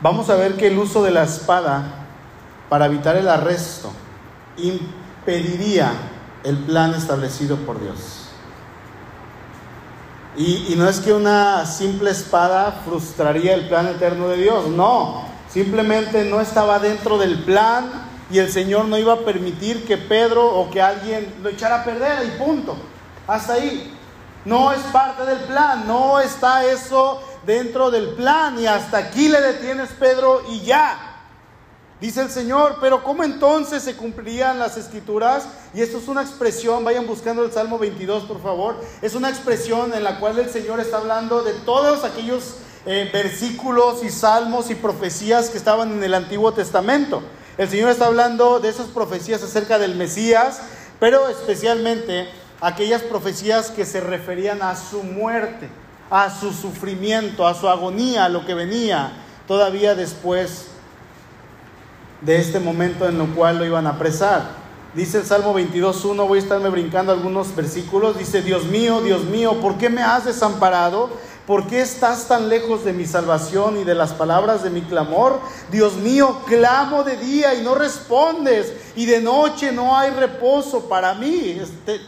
vamos 0.00 0.28
a 0.30 0.36
ver 0.36 0.56
que 0.56 0.66
el 0.66 0.78
uso 0.78 1.02
de 1.02 1.10
la 1.10 1.24
espada 1.24 2.06
para 2.68 2.86
evitar 2.86 3.16
el 3.16 3.28
arresto 3.28 3.92
pediría 5.24 5.92
el 6.44 6.56
plan 6.58 6.94
establecido 6.94 7.56
por 7.56 7.80
Dios. 7.80 8.28
Y, 10.36 10.74
no 10.76 10.88
es 10.88 10.98
que 10.98 11.12
una 11.12 11.64
simple 11.64 12.10
espada 12.10 12.82
frustraría 12.84 13.54
el 13.54 13.68
plan 13.68 13.86
eterno 13.86 14.28
de 14.28 14.38
Dios, 14.38 14.68
no, 14.68 15.24
simplemente 15.48 16.24
no 16.24 16.40
estaba 16.40 16.80
dentro 16.80 17.18
del 17.18 17.38
plan 17.44 17.88
y 18.30 18.38
el 18.38 18.50
Señor 18.50 18.86
no 18.86 18.98
iba 18.98 19.12
a 19.12 19.18
permitir 19.20 19.86
que 19.86 19.96
Pedro 19.96 20.44
o 20.44 20.70
que 20.70 20.82
alguien 20.82 21.32
lo 21.40 21.50
echara 21.50 21.82
a 21.82 21.84
perder 21.84 22.26
y 22.26 22.38
punto. 22.38 22.76
Hasta 23.28 23.54
ahí. 23.54 23.96
No 24.44 24.72
es 24.72 24.80
parte 24.92 25.24
del 25.24 25.38
plan, 25.40 25.86
no 25.86 26.20
está 26.20 26.64
eso 26.66 27.22
dentro 27.46 27.90
del 27.90 28.10
plan 28.10 28.58
y 28.58 28.66
hasta 28.66 28.98
aquí 28.98 29.28
le 29.28 29.40
detienes 29.40 29.90
Pedro 29.98 30.42
y 30.48 30.60
ya. 30.60 31.10
Dice 32.00 32.20
el 32.20 32.30
Señor, 32.30 32.76
pero 32.80 33.02
¿cómo 33.02 33.24
entonces 33.24 33.82
se 33.82 33.96
cumplirían 33.96 34.58
las 34.58 34.76
escrituras? 34.76 35.46
Y 35.72 35.80
esto 35.80 35.96
es 35.96 36.08
una 36.08 36.22
expresión, 36.22 36.84
vayan 36.84 37.06
buscando 37.06 37.42
el 37.42 37.52
Salmo 37.52 37.78
22 37.78 38.24
por 38.24 38.42
favor, 38.42 38.76
es 39.00 39.14
una 39.14 39.30
expresión 39.30 39.94
en 39.94 40.04
la 40.04 40.20
cual 40.20 40.38
el 40.38 40.50
Señor 40.50 40.80
está 40.80 40.98
hablando 40.98 41.42
de 41.42 41.52
todos 41.52 42.04
aquellos 42.04 42.56
eh, 42.84 43.08
versículos 43.10 44.04
y 44.04 44.10
salmos 44.10 44.68
y 44.70 44.74
profecías 44.74 45.48
que 45.48 45.56
estaban 45.56 45.92
en 45.92 46.04
el 46.04 46.12
Antiguo 46.12 46.52
Testamento. 46.52 47.22
El 47.56 47.70
Señor 47.70 47.88
está 47.88 48.06
hablando 48.06 48.60
de 48.60 48.68
esas 48.68 48.88
profecías 48.88 49.42
acerca 49.42 49.78
del 49.78 49.94
Mesías, 49.94 50.60
pero 51.00 51.28
especialmente 51.28 52.28
aquellas 52.60 53.02
profecías 53.02 53.70
que 53.70 53.84
se 53.84 54.00
referían 54.00 54.62
a 54.62 54.76
su 54.76 55.02
muerte, 55.02 55.68
a 56.10 56.30
su 56.30 56.52
sufrimiento, 56.52 57.46
a 57.46 57.54
su 57.54 57.68
agonía, 57.68 58.24
a 58.24 58.28
lo 58.28 58.44
que 58.44 58.54
venía 58.54 59.12
todavía 59.46 59.94
después 59.94 60.68
de 62.20 62.36
este 62.36 62.58
momento 62.58 63.08
en 63.08 63.20
el 63.20 63.28
cual 63.28 63.58
lo 63.58 63.66
iban 63.66 63.86
a 63.86 63.90
apresar. 63.90 64.64
Dice 64.94 65.18
el 65.18 65.24
Salmo 65.24 65.58
22.1, 65.58 66.28
voy 66.28 66.38
a 66.38 66.42
estarme 66.42 66.68
brincando 66.68 67.12
algunos 67.12 67.54
versículos, 67.54 68.16
dice, 68.16 68.42
Dios 68.42 68.64
mío, 68.66 69.00
Dios 69.00 69.24
mío, 69.24 69.60
¿por 69.60 69.76
qué 69.76 69.90
me 69.90 70.02
has 70.02 70.24
desamparado? 70.24 71.10
¿Por 71.46 71.66
qué 71.66 71.82
estás 71.82 72.26
tan 72.26 72.48
lejos 72.48 72.84
de 72.84 72.94
mi 72.94 73.04
salvación 73.04 73.78
y 73.78 73.84
de 73.84 73.94
las 73.94 74.14
palabras 74.14 74.62
de 74.62 74.70
mi 74.70 74.80
clamor? 74.80 75.40
Dios 75.70 75.94
mío, 75.96 76.40
clamo 76.46 77.04
de 77.04 77.18
día 77.18 77.54
y 77.54 77.62
no 77.62 77.74
respondes, 77.74 78.72
y 78.96 79.04
de 79.04 79.20
noche 79.20 79.70
no 79.70 79.96
hay 79.96 80.10
reposo 80.10 80.88
para 80.88 81.12
mí. 81.12 81.60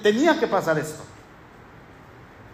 Tenía 0.03 0.41
que 0.41 0.47
pasar 0.47 0.79
esto. 0.79 1.03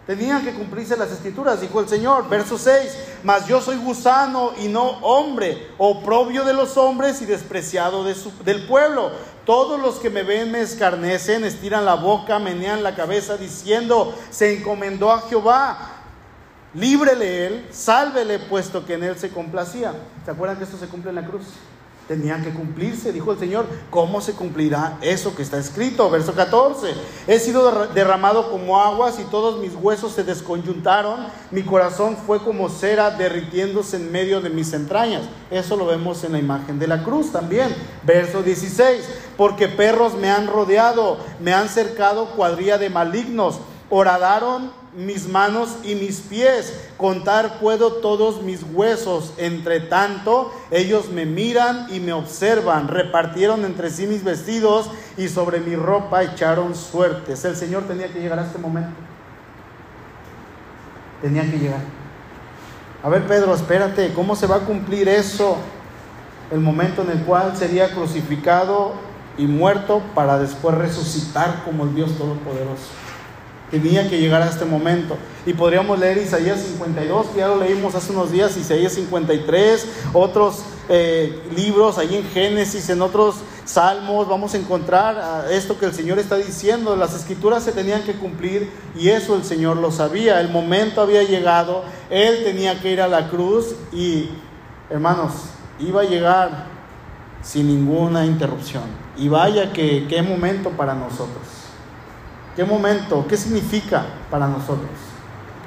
Tenían 0.05 0.43
que 0.43 0.53
cumplirse 0.53 0.97
las 0.97 1.11
escrituras, 1.11 1.61
dijo 1.61 1.79
el 1.79 1.87
Señor. 1.87 2.27
Verso 2.27 2.57
6, 2.57 2.97
mas 3.23 3.47
yo 3.47 3.61
soy 3.61 3.77
gusano 3.77 4.51
y 4.61 4.67
no 4.67 4.83
hombre, 4.83 5.69
oprobio 5.77 6.43
de 6.43 6.53
los 6.53 6.75
hombres 6.75 7.21
y 7.21 7.25
despreciado 7.25 8.03
del 8.03 8.67
pueblo. 8.67 9.11
Todos 9.45 9.79
los 9.79 9.95
que 9.95 10.09
me 10.09 10.23
ven 10.23 10.51
me 10.51 10.59
escarnecen, 10.59 11.45
estiran 11.45 11.85
la 11.85 11.95
boca, 11.95 12.39
menean 12.39 12.83
la 12.83 12.95
cabeza, 12.95 13.37
diciendo, 13.37 14.13
se 14.29 14.57
encomendó 14.57 15.09
a 15.09 15.21
Jehová. 15.21 15.92
Líbrele 16.73 17.47
él, 17.47 17.67
sálvele, 17.71 18.39
puesto 18.39 18.85
que 18.85 18.95
en 18.95 19.03
él 19.03 19.17
se 19.17 19.29
complacía. 19.29 19.93
¿Se 20.25 20.31
acuerdan 20.31 20.57
que 20.57 20.63
esto 20.63 20.77
se 20.77 20.87
cumple 20.87 21.09
en 21.09 21.15
la 21.15 21.25
cruz? 21.25 21.43
Tenía 22.07 22.41
que 22.41 22.49
cumplirse, 22.49 23.13
dijo 23.13 23.31
el 23.31 23.39
Señor. 23.39 23.65
¿Cómo 23.89 24.19
se 24.19 24.33
cumplirá 24.33 24.97
eso 24.99 25.33
que 25.35 25.41
está 25.41 25.57
escrito? 25.57 26.09
Verso 26.09 26.33
14. 26.33 26.93
He 27.27 27.39
sido 27.39 27.87
derramado 27.93 28.51
como 28.51 28.81
aguas 28.81 29.19
y 29.19 29.23
todos 29.23 29.61
mis 29.61 29.73
huesos 29.73 30.11
se 30.11 30.25
desconyuntaron. 30.25 31.27
Mi 31.49 31.63
corazón 31.63 32.17
fue 32.17 32.39
como 32.39 32.67
cera 32.67 33.11
derritiéndose 33.11 33.95
en 33.95 34.11
medio 34.11 34.41
de 34.41 34.49
mis 34.49 34.73
entrañas. 34.73 35.23
Eso 35.49 35.77
lo 35.77 35.85
vemos 35.85 36.25
en 36.25 36.33
la 36.33 36.39
imagen 36.39 36.77
de 36.77 36.87
la 36.87 37.03
cruz 37.03 37.31
también. 37.31 37.73
Verso 38.03 38.43
16. 38.43 39.07
Porque 39.37 39.69
perros 39.69 40.15
me 40.15 40.29
han 40.29 40.47
rodeado, 40.47 41.19
me 41.39 41.53
han 41.53 41.69
cercado 41.69 42.31
cuadrilla 42.31 42.77
de 42.77 42.89
malignos. 42.89 43.61
Horadaron 43.95 44.71
mis 44.97 45.27
manos 45.27 45.77
y 45.83 45.93
mis 45.93 46.19
pies, 46.21 46.73
contar 46.97 47.59
puedo 47.59 47.93
todos 47.93 48.41
mis 48.41 48.63
huesos. 48.73 49.35
Entre 49.37 49.81
tanto, 49.81 50.51
ellos 50.71 51.09
me 51.09 51.27
miran 51.27 51.85
y 51.93 51.99
me 51.99 52.11
observan, 52.11 52.87
repartieron 52.87 53.65
entre 53.65 53.91
sí 53.91 54.07
mis 54.07 54.23
vestidos 54.23 54.89
y 55.15 55.27
sobre 55.27 55.59
mi 55.59 55.75
ropa 55.75 56.23
echaron 56.23 56.73
suertes. 56.73 57.45
El 57.45 57.55
Señor 57.55 57.83
tenía 57.83 58.11
que 58.11 58.19
llegar 58.19 58.39
a 58.39 58.47
este 58.47 58.57
momento. 58.57 58.95
Tenía 61.21 61.43
que 61.43 61.59
llegar. 61.59 61.81
A 63.03 63.09
ver, 63.09 63.27
Pedro, 63.27 63.53
espérate, 63.53 64.11
¿cómo 64.13 64.35
se 64.35 64.47
va 64.47 64.55
a 64.55 64.61
cumplir 64.61 65.07
eso? 65.07 65.57
El 66.49 66.61
momento 66.61 67.03
en 67.03 67.11
el 67.11 67.23
cual 67.25 67.55
sería 67.55 67.91
crucificado 67.91 68.93
y 69.37 69.45
muerto 69.45 70.01
para 70.15 70.39
después 70.39 70.75
resucitar 70.75 71.61
como 71.63 71.83
el 71.83 71.93
Dios 71.93 72.17
Todopoderoso. 72.17 73.02
Tenía 73.73 74.07
que 74.07 74.19
llegar 74.19 74.43
a 74.43 74.49
este 74.49 74.65
momento. 74.65 75.17
Y 75.47 75.53
podríamos 75.53 75.97
leer 75.97 76.19
Isaías 76.19 76.61
52, 76.61 77.25
que 77.29 77.39
ya 77.39 77.47
lo 77.47 77.55
leímos 77.55 77.95
hace 77.95 78.11
unos 78.11 78.31
días, 78.31 78.55
Isaías 78.55 78.93
53, 78.93 79.87
otros 80.13 80.59
eh, 80.89 81.41
libros 81.55 81.97
ahí 81.97 82.17
en 82.17 82.23
Génesis, 82.23 82.87
en 82.91 83.01
otros 83.01 83.37
salmos, 83.65 84.27
vamos 84.27 84.53
a 84.53 84.57
encontrar 84.57 85.17
ah, 85.17 85.45
esto 85.49 85.79
que 85.79 85.87
el 85.87 85.93
Señor 85.95 86.19
está 86.19 86.35
diciendo. 86.35 86.95
Las 86.95 87.15
escrituras 87.15 87.63
se 87.63 87.71
tenían 87.71 88.03
que 88.03 88.13
cumplir 88.13 88.69
y 88.95 89.09
eso 89.09 89.35
el 89.35 89.43
Señor 89.43 89.77
lo 89.77 89.91
sabía. 89.91 90.39
El 90.39 90.49
momento 90.49 91.01
había 91.01 91.23
llegado, 91.23 91.83
Él 92.11 92.43
tenía 92.43 92.79
que 92.79 92.91
ir 92.91 93.01
a 93.01 93.07
la 93.07 93.27
cruz 93.27 93.73
y, 93.91 94.29
hermanos, 94.91 95.33
iba 95.79 96.01
a 96.01 96.05
llegar 96.05 96.67
sin 97.41 97.65
ninguna 97.69 98.23
interrupción. 98.23 98.83
Y 99.17 99.29
vaya 99.29 99.73
que 99.73 100.05
qué 100.07 100.21
momento 100.21 100.69
para 100.69 100.93
nosotros. 100.93 101.62
¿Qué 102.55 102.63
momento? 102.63 103.25
¿Qué 103.27 103.35
significa 103.35 104.05
para 104.29 104.47
nosotros? 104.47 104.89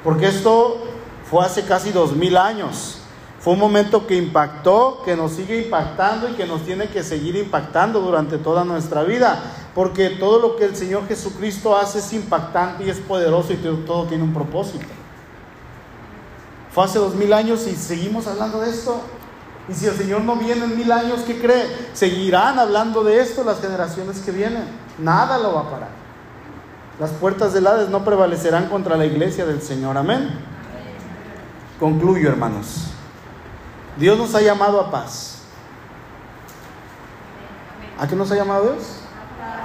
Porque 0.03 0.27
esto 0.27 0.77
fue 1.29 1.45
hace 1.45 1.63
casi 1.63 1.91
dos 1.91 2.13
mil 2.13 2.37
años. 2.37 2.99
Fue 3.39 3.53
un 3.53 3.59
momento 3.59 4.07
que 4.07 4.15
impactó, 4.15 5.01
que 5.03 5.15
nos 5.15 5.33
sigue 5.33 5.63
impactando 5.63 6.29
y 6.29 6.33
que 6.33 6.45
nos 6.45 6.63
tiene 6.63 6.87
que 6.87 7.03
seguir 7.03 7.35
impactando 7.35 7.99
durante 7.99 8.37
toda 8.37 8.63
nuestra 8.63 9.03
vida. 9.03 9.41
Porque 9.75 10.11
todo 10.11 10.39
lo 10.39 10.55
que 10.55 10.65
el 10.65 10.75
Señor 10.75 11.07
Jesucristo 11.07 11.77
hace 11.77 11.99
es 11.99 12.13
impactante 12.13 12.85
y 12.85 12.89
es 12.89 12.99
poderoso 12.99 13.53
y 13.53 13.57
todo 13.57 14.05
tiene 14.05 14.23
un 14.23 14.33
propósito. 14.33 14.85
Fue 16.71 16.83
hace 16.83 16.99
dos 16.99 17.15
mil 17.15 17.31
años 17.33 17.67
y 17.67 17.75
seguimos 17.75 18.27
hablando 18.27 18.61
de 18.61 18.69
esto. 18.69 19.01
Y 19.69 19.73
si 19.73 19.85
el 19.87 19.95
Señor 19.95 20.21
no 20.21 20.37
viene 20.37 20.63
en 20.63 20.77
mil 20.77 20.91
años, 20.91 21.21
¿qué 21.27 21.39
cree? 21.39 21.65
Seguirán 21.93 22.57
hablando 22.57 23.03
de 23.03 23.19
esto 23.19 23.43
las 23.43 23.59
generaciones 23.59 24.19
que 24.19 24.31
vienen. 24.31 24.63
Nada 24.97 25.37
lo 25.37 25.53
va 25.53 25.61
a 25.61 25.69
parar. 25.69 26.06
Las 26.99 27.11
puertas 27.11 27.53
del 27.53 27.67
Hades 27.67 27.89
no 27.89 28.03
prevalecerán 28.03 28.69
contra 28.69 28.97
la 28.97 29.05
iglesia 29.05 29.45
del 29.45 29.61
Señor. 29.61 29.97
Amén. 29.97 30.29
Concluyo, 31.79 32.29
hermanos. 32.29 32.87
Dios 33.97 34.17
nos 34.17 34.33
ha 34.33 34.41
llamado 34.41 34.81
a 34.81 34.89
paz. 34.89 35.43
¿A 37.99 38.07
qué 38.07 38.15
nos 38.15 38.31
ha 38.31 38.35
llamado 38.35 38.73
Dios? 38.73 39.01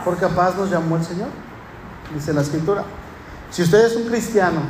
Porque 0.05 0.26
a 0.26 0.28
paz 0.28 0.57
nos 0.57 0.70
llamó 0.70 0.97
el 0.97 1.05
Señor. 1.05 1.28
Dice 2.14 2.35
la 2.35 2.43
escritura. 2.43 2.85
Si 3.51 3.62
usted 3.62 3.87
es 3.87 3.97
un 3.97 4.05
cristiano 4.05 4.61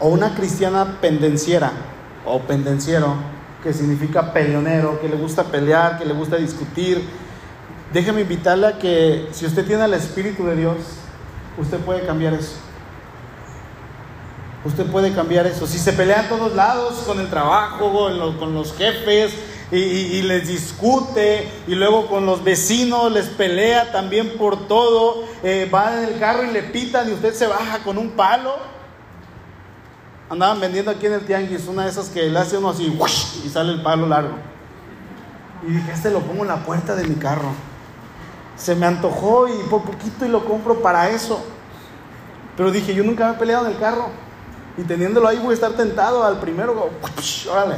o 0.00 0.08
una 0.08 0.34
cristiana 0.34 0.98
pendenciera 1.00 1.72
o 2.24 2.40
pendenciero, 2.40 3.14
que 3.62 3.72
significa 3.72 4.32
peleonero, 4.32 5.00
que 5.00 5.08
le 5.08 5.16
gusta 5.16 5.44
pelear, 5.44 5.98
que 5.98 6.04
le 6.04 6.14
gusta 6.14 6.36
discutir, 6.36 7.08
déjeme 7.92 8.22
invitarle 8.22 8.66
a 8.66 8.78
que 8.78 9.28
si 9.32 9.46
usted 9.46 9.64
tiene 9.64 9.84
el 9.84 9.94
Espíritu 9.94 10.44
de 10.44 10.56
Dios, 10.56 10.76
usted 11.58 11.78
puede 11.78 12.06
cambiar 12.06 12.34
eso. 12.34 12.56
Usted 14.64 14.86
puede 14.86 15.12
cambiar 15.12 15.46
eso. 15.46 15.66
Si 15.66 15.78
se 15.78 15.92
pelea 15.92 16.22
en 16.22 16.28
todos 16.28 16.54
lados, 16.54 17.04
con 17.06 17.20
el 17.20 17.28
trabajo, 17.28 17.92
con 18.38 18.54
los, 18.54 18.74
jefes, 18.74 19.32
y, 19.70 20.22
les 20.22 20.48
discute, 20.48 21.48
y 21.66 21.74
luego 21.74 22.06
con 22.06 22.26
los 22.26 22.42
vecinos 22.42 23.12
les 23.12 23.26
pelea 23.26 23.92
también 23.92 24.36
por 24.36 24.66
todo, 24.66 25.24
eh, 25.42 25.70
va 25.72 25.98
en 25.98 26.12
el 26.12 26.18
carro 26.18 26.44
y 26.44 26.52
le 26.52 26.62
pitan 26.62 27.08
y 27.08 27.12
usted 27.12 27.34
se 27.34 27.46
baja 27.46 27.78
con 27.84 27.98
un 27.98 28.10
palo. 28.10 28.56
Andaban 30.30 30.60
vendiendo 30.60 30.90
aquí 30.90 31.06
en 31.06 31.14
el 31.14 31.20
tianguis 31.24 31.66
una 31.68 31.84
de 31.84 31.90
esas 31.90 32.08
que 32.08 32.28
le 32.28 32.38
hace 32.38 32.58
uno 32.58 32.70
así 32.70 32.98
y 33.44 33.48
sale 33.48 33.72
el 33.72 33.82
palo 33.82 34.06
largo. 34.06 34.34
Y 35.66 35.72
dije, 35.72 35.92
este 35.92 36.10
lo 36.10 36.20
pongo 36.20 36.42
en 36.42 36.48
la 36.48 36.64
puerta 36.64 36.94
de 36.94 37.04
mi 37.04 37.14
carro 37.14 37.52
se 38.58 38.74
me 38.74 38.86
antojó 38.86 39.48
y 39.48 39.56
por 39.70 39.82
poquito 39.82 40.26
y 40.26 40.28
lo 40.28 40.44
compro 40.44 40.80
para 40.80 41.08
eso. 41.10 41.40
Pero 42.56 42.72
dije, 42.72 42.92
yo 42.92 43.04
nunca 43.04 43.28
me 43.28 43.36
he 43.36 43.38
peleado 43.38 43.66
en 43.66 43.72
el 43.72 43.78
carro. 43.78 44.06
Y 44.76 44.82
teniéndolo 44.82 45.28
ahí 45.28 45.38
voy 45.38 45.52
a 45.52 45.54
estar 45.54 45.72
tentado 45.72 46.24
al 46.24 46.40
primero. 46.40 46.90
Órale, 47.50 47.76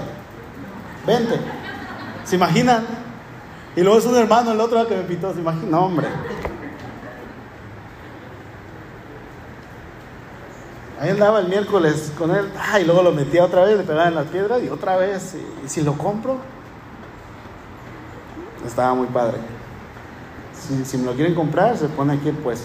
vente. 1.07 1.39
¿Se 2.25 2.37
imaginan? 2.37 2.87
Y 3.77 3.83
luego 3.83 3.99
es 3.99 4.07
un 4.07 4.17
hermano, 4.17 4.53
el 4.53 4.61
otro 4.61 4.87
que 4.89 4.97
me 4.97 5.03
pitó. 5.03 5.33
¿Se 5.35 5.41
imaginan? 5.41 5.71
No, 5.71 5.85
hombre. 5.85 6.09
Ahí 10.99 11.11
andaba 11.11 11.41
el 11.41 11.49
miércoles 11.49 12.13
con 12.19 12.31
él. 12.31 12.51
y 12.81 12.85
luego 12.85 13.03
lo 13.03 13.13
metía 13.13 13.45
otra 13.45 13.65
vez, 13.65 13.77
le 13.77 13.85
pegaba 13.85 14.09
en 14.09 14.15
las 14.15 14.27
piedras 14.27 14.63
y 14.63 14.69
otra 14.71 14.97
vez. 14.97 15.37
¿Y 15.65 15.69
si 15.69 15.83
lo 15.83 15.93
compro? 15.95 16.39
Estaba 18.67 18.95
muy 18.95 19.07
padre. 19.07 19.60
Si, 20.85 20.97
me 20.99 21.07
lo 21.07 21.15
quieren 21.15 21.35
comprar, 21.35 21.77
se 21.77 21.89
pone 21.89 22.15
aquí 22.15 22.31
pues. 22.33 22.63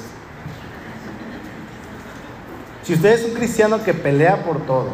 Si 2.83 2.93
usted 2.93 3.13
es 3.13 3.25
un 3.25 3.33
cristiano 3.33 3.83
que 3.83 3.93
pelea 3.93 4.43
por 4.43 4.65
todo, 4.65 4.89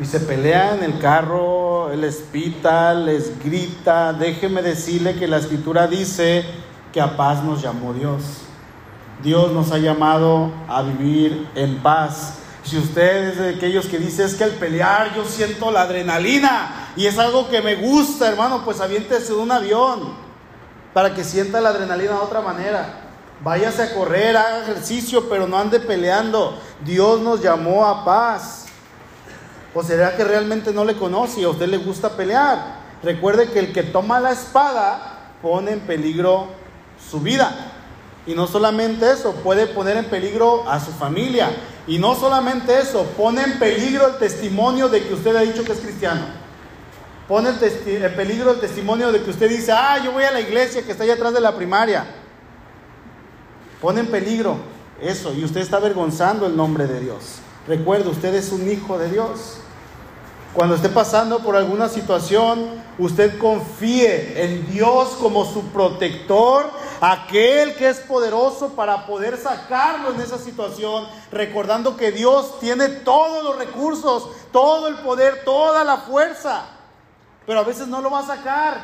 y 0.00 0.04
se 0.04 0.20
pelea 0.20 0.74
en 0.74 0.82
el 0.82 0.98
carro, 0.98 1.94
les 1.94 2.16
pita, 2.16 2.94
les 2.94 3.38
grita, 3.42 4.12
déjeme 4.12 4.62
decirle 4.62 5.14
que 5.14 5.28
la 5.28 5.38
escritura 5.38 5.86
dice 5.86 6.44
que 6.92 7.00
a 7.00 7.16
paz 7.16 7.42
nos 7.44 7.62
llamó 7.62 7.92
Dios. 7.92 8.22
Dios 9.22 9.52
nos 9.52 9.70
ha 9.70 9.78
llamado 9.78 10.50
a 10.68 10.82
vivir 10.82 11.46
en 11.54 11.78
paz. 11.78 12.38
Si 12.64 12.76
usted 12.78 13.28
es 13.28 13.38
de 13.38 13.50
aquellos 13.50 13.86
que 13.86 13.98
dice 13.98 14.24
es 14.24 14.34
que 14.34 14.44
al 14.44 14.52
pelear 14.52 15.14
yo 15.14 15.24
siento 15.24 15.70
la 15.70 15.82
adrenalina 15.82 16.90
y 16.96 17.06
es 17.06 17.18
algo 17.18 17.48
que 17.48 17.60
me 17.60 17.76
gusta, 17.76 18.28
hermano, 18.28 18.62
pues 18.64 18.80
aviéntese 18.80 19.32
de 19.32 19.38
un 19.38 19.52
avión 19.52 20.31
para 20.92 21.14
que 21.14 21.24
sienta 21.24 21.60
la 21.60 21.70
adrenalina 21.70 22.12
de 22.12 22.18
otra 22.18 22.40
manera. 22.40 22.86
Váyase 23.42 23.82
a 23.82 23.94
correr, 23.94 24.36
haga 24.36 24.62
ejercicio, 24.62 25.28
pero 25.28 25.46
no 25.46 25.58
ande 25.58 25.80
peleando. 25.80 26.58
Dios 26.84 27.20
nos 27.20 27.42
llamó 27.42 27.86
a 27.86 28.04
paz. 28.04 28.66
¿O 29.74 29.82
será 29.82 30.16
que 30.16 30.24
realmente 30.24 30.72
no 30.72 30.84
le 30.84 30.94
conoce 30.94 31.40
y 31.40 31.44
a 31.44 31.48
usted 31.48 31.66
le 31.66 31.78
gusta 31.78 32.10
pelear? 32.10 32.82
Recuerde 33.02 33.50
que 33.50 33.58
el 33.58 33.72
que 33.72 33.82
toma 33.82 34.20
la 34.20 34.32
espada 34.32 35.32
pone 35.40 35.72
en 35.72 35.80
peligro 35.80 36.48
su 37.10 37.20
vida. 37.20 37.52
Y 38.26 38.34
no 38.34 38.46
solamente 38.46 39.10
eso, 39.10 39.32
puede 39.42 39.66
poner 39.66 39.96
en 39.96 40.04
peligro 40.04 40.68
a 40.70 40.78
su 40.78 40.92
familia. 40.92 41.50
Y 41.88 41.98
no 41.98 42.14
solamente 42.14 42.78
eso, 42.78 43.02
pone 43.16 43.42
en 43.42 43.58
peligro 43.58 44.06
el 44.06 44.18
testimonio 44.18 44.88
de 44.88 45.02
que 45.02 45.14
usted 45.14 45.34
ha 45.34 45.40
dicho 45.40 45.64
que 45.64 45.72
es 45.72 45.80
cristiano 45.80 46.42
pone 47.32 47.48
el, 47.48 48.14
peligro 48.14 48.50
el 48.50 48.60
testimonio 48.60 49.10
de 49.10 49.22
que 49.22 49.30
usted 49.30 49.48
dice, 49.48 49.72
ah, 49.72 49.98
yo 50.04 50.12
voy 50.12 50.22
a 50.22 50.30
la 50.30 50.40
iglesia 50.42 50.82
que 50.82 50.92
está 50.92 51.04
allá 51.04 51.14
atrás 51.14 51.32
de 51.32 51.40
la 51.40 51.56
primaria. 51.56 52.04
Pone 53.80 54.00
en 54.00 54.08
peligro 54.08 54.58
eso 55.00 55.32
y 55.32 55.42
usted 55.42 55.62
está 55.62 55.78
avergonzando 55.78 56.44
el 56.44 56.54
nombre 56.54 56.86
de 56.86 57.00
Dios. 57.00 57.36
Recuerde, 57.66 58.10
usted 58.10 58.34
es 58.34 58.52
un 58.52 58.70
hijo 58.70 58.98
de 58.98 59.08
Dios. 59.08 59.56
Cuando 60.52 60.74
esté 60.74 60.90
pasando 60.90 61.38
por 61.38 61.56
alguna 61.56 61.88
situación, 61.88 62.68
usted 62.98 63.38
confíe 63.38 64.44
en 64.44 64.70
Dios 64.70 65.16
como 65.18 65.46
su 65.46 65.62
protector, 65.68 66.68
aquel 67.00 67.76
que 67.76 67.88
es 67.88 68.00
poderoso 68.00 68.74
para 68.74 69.06
poder 69.06 69.38
sacarlo 69.38 70.12
en 70.12 70.20
esa 70.20 70.36
situación, 70.36 71.06
recordando 71.30 71.96
que 71.96 72.12
Dios 72.12 72.60
tiene 72.60 72.88
todos 72.88 73.42
los 73.42 73.56
recursos, 73.56 74.28
todo 74.52 74.88
el 74.88 74.96
poder, 74.96 75.44
toda 75.46 75.82
la 75.82 75.96
fuerza 75.96 76.66
pero 77.46 77.60
a 77.60 77.64
veces 77.64 77.88
no 77.88 78.00
lo 78.00 78.10
va 78.10 78.20
a 78.20 78.26
sacar. 78.26 78.80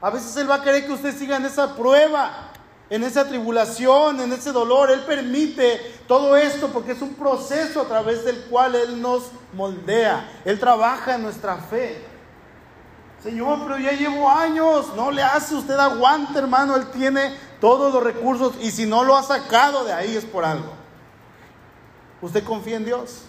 A 0.00 0.10
veces 0.10 0.36
Él 0.36 0.50
va 0.50 0.56
a 0.56 0.62
querer 0.62 0.86
que 0.86 0.92
usted 0.92 1.16
siga 1.16 1.36
en 1.36 1.46
esa 1.46 1.74
prueba. 1.74 2.52
en 2.88 3.02
esa 3.02 3.26
tribulación, 3.26 4.20
en 4.20 4.32
ese 4.32 4.52
dolor. 4.52 4.90
Él 4.90 5.00
permite 5.00 5.80
todo 6.06 6.36
esto 6.36 6.68
porque 6.68 6.92
es 6.92 7.02
un 7.02 7.14
proceso 7.14 7.80
a 7.80 7.86
través 7.86 8.24
del 8.24 8.44
cual 8.44 8.74
Él 8.76 9.00
nos 9.00 9.24
moldea. 9.54 10.30
Él 10.44 10.58
trabaja 10.60 11.16
en 11.16 11.22
nuestra 11.22 11.56
fe. 11.56 12.04
Señor, 13.22 13.58
pero 13.64 13.78
ya 13.78 13.90
llevo 13.92 14.30
años. 14.30 14.92
No 14.94 15.10
le 15.10 15.22
hace 15.22 15.56
usted 15.56 15.74
aguante, 15.74 16.38
hermano. 16.38 16.76
Él 16.76 16.86
tiene 16.92 17.36
todos 17.60 17.92
los 17.92 18.02
recursos 18.02 18.54
y 18.60 18.70
si 18.70 18.86
no 18.86 19.02
lo 19.02 19.16
ha 19.16 19.22
sacado 19.22 19.84
de 19.84 19.92
ahí 19.92 20.14
es 20.14 20.24
por 20.24 20.44
algo. 20.44 20.72
¿Usted 22.22 22.44
confía 22.44 22.76
en 22.76 22.84
Dios? 22.84 23.22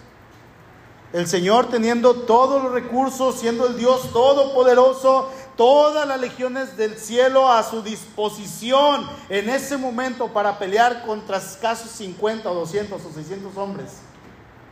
El 1.14 1.28
Señor 1.28 1.68
teniendo 1.70 2.14
todos 2.14 2.64
los 2.64 2.74
recursos, 2.74 3.39
siendo 3.39 3.68
el 3.68 3.78
Dios 3.78 4.12
todopoderoso, 4.12 5.32
todas 5.55 6.08
las 6.08 6.20
legiones 6.20 6.76
del 6.76 6.97
cielo 6.97 7.49
a 7.51 7.64
su 7.64 7.82
disposición 7.82 9.08
en 9.30 9.49
ese 9.49 9.78
momento 9.78 10.28
para 10.28 10.60
pelear 10.60 11.05
contra 11.05 11.38
escasos 11.38 11.91
50 11.91 12.49
o 12.49 12.53
200 12.53 13.01
o 13.03 13.12
600 13.12 13.58
hombres. 13.58 13.93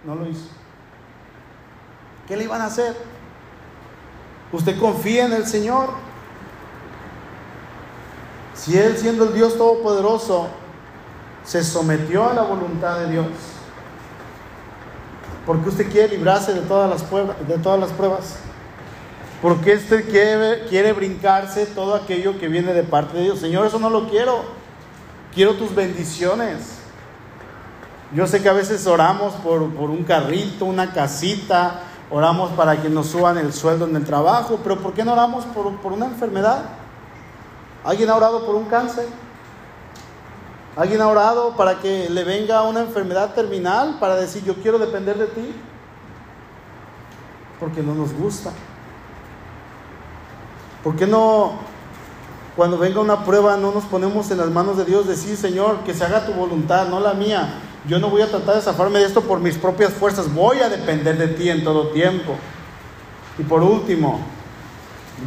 No 0.04 0.16
lo 0.16 0.30
hizo. 0.30 0.48
¿Qué 2.28 2.36
le 2.36 2.44
iban 2.44 2.62
a 2.62 2.66
hacer? 2.66 2.96
¿Usted 4.52 4.80
confía 4.80 5.26
en 5.26 5.34
el 5.34 5.46
Señor? 5.46 5.90
Si 8.54 8.78
Él 8.78 8.98
siendo 8.98 9.26
el 9.26 9.34
Dios 9.34 9.58
Todopoderoso 9.58 10.48
se 11.44 11.64
sometió 11.64 12.30
a 12.30 12.34
la 12.34 12.44
voluntad 12.44 13.00
de 13.00 13.12
Dios, 13.12 13.28
¿por 15.46 15.62
qué 15.62 15.70
usted 15.70 15.91
quiere 15.91 16.16
librarse 16.16 16.54
de 16.54 16.62
todas 16.62 16.89
las 16.89 17.04
pruebas? 17.04 17.36
De 17.48 17.58
todas 17.58 17.80
las 17.80 17.91
pruebas? 17.91 18.38
Porque 19.41 19.76
usted 19.76 20.10
quiere, 20.10 20.66
quiere 20.68 20.93
brincarse 20.93 21.66
todo 21.68 21.96
aquello 21.96 22.39
que 22.39 22.48
viene 22.48 22.74
de 22.74 22.84
parte 22.84 23.18
de 23.18 23.24
Dios? 23.24 23.39
Señor, 23.39 23.66
eso 23.68 23.80
no 23.80 23.89
lo 23.89 24.10
quiero. 24.10 24.43
Quiero 25.34 25.54
tus 25.56 25.76
bendiciones. 25.76 26.80
Yo 28.14 28.26
sé 28.28 28.41
que 28.41 28.50
a 28.50 28.54
veces 28.54 28.88
oramos 28.88 29.34
por, 29.36 29.62
un 29.62 30.04
carrito, 30.04 30.66
una 30.66 30.93
casita, 30.93 31.82
oramos 32.10 32.52
para 32.52 32.82
que 32.82 32.89
nos 32.89 33.08
suban 33.08 33.38
el 33.38 33.52
sueldo 33.52 33.86
en 33.86 33.96
el 33.96 34.06
trabajo, 34.06 34.60
pero 34.64 34.78
¿por 34.78 34.93
qué 34.93 35.04
no 35.04 35.14
oramos 35.14 35.46
por, 35.46 35.76
por 35.78 35.91
una 35.91 36.06
enfermedad? 36.06 36.64
¿Alguien 37.84 38.10
ha 38.10 38.16
orado 38.16 38.46
por 38.46 38.56
un 38.56 38.66
cáncer? 38.66 39.06
¿Alguien 40.76 41.01
ha 41.01 41.07
orado 41.07 41.55
para 41.55 41.80
que 41.80 42.09
le 42.09 42.23
venga 42.26 42.61
una 42.63 42.82
enfermedad 42.82 43.34
terminal? 43.34 43.97
Para 43.99 44.17
decir, 44.17 44.43
yo 44.43 44.55
quiero 44.55 44.78
depender 44.78 45.17
de 45.17 45.28
ti. 45.28 45.55
Porque 47.59 47.82
no 47.82 47.95
nos 47.95 48.11
gusta. 48.13 48.51
¿Por 50.84 50.97
qué 50.97 51.07
no, 51.07 51.53
cuando 52.55 52.78
venga 52.78 52.99
una 52.99 53.23
prueba, 53.23 53.55
no 53.55 53.71
nos 53.71 53.86
ponemos 53.86 54.30
en 54.32 54.38
las 54.38 54.51
manos 54.51 54.78
de 54.78 54.86
Dios, 54.86 55.07
decir, 55.07 55.38
Señor, 55.38 55.80
que 55.86 55.93
se 55.93 56.03
haga 56.03 56.26
tu 56.26 56.34
voluntad, 56.34 56.89
no 56.89 56.99
la 56.99 57.13
mía? 57.13 57.55
Yo 57.88 57.97
no 57.99 58.09
voy 58.09 58.21
a 58.21 58.30
tratar 58.30 58.55
de 58.55 58.61
zafarme 58.61 58.99
de 58.99 59.05
esto 59.05 59.21
por 59.21 59.39
mis 59.39 59.57
propias 59.57 59.93
fuerzas, 59.93 60.34
voy 60.34 60.59
a 60.59 60.69
depender 60.69 61.17
de 61.17 61.30
ti 61.30 61.49
en 61.49 61.63
todo 61.63 61.88
tiempo. 61.88 62.36
Y 63.39 63.43
por 63.43 63.63
último, 63.63 64.19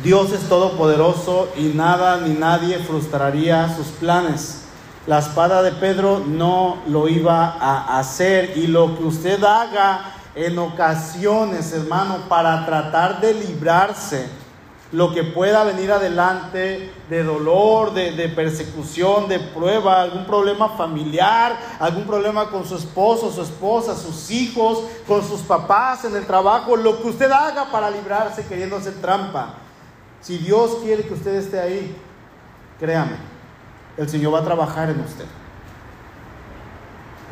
Dios 0.05 0.31
es 0.33 0.41
todopoderoso 0.49 1.49
y 1.57 1.69
nada 1.69 2.21
ni 2.21 2.35
nadie 2.35 2.79
frustraría 2.79 3.75
sus 3.75 3.87
planes. 3.87 4.68
La 5.09 5.21
espada 5.21 5.63
de 5.63 5.73
Pedro 5.73 6.23
no 6.27 6.83
lo 6.87 7.09
iba 7.09 7.57
a 7.59 7.99
hacer 7.99 8.59
y 8.59 8.67
lo 8.67 8.95
que 8.95 9.05
usted 9.05 9.43
haga 9.43 10.13
en 10.35 10.59
ocasiones, 10.59 11.73
hermano, 11.73 12.29
para 12.29 12.67
tratar 12.67 13.19
de 13.19 13.33
librarse 13.33 14.29
lo 14.93 15.15
que 15.15 15.25
pueda 15.25 15.65
venir 15.65 15.91
adelante 15.91 16.93
de 17.09 17.25
dolor, 17.25 17.95
de, 17.95 18.29
persecución, 18.29 19.29
de 19.29 19.39
prueba, 19.41 20.03
algún 20.03 20.27
problema 20.27 20.77
familiar, 20.77 21.59
algún 21.81 22.05
problema 22.05 22.51
con 22.51 22.67
su 22.67 22.77
esposo, 22.77 23.33
su 23.33 23.41
esposa, 23.41 23.97
sus 23.97 24.31
hijos, 24.31 24.85
con 25.07 25.27
sus 25.27 25.41
papás 25.41 26.05
en 26.05 26.17
el 26.17 26.27
trabajo, 26.27 26.77
lo 26.77 27.01
que 27.01 27.09
usted 27.09 27.31
haga 27.31 27.73
para 27.73 27.91
librarse 27.91 28.47
queriendo 28.47 28.77
hacer 28.77 29.01
trampa. 29.01 29.55
Si 30.21 30.37
Dios 30.37 30.81
quiere 30.83 31.05
que 31.05 31.15
usted 31.15 31.35
esté 31.37 31.59
ahí, 31.59 31.97
créame, 32.79 33.38
el 33.99 34.09
Señor 34.09 34.35
va 34.35 34.39
a 34.39 34.45
trabajar 34.45 34.89
en 34.91 35.01
usted. 35.01 35.25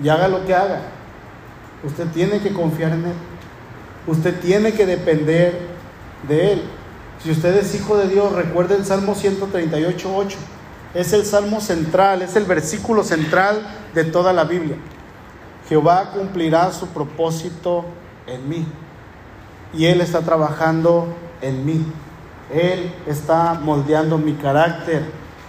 Y 0.03 0.09
haga 0.09 0.29
lo 0.29 0.45
que 0.45 0.55
haga. 0.55 0.81
Usted 1.85 2.09
tiene 2.09 2.41
que 2.41 2.53
confiar 2.53 2.93
en 2.93 3.07
Él. 3.07 3.15
Usted 4.07 4.39
tiene 4.41 4.73
que 4.73 4.85
depender 4.85 5.59
de 6.29 6.53
Él. 6.53 6.63
Si 7.23 7.31
usted 7.31 7.57
es 7.57 7.75
hijo 7.75 7.97
de 7.97 8.09
Dios, 8.09 8.33
recuerde 8.33 8.75
el 8.75 8.85
Salmo 8.85 9.15
138, 9.15 10.15
8. 10.15 10.39
Es 10.95 11.13
el 11.13 11.25
salmo 11.25 11.61
central, 11.61 12.23
es 12.23 12.37
el 12.37 12.45
versículo 12.45 13.05
central 13.05 13.61
de 13.95 14.05
toda 14.05 14.33
la 14.33 14.45
Biblia. 14.45 14.77
Jehová 15.69 16.11
cumplirá 16.13 16.73
su 16.73 16.89
propósito 16.89 17.85
en 18.27 18.49
mí. 18.49 18.67
Y 19.75 19.87
Él 19.87 20.01
está 20.01 20.21
trabajando 20.23 21.09
en 21.43 21.67
mí. 21.67 21.85
Él 22.53 22.93
está 23.07 23.55
moldeando 23.55 24.19
mi 24.19 24.35
carácter. 24.35 25.05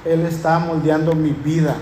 Él 0.08 0.26
está 0.26 0.58
moldeando 0.60 1.14
mi 1.14 1.32
vida. 1.32 1.76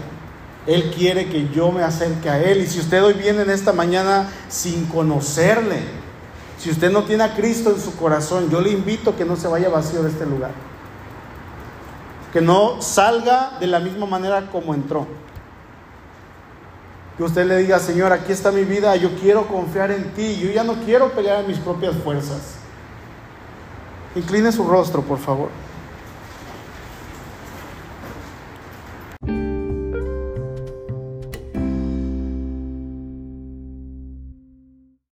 Él 0.66 0.92
quiere 0.96 1.30
que 1.30 1.50
yo 1.50 1.72
me 1.72 1.84
acerque 1.84 2.30
a 2.30 2.42
Él. 2.42 2.62
Y 2.62 2.68
si 2.68 2.80
usted 2.80 3.04
hoy 3.04 3.14
viene 3.14 3.44
en 3.44 3.52
esta 3.52 3.72
mañana 3.72 4.28
sin 4.50 4.86
conocerle, 4.86 5.80
si 6.58 6.72
usted 6.72 6.92
no 6.92 7.04
tiene 7.04 7.24
a 7.24 7.36
Cristo 7.36 7.70
en 7.70 7.80
su 7.80 7.96
corazón, 7.96 8.50
yo 8.50 8.62
le 8.62 8.72
invito 8.72 9.12
a 9.12 9.16
que 9.16 9.26
no 9.26 9.36
se 9.36 9.48
vaya 9.48 9.70
vacío 9.70 10.02
de 10.02 10.10
este 10.10 10.26
lugar. 10.26 10.52
Que 12.34 12.42
no 12.42 12.82
salga 12.82 13.58
de 13.60 13.68
la 13.68 13.80
misma 13.80 14.08
manera 14.08 14.50
como 14.52 14.74
entró. 14.74 15.06
Que 17.18 17.24
usted 17.24 17.46
le 17.46 17.58
diga, 17.58 17.80
Señor, 17.80 18.12
aquí 18.12 18.32
está 18.32 18.52
mi 18.52 18.64
vida, 18.64 18.96
yo 18.96 19.10
quiero 19.22 19.48
confiar 19.48 19.92
en 19.92 20.12
ti, 20.16 20.38
yo 20.38 20.52
ya 20.52 20.64
no 20.64 20.74
quiero 20.84 21.12
pelear 21.12 21.42
en 21.42 21.48
mis 21.48 21.60
propias 21.60 21.96
fuerzas. 22.04 22.56
Incline 24.16 24.52
su 24.52 24.68
rostro, 24.68 25.02
por 25.02 25.20
favor. 25.20 25.50